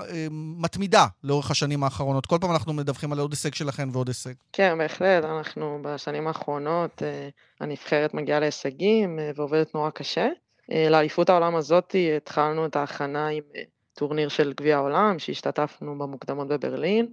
מתמידה 0.58 1.06
לאורך 1.24 1.52
השנים 1.52 1.84
האחרונות. 1.84 2.26
כל 2.26 2.38
פעם 2.42 2.52
אנחנו 2.52 2.74
מדווחים 2.74 3.14
על 3.14 3.20
עוד 3.20 3.32
הישג 3.32 3.54
שלכם 3.54 3.90
ועוד 3.92 4.08
הישג. 4.08 4.34
כן, 4.54 4.78
בהחלט. 4.78 5.24
אנחנו 5.24 5.80
בשנים 5.82 6.28
האחרונות, 6.28 7.04
אה, 7.04 7.30
הנבחרת 7.60 8.14
מגיעה 8.14 8.40
להישגים 8.40 9.20
אה, 9.20 9.32
ועובדת 9.36 9.76
נורא 9.76 9.90
קשה. 9.90 10.28
אה, 10.72 10.90
לאליפות 10.90 11.30
העולם 11.30 11.56
הזאת 11.56 11.96
התחלנו 12.18 12.66
את 12.66 12.76
ההכנה 12.76 13.28
עם 13.28 13.44
טורניר 13.94 14.30
של 14.30 14.54
גביע 14.58 14.76
העולם, 14.76 15.20
שהשתתפנו 15.20 15.98
במוקדמות 15.98 16.48
בברלין 16.48 17.08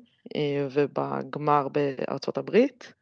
ובגמר 0.70 1.68
בארצות 1.68 2.38
הברית. 2.38 2.92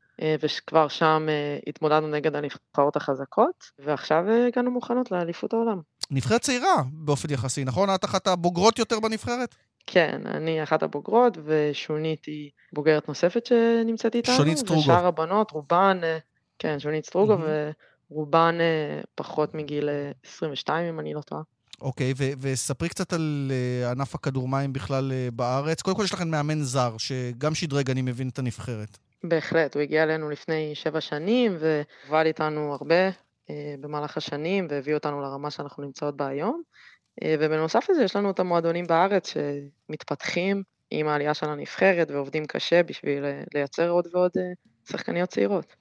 וכבר 0.42 0.88
שם 0.88 1.28
התמודדנו 1.66 2.08
נגד 2.08 2.36
הנבחרות 2.36 2.96
החזקות, 2.96 3.64
ועכשיו 3.78 4.24
הגענו 4.48 4.70
מוכנות 4.70 5.10
לאליפות 5.10 5.52
העולם. 5.52 5.80
נבחרת 6.10 6.40
צעירה 6.40 6.82
באופן 6.92 7.32
יחסי, 7.32 7.64
נכון? 7.64 7.94
את 7.94 8.04
אחת 8.04 8.26
הבוגרות 8.26 8.78
יותר 8.78 9.00
בנבחרת? 9.00 9.54
כן, 9.86 10.20
אני 10.26 10.62
אחת 10.62 10.82
הבוגרות, 10.82 11.38
ושונית 11.44 12.24
היא 12.24 12.50
בוגרת 12.72 13.08
נוספת 13.08 13.46
שנמצאת 13.46 14.14
איתנו. 14.14 14.34
שונית 14.34 14.58
סטרוגו. 14.58 14.80
ושאר 14.80 15.06
הבנות, 15.06 15.50
רובן, 15.50 16.00
אה, 16.02 16.18
כן, 16.58 16.78
שונית 16.78 17.06
סטרוגו, 17.06 17.34
mm-hmm. 17.34 18.10
ורובן 18.10 18.58
אה, 18.60 19.00
פחות 19.14 19.54
מגיל 19.54 19.88
22, 20.26 20.84
אה, 20.84 20.90
אם 20.90 21.00
אני 21.00 21.14
לא 21.14 21.20
טועה. 21.20 21.42
אוקיי, 21.80 22.12
ו- 22.16 22.32
וספרי 22.40 22.88
קצת 22.88 23.12
על 23.12 23.50
uh, 23.50 23.90
ענף 23.90 24.14
הכדורמים 24.14 24.72
בכלל 24.72 25.12
uh, 25.12 25.30
בארץ. 25.30 25.82
קודם 25.82 25.96
כל 25.96 26.04
יש 26.04 26.12
לכם 26.12 26.28
מאמן 26.28 26.62
זר, 26.62 26.96
שגם 26.98 27.54
שדרג, 27.54 27.90
אני 27.90 28.02
מבין, 28.02 28.28
את 28.28 28.38
הנבחרת. 28.38 28.98
בהחלט, 29.24 29.74
הוא 29.74 29.82
הגיע 29.82 30.02
אלינו 30.02 30.30
לפני 30.30 30.74
שבע 30.74 31.00
שנים, 31.00 31.56
ועבד 31.60 32.26
איתנו 32.26 32.74
הרבה, 32.74 33.10
אה, 33.50 33.74
במהלך 33.80 34.16
השנים 34.16 34.66
והביא 34.70 34.94
אותנו 34.94 35.20
לרמה 35.20 35.50
שאנחנו 35.50 35.82
נמצאות 35.82 36.16
בה 36.16 36.28
היום. 36.28 36.62
אה, 37.22 37.34
ובנוסף 37.40 37.90
לזה 37.90 38.04
יש 38.04 38.16
לנו 38.16 38.30
את 38.30 38.40
המועדונים 38.40 38.86
בארץ 38.86 39.32
שמתפתחים 39.32 40.62
עם 40.90 41.08
העלייה 41.08 41.34
של 41.34 41.48
הנבחרת 41.48 42.10
ועובדים 42.10 42.46
קשה 42.46 42.82
בשביל 42.82 43.24
אה, 43.24 43.42
לייצר 43.54 43.88
עוד 43.88 44.06
ועוד 44.12 44.30
שחקניות 44.90 45.28
צעירות. 45.28 45.76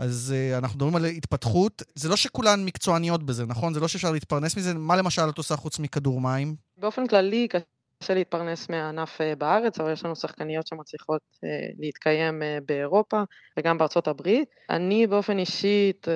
אז 0.00 0.34
uh, 0.34 0.58
אנחנו 0.58 0.76
מדברים 0.76 0.96
על 0.96 1.04
התפתחות. 1.04 1.82
זה 1.94 2.08
לא 2.08 2.16
שכולן 2.16 2.64
מקצועניות 2.64 3.22
בזה, 3.22 3.46
נכון? 3.46 3.74
זה 3.74 3.80
לא 3.80 3.88
שאפשר 3.88 4.12
להתפרנס 4.12 4.56
מזה. 4.56 4.74
מה 4.74 4.96
למשל 4.96 5.22
את 5.28 5.38
עושה 5.38 5.56
חוץ 5.56 5.78
מכדור 5.78 6.20
מים? 6.20 6.54
באופן 6.76 7.06
כללי, 7.06 7.48
קשה 7.48 8.14
להתפרנס 8.14 8.68
מהענף 8.68 9.20
אה, 9.20 9.36
בארץ, 9.36 9.80
אבל 9.80 9.92
יש 9.92 10.04
לנו 10.04 10.16
שחקניות 10.16 10.66
שמצליחות 10.66 11.22
אה, 11.44 11.48
להתקיים 11.78 12.42
באירופה 12.66 13.22
וגם 13.56 13.78
בארצות 13.78 14.08
הברית. 14.08 14.48
אני 14.70 15.06
באופן 15.06 15.38
אישית 15.38 16.08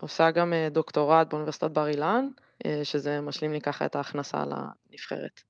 עושה 0.00 0.30
גם 0.30 0.52
דוקטורט 0.70 1.28
באוניברסיטת 1.30 1.70
בר 1.70 1.88
אילן, 1.88 2.28
שזה 2.82 3.20
משלים 3.20 3.52
לי 3.52 3.60
ככה 3.60 3.86
את 3.86 3.96
ההכנסה 3.96 4.44
לנבחרת. 4.44 5.40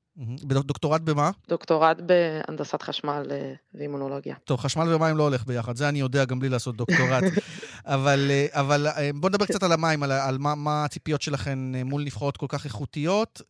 דוקטורט 0.45 1.01
במה? 1.01 1.31
דוקטורט 1.49 1.97
בהנדסת 2.01 2.83
חשמל 2.83 3.27
אה, 3.31 3.53
ואימונולוגיה. 3.75 4.35
טוב, 4.45 4.61
חשמל 4.61 4.95
ומים 4.95 5.17
לא 5.17 5.23
הולך 5.23 5.47
ביחד, 5.47 5.77
זה 5.77 5.89
אני 5.89 6.01
יודע 6.01 6.25
גם 6.25 6.39
בלי 6.39 6.49
לעשות 6.49 6.77
דוקטורט. 6.77 7.25
אבל, 7.85 8.27
אה, 8.31 8.47
אבל 8.51 8.87
אה, 8.87 9.11
בואו 9.15 9.29
נדבר 9.29 9.47
קצת 9.47 9.63
על 9.63 9.73
המים, 9.73 10.03
על, 10.03 10.13
על 10.13 10.39
מה, 10.39 10.55
מה 10.55 10.85
הציפיות 10.85 11.23
שלכם 11.23 11.73
מול 11.85 12.03
נבחרות 12.03 12.37
כל 12.37 12.47
כך 12.49 12.65
איכותיות. 12.65 13.43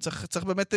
צריך, 0.00 0.26
צריך 0.26 0.44
באמת 0.44 0.74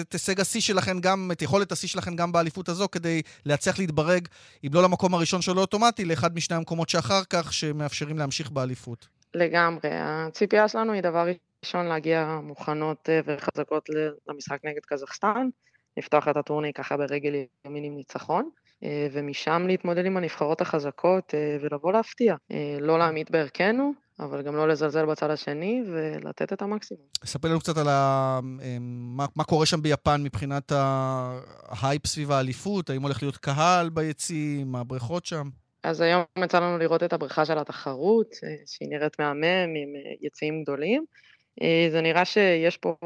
את 0.00 0.12
הישג 0.12 0.40
השיא 0.40 0.60
שלכם 0.60 1.00
גם, 1.00 1.30
את 1.32 1.42
יכולת 1.42 1.72
השיא 1.72 1.88
שלכם 1.88 2.16
גם 2.16 2.32
באליפות 2.32 2.68
הזו, 2.68 2.88
כדי 2.92 3.22
להצליח 3.46 3.78
להתברג, 3.78 4.28
אם 4.66 4.70
לא 4.74 4.82
למקום 4.82 5.14
הראשון 5.14 5.42
שלו 5.42 5.60
אוטומטי, 5.60 6.04
לאחד 6.04 6.34
משני 6.34 6.56
המקומות 6.56 6.88
שאחר 6.88 7.24
כך, 7.30 7.52
שמאפשרים 7.52 8.18
להמשיך 8.18 8.50
באליפות. 8.50 9.08
לגמרי. 9.34 9.90
הציפייה 9.92 10.68
שלנו 10.68 10.92
היא 10.92 11.02
דבר 11.02 11.26
ראשון 11.66 11.86
להגיע 11.86 12.38
מוכנות 12.42 13.08
אה, 13.08 13.20
וחזקות 13.24 13.88
למשחק 14.28 14.58
נגד 14.64 14.80
קזחסטן, 14.86 15.48
לפתוח 15.96 16.28
את 16.28 16.36
הטורני 16.36 16.72
ככה 16.72 16.96
ברגל 16.96 17.34
ימין 17.64 17.84
עם 17.84 17.96
ניצחון, 17.96 18.50
אה, 18.84 19.08
ומשם 19.12 19.64
להתמודד 19.66 20.06
עם 20.06 20.16
הנבחרות 20.16 20.60
החזקות 20.60 21.34
אה, 21.34 21.56
ולבוא 21.60 21.92
להפתיע. 21.92 22.34
לא 22.80 22.98
להעמיד 22.98 23.26
בערכנו, 23.30 23.92
אבל 24.20 24.42
גם 24.42 24.56
לא 24.56 24.68
לזלזל 24.68 25.06
בצד 25.06 25.30
השני 25.30 25.82
ולתת 25.86 26.52
את 26.52 26.62
המקסימום. 26.62 27.06
ספר 27.24 27.48
לנו 27.48 27.60
קצת 27.60 27.76
על 27.76 27.88
ה... 27.88 28.40
מה, 28.80 29.26
מה 29.36 29.44
קורה 29.44 29.66
שם 29.66 29.82
ביפן 29.82 30.22
מבחינת 30.22 30.72
ההייפ 31.68 32.06
סביב 32.06 32.30
האליפות, 32.30 32.90
האם 32.90 33.02
הולך 33.02 33.22
להיות 33.22 33.36
קהל 33.36 33.88
ביציעים, 33.88 34.76
הבריכות 34.76 35.26
שם? 35.26 35.48
אז 35.82 36.00
היום 36.00 36.24
יצא 36.38 36.60
לנו 36.60 36.78
לראות 36.78 37.02
את 37.02 37.12
הבריכה 37.12 37.44
של 37.44 37.58
התחרות, 37.58 38.34
שהיא 38.66 38.88
נראית 38.88 39.20
מהמם 39.20 39.74
עם 39.74 39.88
יציעים 40.20 40.62
גדולים. 40.62 41.04
אה, 41.62 41.88
זה 41.90 42.00
נראה 42.00 42.24
שיש 42.24 42.76
פה 42.76 42.96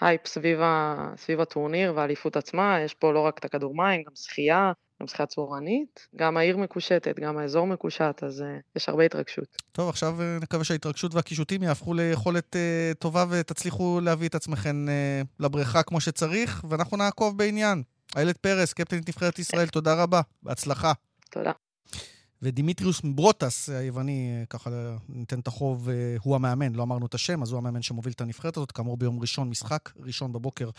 הייפ 0.00 0.26
סביב, 0.26 0.60
ה, 0.60 0.94
סביב 1.16 1.40
הטורניר 1.40 1.92
והאליפות 1.96 2.36
עצמה, 2.36 2.80
יש 2.84 2.94
פה 2.94 3.12
לא 3.12 3.20
רק 3.20 3.38
את 3.38 3.44
הכדור 3.44 3.74
מים, 3.76 4.02
גם 4.02 4.12
שחייה, 4.14 4.72
גם 5.00 5.06
שחייה 5.06 5.26
צורנית, 5.26 6.08
גם 6.16 6.36
העיר 6.36 6.56
מקושטת, 6.56 7.18
גם 7.18 7.38
האזור 7.38 7.66
מקושט, 7.66 8.22
אז 8.22 8.40
uh, 8.40 8.44
יש 8.76 8.88
הרבה 8.88 9.04
התרגשות. 9.04 9.56
טוב, 9.72 9.88
עכשיו 9.88 10.16
נקווה 10.42 10.64
שההתרגשות 10.64 11.14
והקישוטים 11.14 11.62
יהפכו 11.62 11.94
ליכולת 11.94 12.56
uh, 12.56 12.94
טובה 12.98 13.24
ותצליחו 13.30 14.00
להביא 14.02 14.28
את 14.28 14.34
עצמכם 14.34 14.86
uh, 14.88 15.26
לבריכה 15.40 15.82
כמו 15.82 16.00
שצריך, 16.00 16.64
ואנחנו 16.68 16.96
נעקוב 16.96 17.38
בעניין. 17.38 17.82
איילת 18.16 18.36
פרס, 18.36 18.72
קפטנית 18.72 19.08
נבחרת 19.08 19.38
ישראל, 19.38 19.66
תודה 19.66 20.02
רבה, 20.02 20.20
בהצלחה. 20.42 20.92
תודה. 21.30 21.52
ודימיטריוס 22.42 23.00
ברוטס, 23.04 23.68
היווני, 23.68 24.44
ככה 24.50 24.70
ניתן 25.08 25.40
את 25.40 25.46
החוב, 25.46 25.88
הוא 26.22 26.34
המאמן, 26.34 26.74
לא 26.74 26.82
אמרנו 26.82 27.06
את 27.06 27.14
השם, 27.14 27.42
אז 27.42 27.52
הוא 27.52 27.58
המאמן 27.58 27.82
שמוביל 27.82 28.12
את 28.12 28.20
הנבחרת 28.20 28.56
הזאת, 28.56 28.72
כאמור 28.72 28.96
ביום 28.96 29.20
ראשון, 29.20 29.50
משחק 29.50 29.90
ראשון 30.00 30.32
בבוקר 30.32 30.70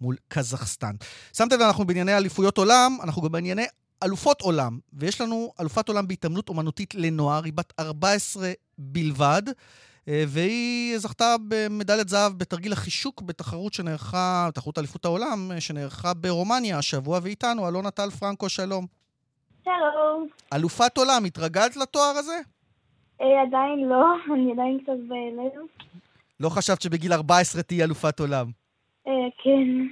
מול 0.00 0.16
קזחסטן. 0.28 0.94
שמתם 1.32 1.56
לב, 1.56 1.62
אנחנו 1.62 1.86
בענייני 1.86 2.16
אליפויות 2.16 2.58
עולם, 2.58 2.98
אנחנו 3.02 3.22
גם 3.22 3.32
בענייני 3.32 3.64
אלופות 4.02 4.40
עולם, 4.40 4.78
ויש 4.92 5.20
לנו 5.20 5.52
אלופת 5.60 5.88
עולם 5.88 6.08
בהתעמלות 6.08 6.48
אומנותית 6.48 6.94
לנוער, 6.94 7.44
היא 7.44 7.52
בת 7.52 7.72
14 7.80 8.52
בלבד, 8.78 9.42
והיא 10.06 10.98
זכתה 10.98 11.36
במדליית 11.48 12.08
זהב 12.08 12.32
בתרגיל 12.38 12.72
החישוק 12.72 13.22
בתחרות 13.22 13.74
שנערכה, 13.74 14.48
תחרות 14.54 14.78
אליפות 14.78 15.04
העולם, 15.04 15.50
שנערכה 15.58 16.14
ברומניה 16.14 16.78
השבוע, 16.78 17.20
ואיתנו 17.22 17.68
אלונה 17.68 17.90
טל 17.90 18.10
פרנקו, 18.10 18.48
שלום. 18.48 18.97
שלום. 19.68 20.28
אלופת 20.54 20.98
עולם, 20.98 21.24
התרגלת 21.26 21.76
לתואר 21.76 22.14
הזה? 22.18 22.38
אה, 23.20 23.42
עדיין 23.42 23.88
לא, 23.88 24.04
אני 24.34 24.52
עדיין 24.52 24.78
קצת 24.82 24.92
בהלם. 25.08 25.66
לא 26.40 26.48
חשבת 26.48 26.82
שבגיל 26.82 27.12
14 27.12 27.62
תהיי 27.62 27.84
אלופת 27.84 28.20
עולם? 28.20 28.46
אה, 29.06 29.12
כן. 29.42 29.86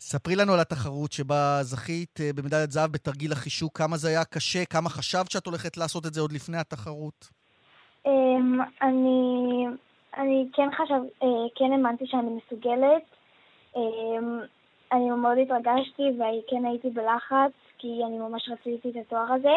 ספרי 0.00 0.36
לנו 0.36 0.52
על 0.52 0.60
התחרות 0.60 1.12
שבה 1.12 1.58
זכית 1.62 2.20
אה, 2.20 2.30
במדליית 2.34 2.70
זהב 2.70 2.92
בתרגיל 2.92 3.32
החישוק, 3.32 3.78
כמה 3.78 3.96
זה 3.96 4.08
היה 4.08 4.24
קשה, 4.24 4.64
כמה 4.64 4.88
חשבת 4.88 5.30
שאת 5.30 5.46
הולכת 5.46 5.76
לעשות 5.76 6.06
את 6.06 6.14
זה 6.14 6.20
עוד 6.20 6.32
לפני 6.32 6.56
התחרות? 6.56 7.28
אמ, 8.06 8.60
אני, 8.82 9.66
אני 10.16 10.48
כן 10.52 10.68
חשב, 10.72 11.28
כן 11.56 11.72
האמנתי 11.72 12.04
שאני 12.06 12.30
מסוגלת. 12.30 13.02
אמ, 13.76 14.40
אני 14.92 15.10
מאוד 15.10 15.38
התרגשתי 15.38 16.02
וכן 16.14 16.64
הייתי 16.64 16.90
בלחץ, 16.90 17.52
כי 17.78 18.00
אני 18.06 18.18
ממש 18.18 18.48
רציתי 18.48 18.90
את 18.90 18.96
התואר 19.06 19.32
הזה. 19.32 19.54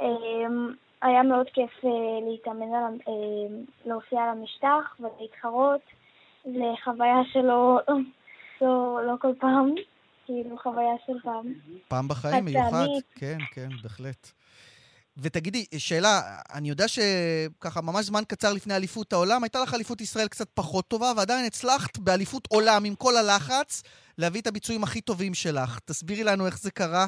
אמ, 0.00 0.74
היה 1.02 1.22
מאוד 1.22 1.46
כיף 1.46 1.84
אה, 1.84 1.90
להתאמן, 2.30 2.74
על, 2.74 2.98
אה, 3.08 3.56
להופיע 3.86 4.22
על 4.22 4.28
המשטח 4.28 4.96
ולהתחרות. 5.00 5.80
זה 6.44 6.72
חוויה 6.84 7.20
שלא 7.32 7.80
לא, 8.60 9.00
לא 9.06 9.14
כל 9.20 9.32
פעם, 9.40 9.74
כאילו 10.26 10.58
חוויה 10.58 10.94
של 11.06 11.20
פעם. 11.22 11.52
פעם 11.88 12.08
בחיים 12.08 12.44
מיוחד, 12.44 12.86
כן, 13.14 13.38
כן, 13.54 13.68
בהחלט. 13.82 14.32
ותגידי, 15.18 15.64
שאלה, 15.78 16.20
אני 16.54 16.68
יודע 16.68 16.84
שככה 16.88 17.80
ממש 17.80 18.04
זמן 18.04 18.20
קצר 18.28 18.52
לפני 18.52 18.76
אליפות 18.76 19.12
העולם, 19.12 19.42
הייתה 19.42 19.58
לך 19.62 19.74
אליפות 19.74 20.00
ישראל 20.00 20.28
קצת 20.28 20.48
פחות 20.54 20.88
טובה, 20.88 21.12
ועדיין 21.16 21.46
הצלחת 21.46 21.98
באליפות 21.98 22.48
עולם 22.50 22.82
עם 22.84 22.94
כל 22.94 23.16
הלחץ 23.16 23.82
להביא 24.18 24.40
את 24.40 24.46
הביצועים 24.46 24.82
הכי 24.82 25.00
טובים 25.00 25.34
שלך. 25.34 25.78
תסבירי 25.78 26.24
לנו 26.24 26.46
איך 26.46 26.58
זה 26.58 26.70
קרה. 26.70 27.06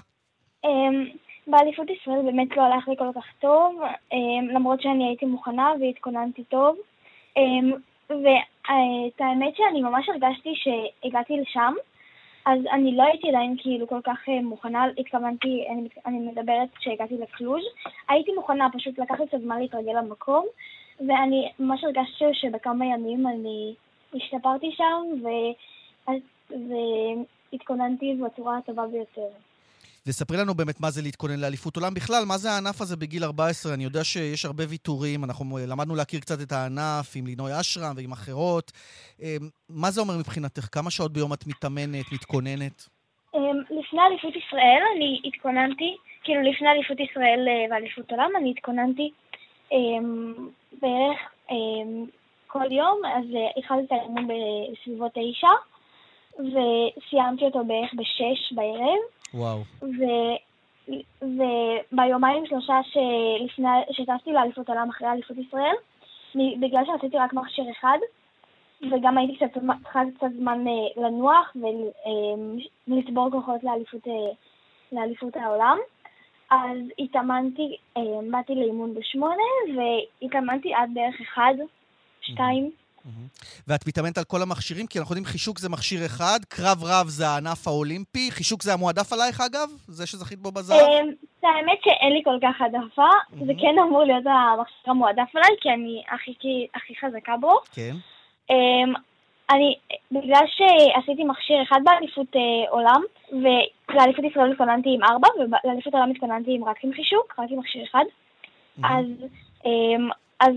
אמ, 0.65 1.05
באליפות 1.47 1.87
ישראל 1.91 2.23
באמת 2.25 2.57
לא 2.57 2.63
הלך 2.63 2.89
לי 2.89 2.95
כל 2.99 3.11
כך 3.15 3.27
טוב, 3.41 3.81
אמ, 4.13 4.49
למרות 4.55 4.83
שאני 4.83 5.07
הייתי 5.07 5.27
מוכנה 5.27 5.69
והתכוננתי 5.81 6.45
טוב. 6.45 6.77
אמ, 7.37 7.73
ואת 8.11 9.21
האמת 9.21 9.57
שאני 9.57 9.83
ממש 9.83 10.09
הרגשתי 10.09 10.53
שהגעתי 10.55 11.33
לשם, 11.43 11.73
אז 12.47 12.61
אני 12.73 12.97
לא 12.97 13.03
הייתי 13.03 13.29
עדיין 13.29 13.57
כאילו 13.59 13.89
כל 13.89 14.01
כך 14.05 14.29
אה, 14.29 14.43
מוכנה, 14.43 14.85
התכוונתי, 14.99 15.67
אני, 15.71 15.89
אני 16.07 16.19
מדברת 16.19 16.69
כשהגעתי 16.75 17.15
לקלוז', 17.19 17.65
הייתי 18.09 18.33
מוכנה, 18.35 18.69
פשוט 18.73 18.99
לקח 18.99 19.21
לי 19.21 19.27
קצת 19.27 19.41
זמן 19.41 19.59
להתרגל 19.61 19.99
למקום, 19.99 20.47
ואני 21.01 21.51
ממש 21.59 21.85
הרגשתי 21.85 22.25
שבכמה 22.33 22.87
ימים 22.87 23.27
אני 23.27 23.75
השתפרתי 24.15 24.71
שם, 24.73 25.03
ו... 25.23 25.29
והתכוננתי 27.53 28.15
בצורה 28.15 28.59
הטובה 28.59 28.87
ביותר. 28.87 29.29
וספרי 30.09 30.37
לנו 30.37 30.55
באמת 30.55 30.81
מה 30.81 30.91
זה 30.91 31.03
להתכונן 31.03 31.41
לאליפות 31.41 31.77
עולם. 31.77 31.95
בכלל, 31.95 32.25
מה 32.25 32.39
זה 32.39 32.51
הענף 32.51 32.81
הזה 32.81 32.97
בגיל 32.97 33.25
14? 33.25 33.75
אני 33.75 33.85
יודע 33.85 34.05
שיש 34.05 34.45
הרבה 34.45 34.65
ויתורים, 34.69 35.25
אנחנו 35.25 35.59
למדנו 35.69 35.95
להכיר 35.95 36.21
קצת 36.21 36.41
את 36.43 36.53
הענף 36.53 37.13
עם 37.17 37.27
לינוי 37.27 37.61
אשרם 37.61 37.93
ועם 37.97 38.13
אחרות. 38.13 38.73
אמ, 39.23 39.27
מה 39.69 39.91
זה 39.91 40.01
אומר 40.01 40.17
מבחינתך? 40.19 40.69
כמה 40.73 40.91
שעות 40.91 41.13
ביום 41.13 41.33
את 41.33 41.47
מתאמנת, 41.47 42.13
מתכוננת? 42.13 42.89
אמ, 43.35 43.41
לפני 43.79 44.01
אליפות 44.11 44.35
ישראל 44.37 44.83
אני 44.97 45.21
התכוננתי, 45.25 45.97
כאילו 46.25 46.41
לפני 46.51 46.69
אליפות 46.69 47.01
ישראל 47.01 47.41
אה, 47.49 47.67
ואליפות 47.71 48.11
עולם 48.11 48.31
אני 48.41 48.51
התכוננתי 48.51 49.11
אמ, 49.73 50.35
בערך 50.83 51.19
כל 52.47 52.73
יום, 52.73 53.01
אז 53.17 53.25
אה, 53.35 53.49
התחלתי 53.57 53.85
את 53.85 53.93
האימון 53.93 54.29
בסביבות 54.29 55.13
תשע, 55.15 55.55
וסיימתי 56.39 57.45
אותו 57.45 57.65
בערך 57.65 57.95
בשש 57.95 58.53
בערב. 58.53 59.18
וואו. 59.35 59.59
ו... 59.83 60.03
וביומיים 61.23 62.47
שלושה 62.47 62.81
שלפני, 62.83 63.69
שטסתי 63.91 64.33
לאליפות 64.33 64.69
עולם 64.69 64.89
אחרי 64.89 65.09
אליפות 65.09 65.37
ישראל, 65.37 65.75
בגלל 66.35 66.85
שעשיתי 66.87 67.19
רק 67.19 67.33
מכשיר 67.33 67.65
אחד, 67.71 67.99
וגם 68.83 69.19
הייתי 69.19 69.37
קצת, 69.37 69.61
קצת 70.17 70.27
זמן 70.39 70.65
אה, 70.69 71.03
לנוח 71.03 71.57
ולצבור 72.89 73.27
אה, 73.27 73.31
כוחות 73.31 73.65
לאליפות, 73.65 74.09
אה, 74.09 74.13
לאליפות 74.93 75.37
העולם. 75.37 75.79
אז 76.51 76.79
התאמנתי, 76.99 77.77
באתי 78.31 78.55
לאימון 78.55 78.95
בשמונה, 78.95 79.43
והתאמנתי 79.77 80.75
עד 80.75 80.91
בערך 80.95 81.21
אחד, 81.21 81.55
שתיים. 82.21 82.71
ואת 83.69 83.87
מתאמנת 83.87 84.19
על 84.19 84.25
כל 84.25 84.43
המכשירים? 84.43 84.87
כי 84.87 84.99
אנחנו 84.99 85.13
יודעים, 85.13 85.33
חישוק 85.33 85.59
זה 85.59 85.69
מכשיר 85.69 86.07
אחד, 86.07 86.39
קרב 86.49 86.85
רב 86.85 87.07
זה 87.07 87.29
הענף 87.29 87.69
האולימפי, 87.69 88.31
חישוק 88.31 88.63
זה 88.63 88.73
המועדף 88.75 89.13
עלייך 89.13 89.41
אגב? 89.41 89.69
זה 89.87 90.07
שזכית 90.07 90.39
בו 90.39 90.51
בזהב? 90.51 90.79
אמ, 90.79 91.13
האמת 91.43 91.79
שאין 91.85 92.13
לי 92.13 92.21
כל 92.25 92.39
כך 92.43 92.61
העדפה, 92.61 93.09
זה 93.47 93.53
כן 93.61 93.75
אמור 93.83 94.05
להיות 94.05 94.25
המכשיר 94.25 94.69
המועדף 94.87 95.31
עליי, 95.35 95.57
כי 95.61 95.69
אני 95.71 96.03
הכי 96.75 96.95
חזקה 97.01 97.37
בו. 97.41 97.53
כן. 97.75 97.95
אמ, 98.51 98.93
אני, 99.51 99.75
בגלל 100.13 100.45
שעשיתי 100.47 101.25
מכשיר 101.25 101.63
אחד 101.63 101.81
באליפות 101.85 102.37
אה, 102.37 102.71
עולם, 102.71 103.03
ולאליפות 103.33 104.25
ישראל 104.25 104.53
התכוננתי 104.53 104.89
עם 104.95 105.05
ארבע, 105.05 105.29
ולאליפות 105.39 105.95
עולם 105.95 106.11
התכוננתי 106.11 106.59
רק 106.67 106.77
עם 106.85 106.93
חישוק, 106.93 107.35
רק 107.39 107.51
עם 107.51 107.59
מכשיר 107.59 107.85
אחד. 107.91 108.05
אז, 108.85 109.07
אמ, 109.65 110.09
אז 110.41 110.55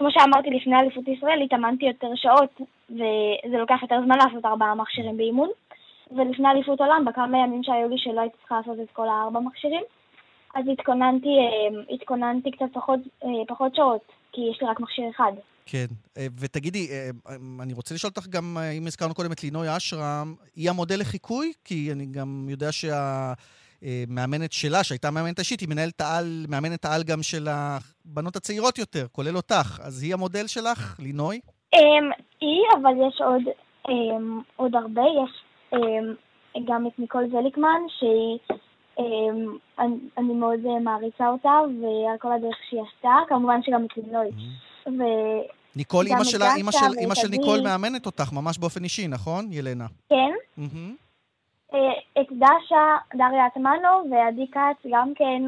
כמו 0.00 0.08
שאמרתי 0.10 0.50
לפני 0.50 0.76
אליפות 0.76 1.08
ישראל, 1.08 1.42
התאמנתי 1.44 1.84
יותר 1.86 2.12
שעות, 2.14 2.60
וזה 2.90 3.56
לוקח 3.58 3.78
יותר 3.82 3.98
זמן 4.04 4.18
לעשות 4.18 4.44
ארבעה 4.44 4.74
מכשירים 4.74 5.16
באימון. 5.16 5.48
ולפני 6.10 6.48
אליפות 6.48 6.80
עולם, 6.80 7.04
בכמה 7.06 7.38
ימים 7.38 7.62
שהיו 7.62 7.88
לי 7.88 7.98
שלא 7.98 8.20
הייתי 8.20 8.36
צריכה 8.40 8.54
לעשות 8.60 8.76
את 8.82 8.90
כל 8.92 9.08
הארבע 9.08 9.40
מכשירים, 9.40 9.82
אז 10.54 10.64
התכוננתי, 10.72 11.28
אה, 11.28 11.94
התכוננתי 11.94 12.50
קצת 12.50 12.64
פחות, 12.72 13.00
אה, 13.24 13.28
פחות 13.48 13.74
שעות, 13.74 14.12
כי 14.32 14.40
יש 14.50 14.62
לי 14.62 14.68
רק 14.68 14.80
מכשיר 14.80 15.04
אחד. 15.10 15.32
כן, 15.66 15.86
אה, 16.16 16.26
ותגידי, 16.40 16.88
אני 17.60 17.72
רוצה 17.72 17.94
לשאול 17.94 18.12
אותך 18.16 18.28
גם, 18.28 18.58
אם 18.78 18.86
הזכרנו 18.86 19.14
קודם 19.14 19.32
את 19.32 19.42
לינוי 19.42 19.76
אשרם, 19.76 20.34
היא 20.56 20.70
המודל 20.70 21.00
לחיקוי? 21.00 21.52
כי 21.64 21.92
אני 21.92 22.06
גם 22.06 22.46
יודע 22.48 22.72
שה... 22.72 23.32
מאמנת 24.08 24.52
שלה, 24.52 24.84
שהייתה 24.84 25.10
מאמנת 25.10 25.38
אישית, 25.38 25.60
היא 25.60 25.68
מנהלת 25.68 26.00
העל, 26.00 26.46
מאמנת 26.48 26.84
העל 26.84 27.02
גם 27.02 27.22
של 27.22 27.48
הבנות 27.50 28.36
הצעירות 28.36 28.78
יותר, 28.78 29.06
כולל 29.12 29.36
אותך. 29.36 29.80
אז 29.82 30.02
היא 30.02 30.14
המודל 30.14 30.46
שלך, 30.46 30.96
לינוי? 30.98 31.40
Um, 31.74 31.78
היא, 32.40 32.62
אבל 32.74 32.90
יש 33.08 33.20
עוד, 33.20 33.42
um, 33.86 34.42
עוד 34.56 34.74
הרבה. 34.74 35.02
יש 35.02 35.44
um, 35.74 36.58
גם 36.68 36.86
את 36.86 36.98
ניקול 36.98 37.30
זליקמן, 37.30 37.80
שהיא... 37.98 38.58
אני, 39.78 39.94
אני 40.18 40.34
מאוד 40.34 40.60
uh, 40.64 40.82
מעריצה 40.84 41.28
אותה, 41.28 41.48
ועל 41.48 42.18
כל 42.18 42.32
הדרך 42.32 42.56
שהיא 42.70 42.80
עשתה, 42.80 43.14
כמובן 43.28 43.60
שגם 43.62 43.84
את 43.84 43.96
לינוי. 43.96 44.28
Mm-hmm. 44.28 44.90
ו... 44.90 45.02
ניקול, 45.76 46.06
אימא, 46.06 46.24
שלה, 46.24 46.54
אימא, 46.54 46.72
של, 46.72 46.98
אימא 46.98 47.14
של 47.14 47.28
ניקול 47.28 47.60
מאמנת 47.60 48.06
אותך 48.06 48.32
ממש 48.32 48.58
באופן 48.58 48.84
אישי, 48.84 49.08
נכון, 49.08 49.48
ילנה? 49.52 49.86
כן. 50.08 50.32
Mm-hmm. 50.58 51.09
את 52.20 52.26
דשה, 52.32 52.96
דריה 53.14 53.46
אטמנו 53.46 54.10
ועדי 54.10 54.46
כץ 54.52 54.90
גם 54.90 55.12
כן. 55.14 55.42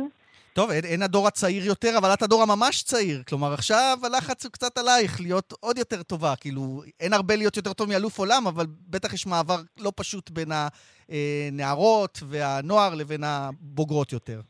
טוב, 0.55 0.71
אין, 0.71 0.85
אין 0.85 1.03
הדור 1.03 1.27
הצעיר 1.27 1.65
יותר, 1.67 1.99
אבל 1.99 2.15
את 2.15 2.23
הדור 2.23 2.43
הממש 2.43 2.83
צעיר. 2.83 3.23
כלומר, 3.29 3.53
עכשיו 3.53 3.99
הלחץ 4.05 4.45
הוא 4.45 4.53
קצת 4.53 4.79
עלייך 4.79 5.21
להיות 5.21 5.53
עוד 5.61 5.79
יותר 5.79 6.03
טובה. 6.03 6.33
כאילו, 6.41 6.63
אין 7.01 7.13
הרבה 7.13 7.37
להיות 7.37 7.57
יותר 7.57 7.73
טוב 7.73 7.89
מאלוף 7.89 8.19
עולם, 8.19 8.47
אבל 8.47 8.65
בטח 8.91 9.15
יש 9.15 9.27
מעבר 9.27 9.57
לא 9.81 9.93
פשוט 9.97 10.31
בין 10.31 10.49
הנערות 10.53 12.19
והנוער 12.29 12.95
לבין 12.95 13.21
הבוגרות 13.25 14.13
יותר. 14.13 14.41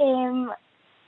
אמ, 0.00 0.46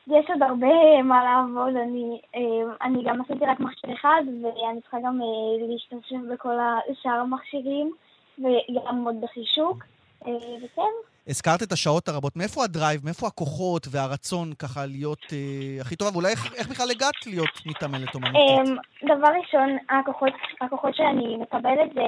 יש 0.06 0.26
עוד 0.28 0.42
הרבה 0.42 1.02
מה 1.04 1.24
לעבוד. 1.24 1.76
אני, 1.76 2.20
אמ, 2.34 2.70
אני 2.82 3.04
גם 3.04 3.20
עשיתי 3.20 3.44
רק 3.46 3.60
מכשיר 3.60 3.94
אחד, 3.94 4.22
ואני 4.26 4.80
צריכה 4.80 4.96
גם 5.06 5.20
אה, 5.22 5.66
להשתמש 5.68 6.12
בכל 6.32 6.56
שאר 7.02 7.12
המכשירים, 7.12 7.92
וגם 8.38 9.04
עוד 9.04 9.16
בחישוק. 9.20 9.84
וכן. 10.22 10.92
הזכרת 11.28 11.62
את 11.62 11.72
השעות 11.72 12.08
הרבות. 12.08 12.36
מאיפה 12.36 12.64
הדרייב, 12.64 13.00
מאיפה 13.04 13.26
הכוחות 13.26 13.86
והרצון 13.90 14.52
ככה 14.58 14.86
להיות 14.86 15.26
אה, 15.32 15.80
הכי 15.80 15.96
טובה? 15.96 16.10
ואולי 16.12 16.28
איך, 16.28 16.54
איך 16.54 16.68
בכלל 16.68 16.90
הגעת 16.90 17.26
להיות 17.26 17.54
מתעמלת 17.66 18.14
אומנותית? 18.14 18.40
אמ, 18.58 18.76
דבר 19.14 19.28
ראשון, 19.40 19.76
הכוחות, 19.90 20.32
הכוחות 20.60 20.94
שאני 20.94 21.36
מקבלת 21.36 21.94
זה, 21.94 22.06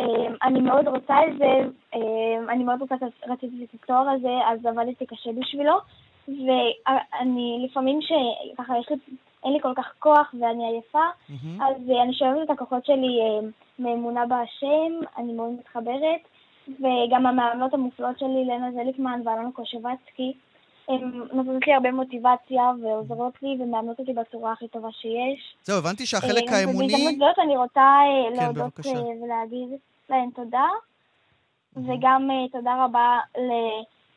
אמ, 0.00 0.34
אני 0.42 0.60
מאוד 0.60 0.88
רוצה 0.88 1.14
את 1.28 1.38
זה, 1.38 1.52
אמ, 1.94 2.50
אני 2.50 2.64
מאוד 2.64 2.80
רוצה, 2.80 2.94
רציתי 3.28 3.64
את 3.64 3.82
התואר 3.82 4.08
הזה, 4.08 4.34
אז 4.52 4.66
עבדתי 4.66 5.06
קשה 5.06 5.30
בשבילו, 5.40 5.78
ואני 6.28 7.66
לפעמים 7.68 7.98
שככה 8.02 8.78
יש 8.78 8.88
לי, 8.90 8.96
אין 9.44 9.52
לי 9.52 9.60
כל 9.62 9.72
כך 9.76 9.92
כוח 9.98 10.34
ואני 10.40 10.66
עייפה, 10.66 11.06
mm-hmm. 11.08 11.62
אז 11.62 11.76
אני 12.02 12.14
שואבת 12.14 12.38
את 12.44 12.50
הכוחות 12.50 12.86
שלי 12.86 13.18
מאמונה 13.78 14.26
בהשם, 14.26 14.92
אני 15.16 15.32
מאוד 15.32 15.50
מתחברת. 15.58 16.20
וגם 16.68 17.26
המאמנות 17.26 17.74
המופלאות 17.74 18.18
שלי, 18.18 18.44
לנה 18.44 18.72
זליפמן 18.72 19.20
ואלונה 19.24 19.52
קושבצקי, 19.52 20.32
הן 20.88 21.22
נותנות 21.32 21.66
לי 21.66 21.74
הרבה 21.74 21.92
מוטיבציה 21.92 22.72
ועוזרות 22.82 23.42
לי 23.42 23.56
ומאמנות 23.60 23.98
אותי 23.98 24.12
בצורה 24.12 24.52
הכי 24.52 24.68
טובה 24.68 24.88
שיש. 24.92 25.56
זהו, 25.62 25.78
הבנתי 25.78 26.06
שהחלק 26.06 26.48
אה, 26.48 26.58
האמוני... 26.58 26.86
ובהזדמנות 26.86 27.18
זאת 27.18 27.44
אני 27.44 27.56
רוצה 27.56 27.80
אה, 27.80 28.36
כן, 28.36 28.44
להודות 28.44 28.64
בבקשה. 28.64 28.90
אה, 28.90 29.24
ולהגיד 29.24 29.68
להן 30.10 30.30
תודה, 30.30 30.68
וגם 31.76 32.30
תודה 32.52 32.84
רבה 32.84 33.18
ל... 33.38 33.50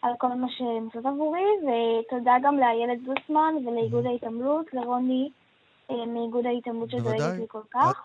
על 0.02 0.14
כל 0.18 0.28
מה 0.28 0.47
שהן 0.49 0.86
עושות 0.86 1.06
עבורי, 1.06 1.43
ותודה 1.62 2.34
גם 2.43 2.58
לאיילת 2.58 2.97
זוסמן 3.06 3.54
ולאיגוד 3.66 4.06
ההתעמלות, 4.06 4.74
לרוני 4.74 5.30
מאיגוד 5.89 6.45
ההתעמלות 6.45 6.89
שדואגת 6.89 7.39
לי 7.39 7.45
כל 7.47 7.62
כך, 7.72 8.04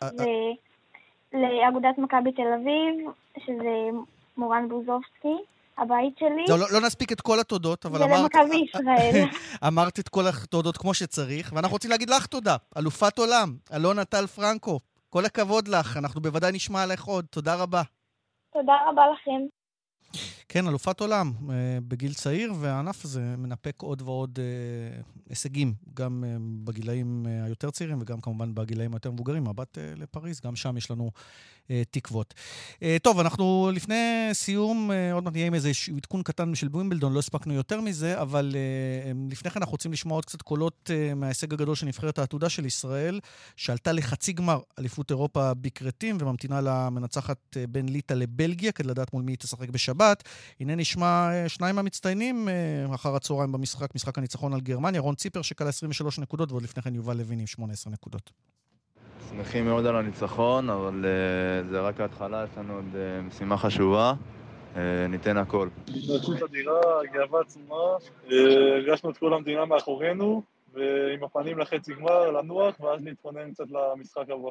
ולאגודת 1.33 1.99
מכבי 1.99 2.33
תל 2.33 2.53
אביב, 2.55 3.11
שזה 3.39 3.91
מורן 4.37 4.69
בוזובסקי, 4.69 5.37
הבית 5.79 6.19
שלי. 6.19 6.45
לא, 6.49 6.59
לא, 6.59 6.67
לא 6.73 6.81
נספיק 6.81 7.13
את 7.13 7.21
כל 7.21 7.41
התודות, 7.41 7.87
אבל 7.87 8.03
אמרת... 8.03 8.21
ולמכבי 8.21 8.57
ישראל. 8.57 9.25
אמרת 9.69 9.99
את 9.99 10.09
כל 10.09 10.23
התודות 10.27 10.77
כמו 10.77 10.95
שצריך, 10.95 11.53
ואנחנו 11.55 11.75
רוצים 11.75 11.91
להגיד 11.91 12.11
לך 12.11 12.27
תודה. 12.27 12.57
אלופת 12.79 13.19
עולם, 13.19 13.57
אלונה 13.75 14.05
טל 14.05 14.27
פרנקו, 14.27 14.79
כל 15.11 15.25
הכבוד 15.25 15.69
לך, 15.69 15.97
אנחנו 15.97 16.21
בוודאי 16.21 16.53
נשמע 16.53 16.83
עליך 16.83 17.05
עוד. 17.05 17.25
תודה 17.31 17.55
רבה. 17.55 17.83
תודה 18.53 18.75
רבה 18.89 19.03
לכם. 19.13 19.56
כן, 20.49 20.69
אלופת 20.69 21.01
עולם 21.01 21.33
אה, 21.51 21.55
בגיל 21.89 22.15
צעיר, 22.15 22.53
והענף 22.61 23.05
הזה 23.05 23.35
מנפק 23.39 23.83
עוד 23.83 24.03
ועוד 24.03 24.39
אה, 24.39 25.01
הישגים, 25.29 25.75
גם 25.95 26.25
אה, 26.27 26.37
בגילאים 26.65 27.27
היותר 27.45 27.71
צעירים 27.71 27.99
וגם 28.01 28.21
כמובן 28.21 28.55
בגילאים 28.55 28.93
היותר 28.95 29.11
מבוגרים. 29.11 29.45
מבט 29.45 29.79
לפריז, 29.97 30.41
גם 30.41 30.57
שם 30.57 30.77
יש 30.77 30.91
לנו 30.91 31.11
תקוות. 31.91 32.35
טוב, 33.03 33.21
אנחנו 33.21 33.71
לפני 33.75 34.29
סיום, 34.33 34.91
עוד 35.13 35.25
מעט 35.25 35.33
נהיה 35.33 35.47
עם 35.47 35.55
איזה 35.55 35.71
עדכון 35.97 36.23
קטן 36.23 36.55
של 36.55 36.69
בווימבלדון, 36.69 37.13
לא 37.13 37.19
הספקנו 37.19 37.55
יותר 37.55 37.81
מזה, 37.81 38.21
אבל 38.23 38.57
לפני 39.31 39.51
כן 39.51 39.61
אנחנו 39.61 39.73
רוצים 39.73 39.93
לשמוע 39.93 40.17
עוד 40.17 40.25
קצת 40.25 40.43
קולות 40.43 40.91
מההישג 41.17 41.53
הגדול 41.53 41.75
של 41.75 41.87
נבחרת 41.87 42.19
העתודה 42.19 42.49
של 42.49 42.67
ישראל, 42.67 43.21
שעלתה 43.57 43.93
לחצי 43.93 44.33
גמר 44.33 44.61
אליפות 44.79 45.11
אירופה 45.11 45.55
בקרטים, 45.55 46.19
וממתינה 46.21 46.61
למנצחת 46.61 47.57
בין 47.69 47.89
ליטא 47.89 48.15
לבלגיה, 48.15 48.73
כדי 48.73 48.89
לדעת 48.89 49.13
מול 49.13 49.23
מי 49.23 49.33
היא 49.33 49.39
תשחק 49.39 49.69
בשבת. 49.69 50.23
הנה 50.61 50.75
נשמע 50.75 51.29
אה, 51.33 51.49
שניים 51.49 51.77
מהמצטיינים 51.77 52.49
אה, 52.49 52.95
אחר 52.95 53.17
הצהריים 53.17 53.53
במשחק, 53.53 53.95
משחק 53.95 54.19
הניצחון 54.19 54.53
על 54.53 54.61
גרמניה, 54.61 55.01
רון 55.01 55.15
ציפר 55.15 55.43
שקל 55.43 55.69
23 55.69 56.19
נקודות, 56.19 56.51
ועוד 56.51 56.63
לפני 56.63 56.83
כן 56.83 56.95
יובל 56.95 57.17
לוין 57.17 57.41
עם 57.41 57.47
18 57.47 57.93
נקודות. 57.93 58.31
שמחים 59.31 59.65
מאוד 59.65 59.87
על 59.87 59.97
הניצחון, 59.97 60.71
אבל 60.71 61.05
uh, 61.05 61.71
זה 61.71 61.81
רק 61.81 62.01
ההתחלה, 62.01 62.45
יש 62.45 62.59
לנו 62.59 62.75
עוד 62.75 62.85
uh, 62.93 63.23
משימה 63.23 63.57
חשובה. 63.57 64.13
Uh, 64.75 64.79
ניתן 65.09 65.37
הכל. 65.37 65.69
התנצלות 65.89 66.43
אדירה, 66.43 66.81
גאווה 67.13 67.41
עצומה, 67.41 67.97
הרגשנו 68.27 69.11
את 69.11 69.17
כל 69.17 69.35
המדינה 69.35 69.65
מאחורינו, 69.65 70.43
ועם 70.73 71.25
הפנים 71.25 71.59
לחצי 71.59 71.95
גמר, 71.95 72.31
לנוח, 72.31 72.81
ואז 72.81 73.05
להתכונן 73.05 73.53
קצת 73.53 73.65
למשחק 73.71 74.31
הבא. 74.31 74.49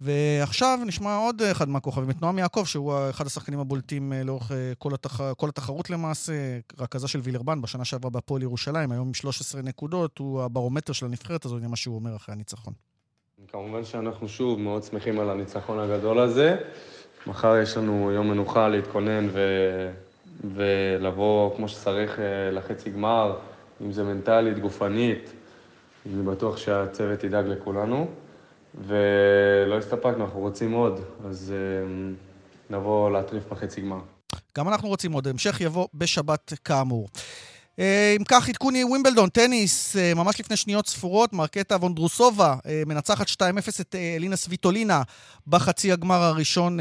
ועכשיו 0.00 0.78
נשמע 0.86 1.16
עוד 1.16 1.42
אחד 1.42 1.68
מהכוכבים, 1.68 2.10
את 2.10 2.22
נועם 2.22 2.38
יעקב, 2.38 2.64
שהוא 2.64 2.94
אחד 3.10 3.26
השחקנים 3.26 3.60
הבולטים 3.60 4.12
אה, 4.12 4.24
לאורך 4.24 4.52
אה, 4.52 4.72
כל, 4.78 4.94
התח... 4.94 5.20
כל 5.32 5.48
התחרות 5.48 5.90
למעשה, 5.90 6.32
רכזה 6.78 7.08
של 7.08 7.20
וילרבן 7.22 7.62
בשנה 7.62 7.84
שעברה 7.84 8.10
בהפועל 8.10 8.42
ירושלים, 8.42 8.92
היום 8.92 9.06
עם 9.06 9.14
13 9.14 9.62
נקודות, 9.62 10.18
הוא 10.18 10.42
הברומטר 10.42 10.92
של 10.92 11.06
הנבחרת 11.06 11.44
הזו, 11.44 11.56
הנה 11.56 11.68
מה 11.68 11.76
שהוא 11.76 11.94
אומר 11.94 12.16
אחרי 12.16 12.34
הניצחון. 12.34 12.74
כמובן 13.48 13.84
שאנחנו 13.84 14.28
שוב 14.28 14.60
מאוד 14.60 14.82
שמחים 14.82 15.20
על 15.20 15.30
הניצחון 15.30 15.78
הגדול 15.78 16.18
הזה. 16.18 16.56
מחר 17.26 17.56
יש 17.56 17.76
לנו 17.76 18.10
יום 18.12 18.30
מנוחה 18.30 18.68
להתכונן 18.68 19.28
ו... 19.32 19.40
ולבוא 20.44 21.56
כמו 21.56 21.68
שצריך 21.68 22.18
אה, 22.18 22.50
לחצי 22.50 22.90
גמר, 22.90 23.36
אם 23.80 23.92
זה 23.92 24.04
מנטלית, 24.04 24.58
גופנית. 24.58 25.32
אני 26.06 26.22
בטוח 26.22 26.56
שהצוות 26.56 27.24
ידאג 27.24 27.46
לכולנו. 27.46 28.06
ולא 28.74 29.78
הסתפקנו, 29.78 30.24
אנחנו 30.24 30.40
רוצים 30.40 30.72
עוד, 30.72 31.00
אז 31.24 31.52
אמ, 31.86 32.14
נבוא 32.70 33.10
להטריף 33.10 33.44
בחצי 33.48 33.80
גמר. 33.80 33.98
גם 34.58 34.68
אנחנו 34.68 34.88
רוצים 34.88 35.12
עוד. 35.12 35.28
המשך 35.28 35.60
יבוא 35.60 35.88
בשבת 35.94 36.52
כאמור. 36.64 37.08
אה, 37.78 38.14
אם 38.18 38.24
כך, 38.24 38.48
עדכון 38.48 38.74
יהיה 38.74 38.86
ווימבלדון, 38.86 39.28
טניס, 39.28 39.96
אה, 39.96 40.14
ממש 40.14 40.40
לפני 40.40 40.56
שניות 40.56 40.86
ספורות, 40.86 41.32
מרקטה 41.32 41.76
וונדרוסובה 41.76 42.56
אה, 42.66 42.82
מנצחת 42.86 43.28
2-0 43.28 43.32
את 43.80 43.94
אלינה 44.16 44.36
סוויטולינה 44.36 45.02
בחצי 45.46 45.92
הגמר 45.92 46.22
הראשון, 46.22 46.78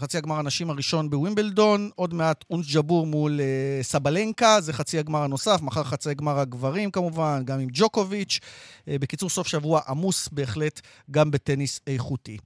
חצי 0.00 0.18
הגמר 0.18 0.38
הנשים 0.38 0.70
הראשון 0.70 1.10
בווימבלדון. 1.10 1.90
עוד 1.94 2.14
מעט 2.14 2.44
אונס 2.50 2.74
ג'בור 2.74 3.06
מול 3.06 3.40
סבלנקה, 3.82 4.60
זה 4.60 4.72
חצי 4.72 4.98
הגמר 4.98 5.22
הנוסף, 5.22 5.60
מחר 5.62 5.82
חצי 5.82 6.10
הגמר 6.10 6.38
הגברים 6.38 6.90
כמובן, 6.90 7.42
גם 7.44 7.60
עם 7.60 7.68
ג'וקוביץ'. 7.72 8.38
בקיצור, 8.86 9.30
סוף 9.30 9.46
שבוע 9.46 9.80
עמוס 9.88 10.28
בהחלט 10.32 10.80
גם 11.10 11.30
בטניס 11.30 11.80
איכותי. 11.86 12.38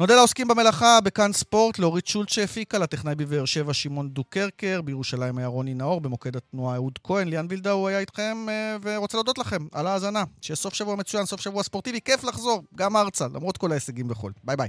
נודה 0.00 0.14
לעוסקים 0.14 0.48
במלאכה 0.48 1.00
בכאן 1.00 1.32
ספורט, 1.32 1.78
לאורית 1.78 2.06
שולט 2.06 2.28
שהפיקה, 2.28 2.78
לטכנאי 2.78 3.14
בבאר 3.14 3.44
שבע 3.44 3.74
שמעון 3.74 4.08
דוקרקר, 4.08 4.80
בירושלים 4.82 5.38
היה 5.38 5.46
רוני 5.46 5.74
נאור, 5.74 6.00
במוקד 6.00 6.36
התנועה 6.36 6.74
אהוד 6.74 6.98
כהן, 7.04 7.28
וילדאו 7.50 7.88
היה 7.88 7.98
איתכם, 7.98 8.46
אה, 8.48 8.76
ורוצה 8.82 9.16
להודות 9.16 9.38
לכם 9.38 9.66
על 9.72 9.86
ההאזנה. 9.86 10.24
שיהיה 10.40 10.56
סוף 10.56 10.74
שבוע 10.74 10.96
מצוין, 10.96 11.26
סוף 11.26 11.40
שבוע 11.40 11.62
ספורטיבי, 11.62 12.00
כיף 12.00 12.24
לחזור, 12.24 12.62
גם 12.74 12.96
ארצה, 12.96 13.26
למרות 13.34 13.56
כל 13.56 13.70
ההישגים 13.72 14.08
בחו"ל. 14.08 14.32
ביי 14.44 14.56
ביי. 14.56 14.68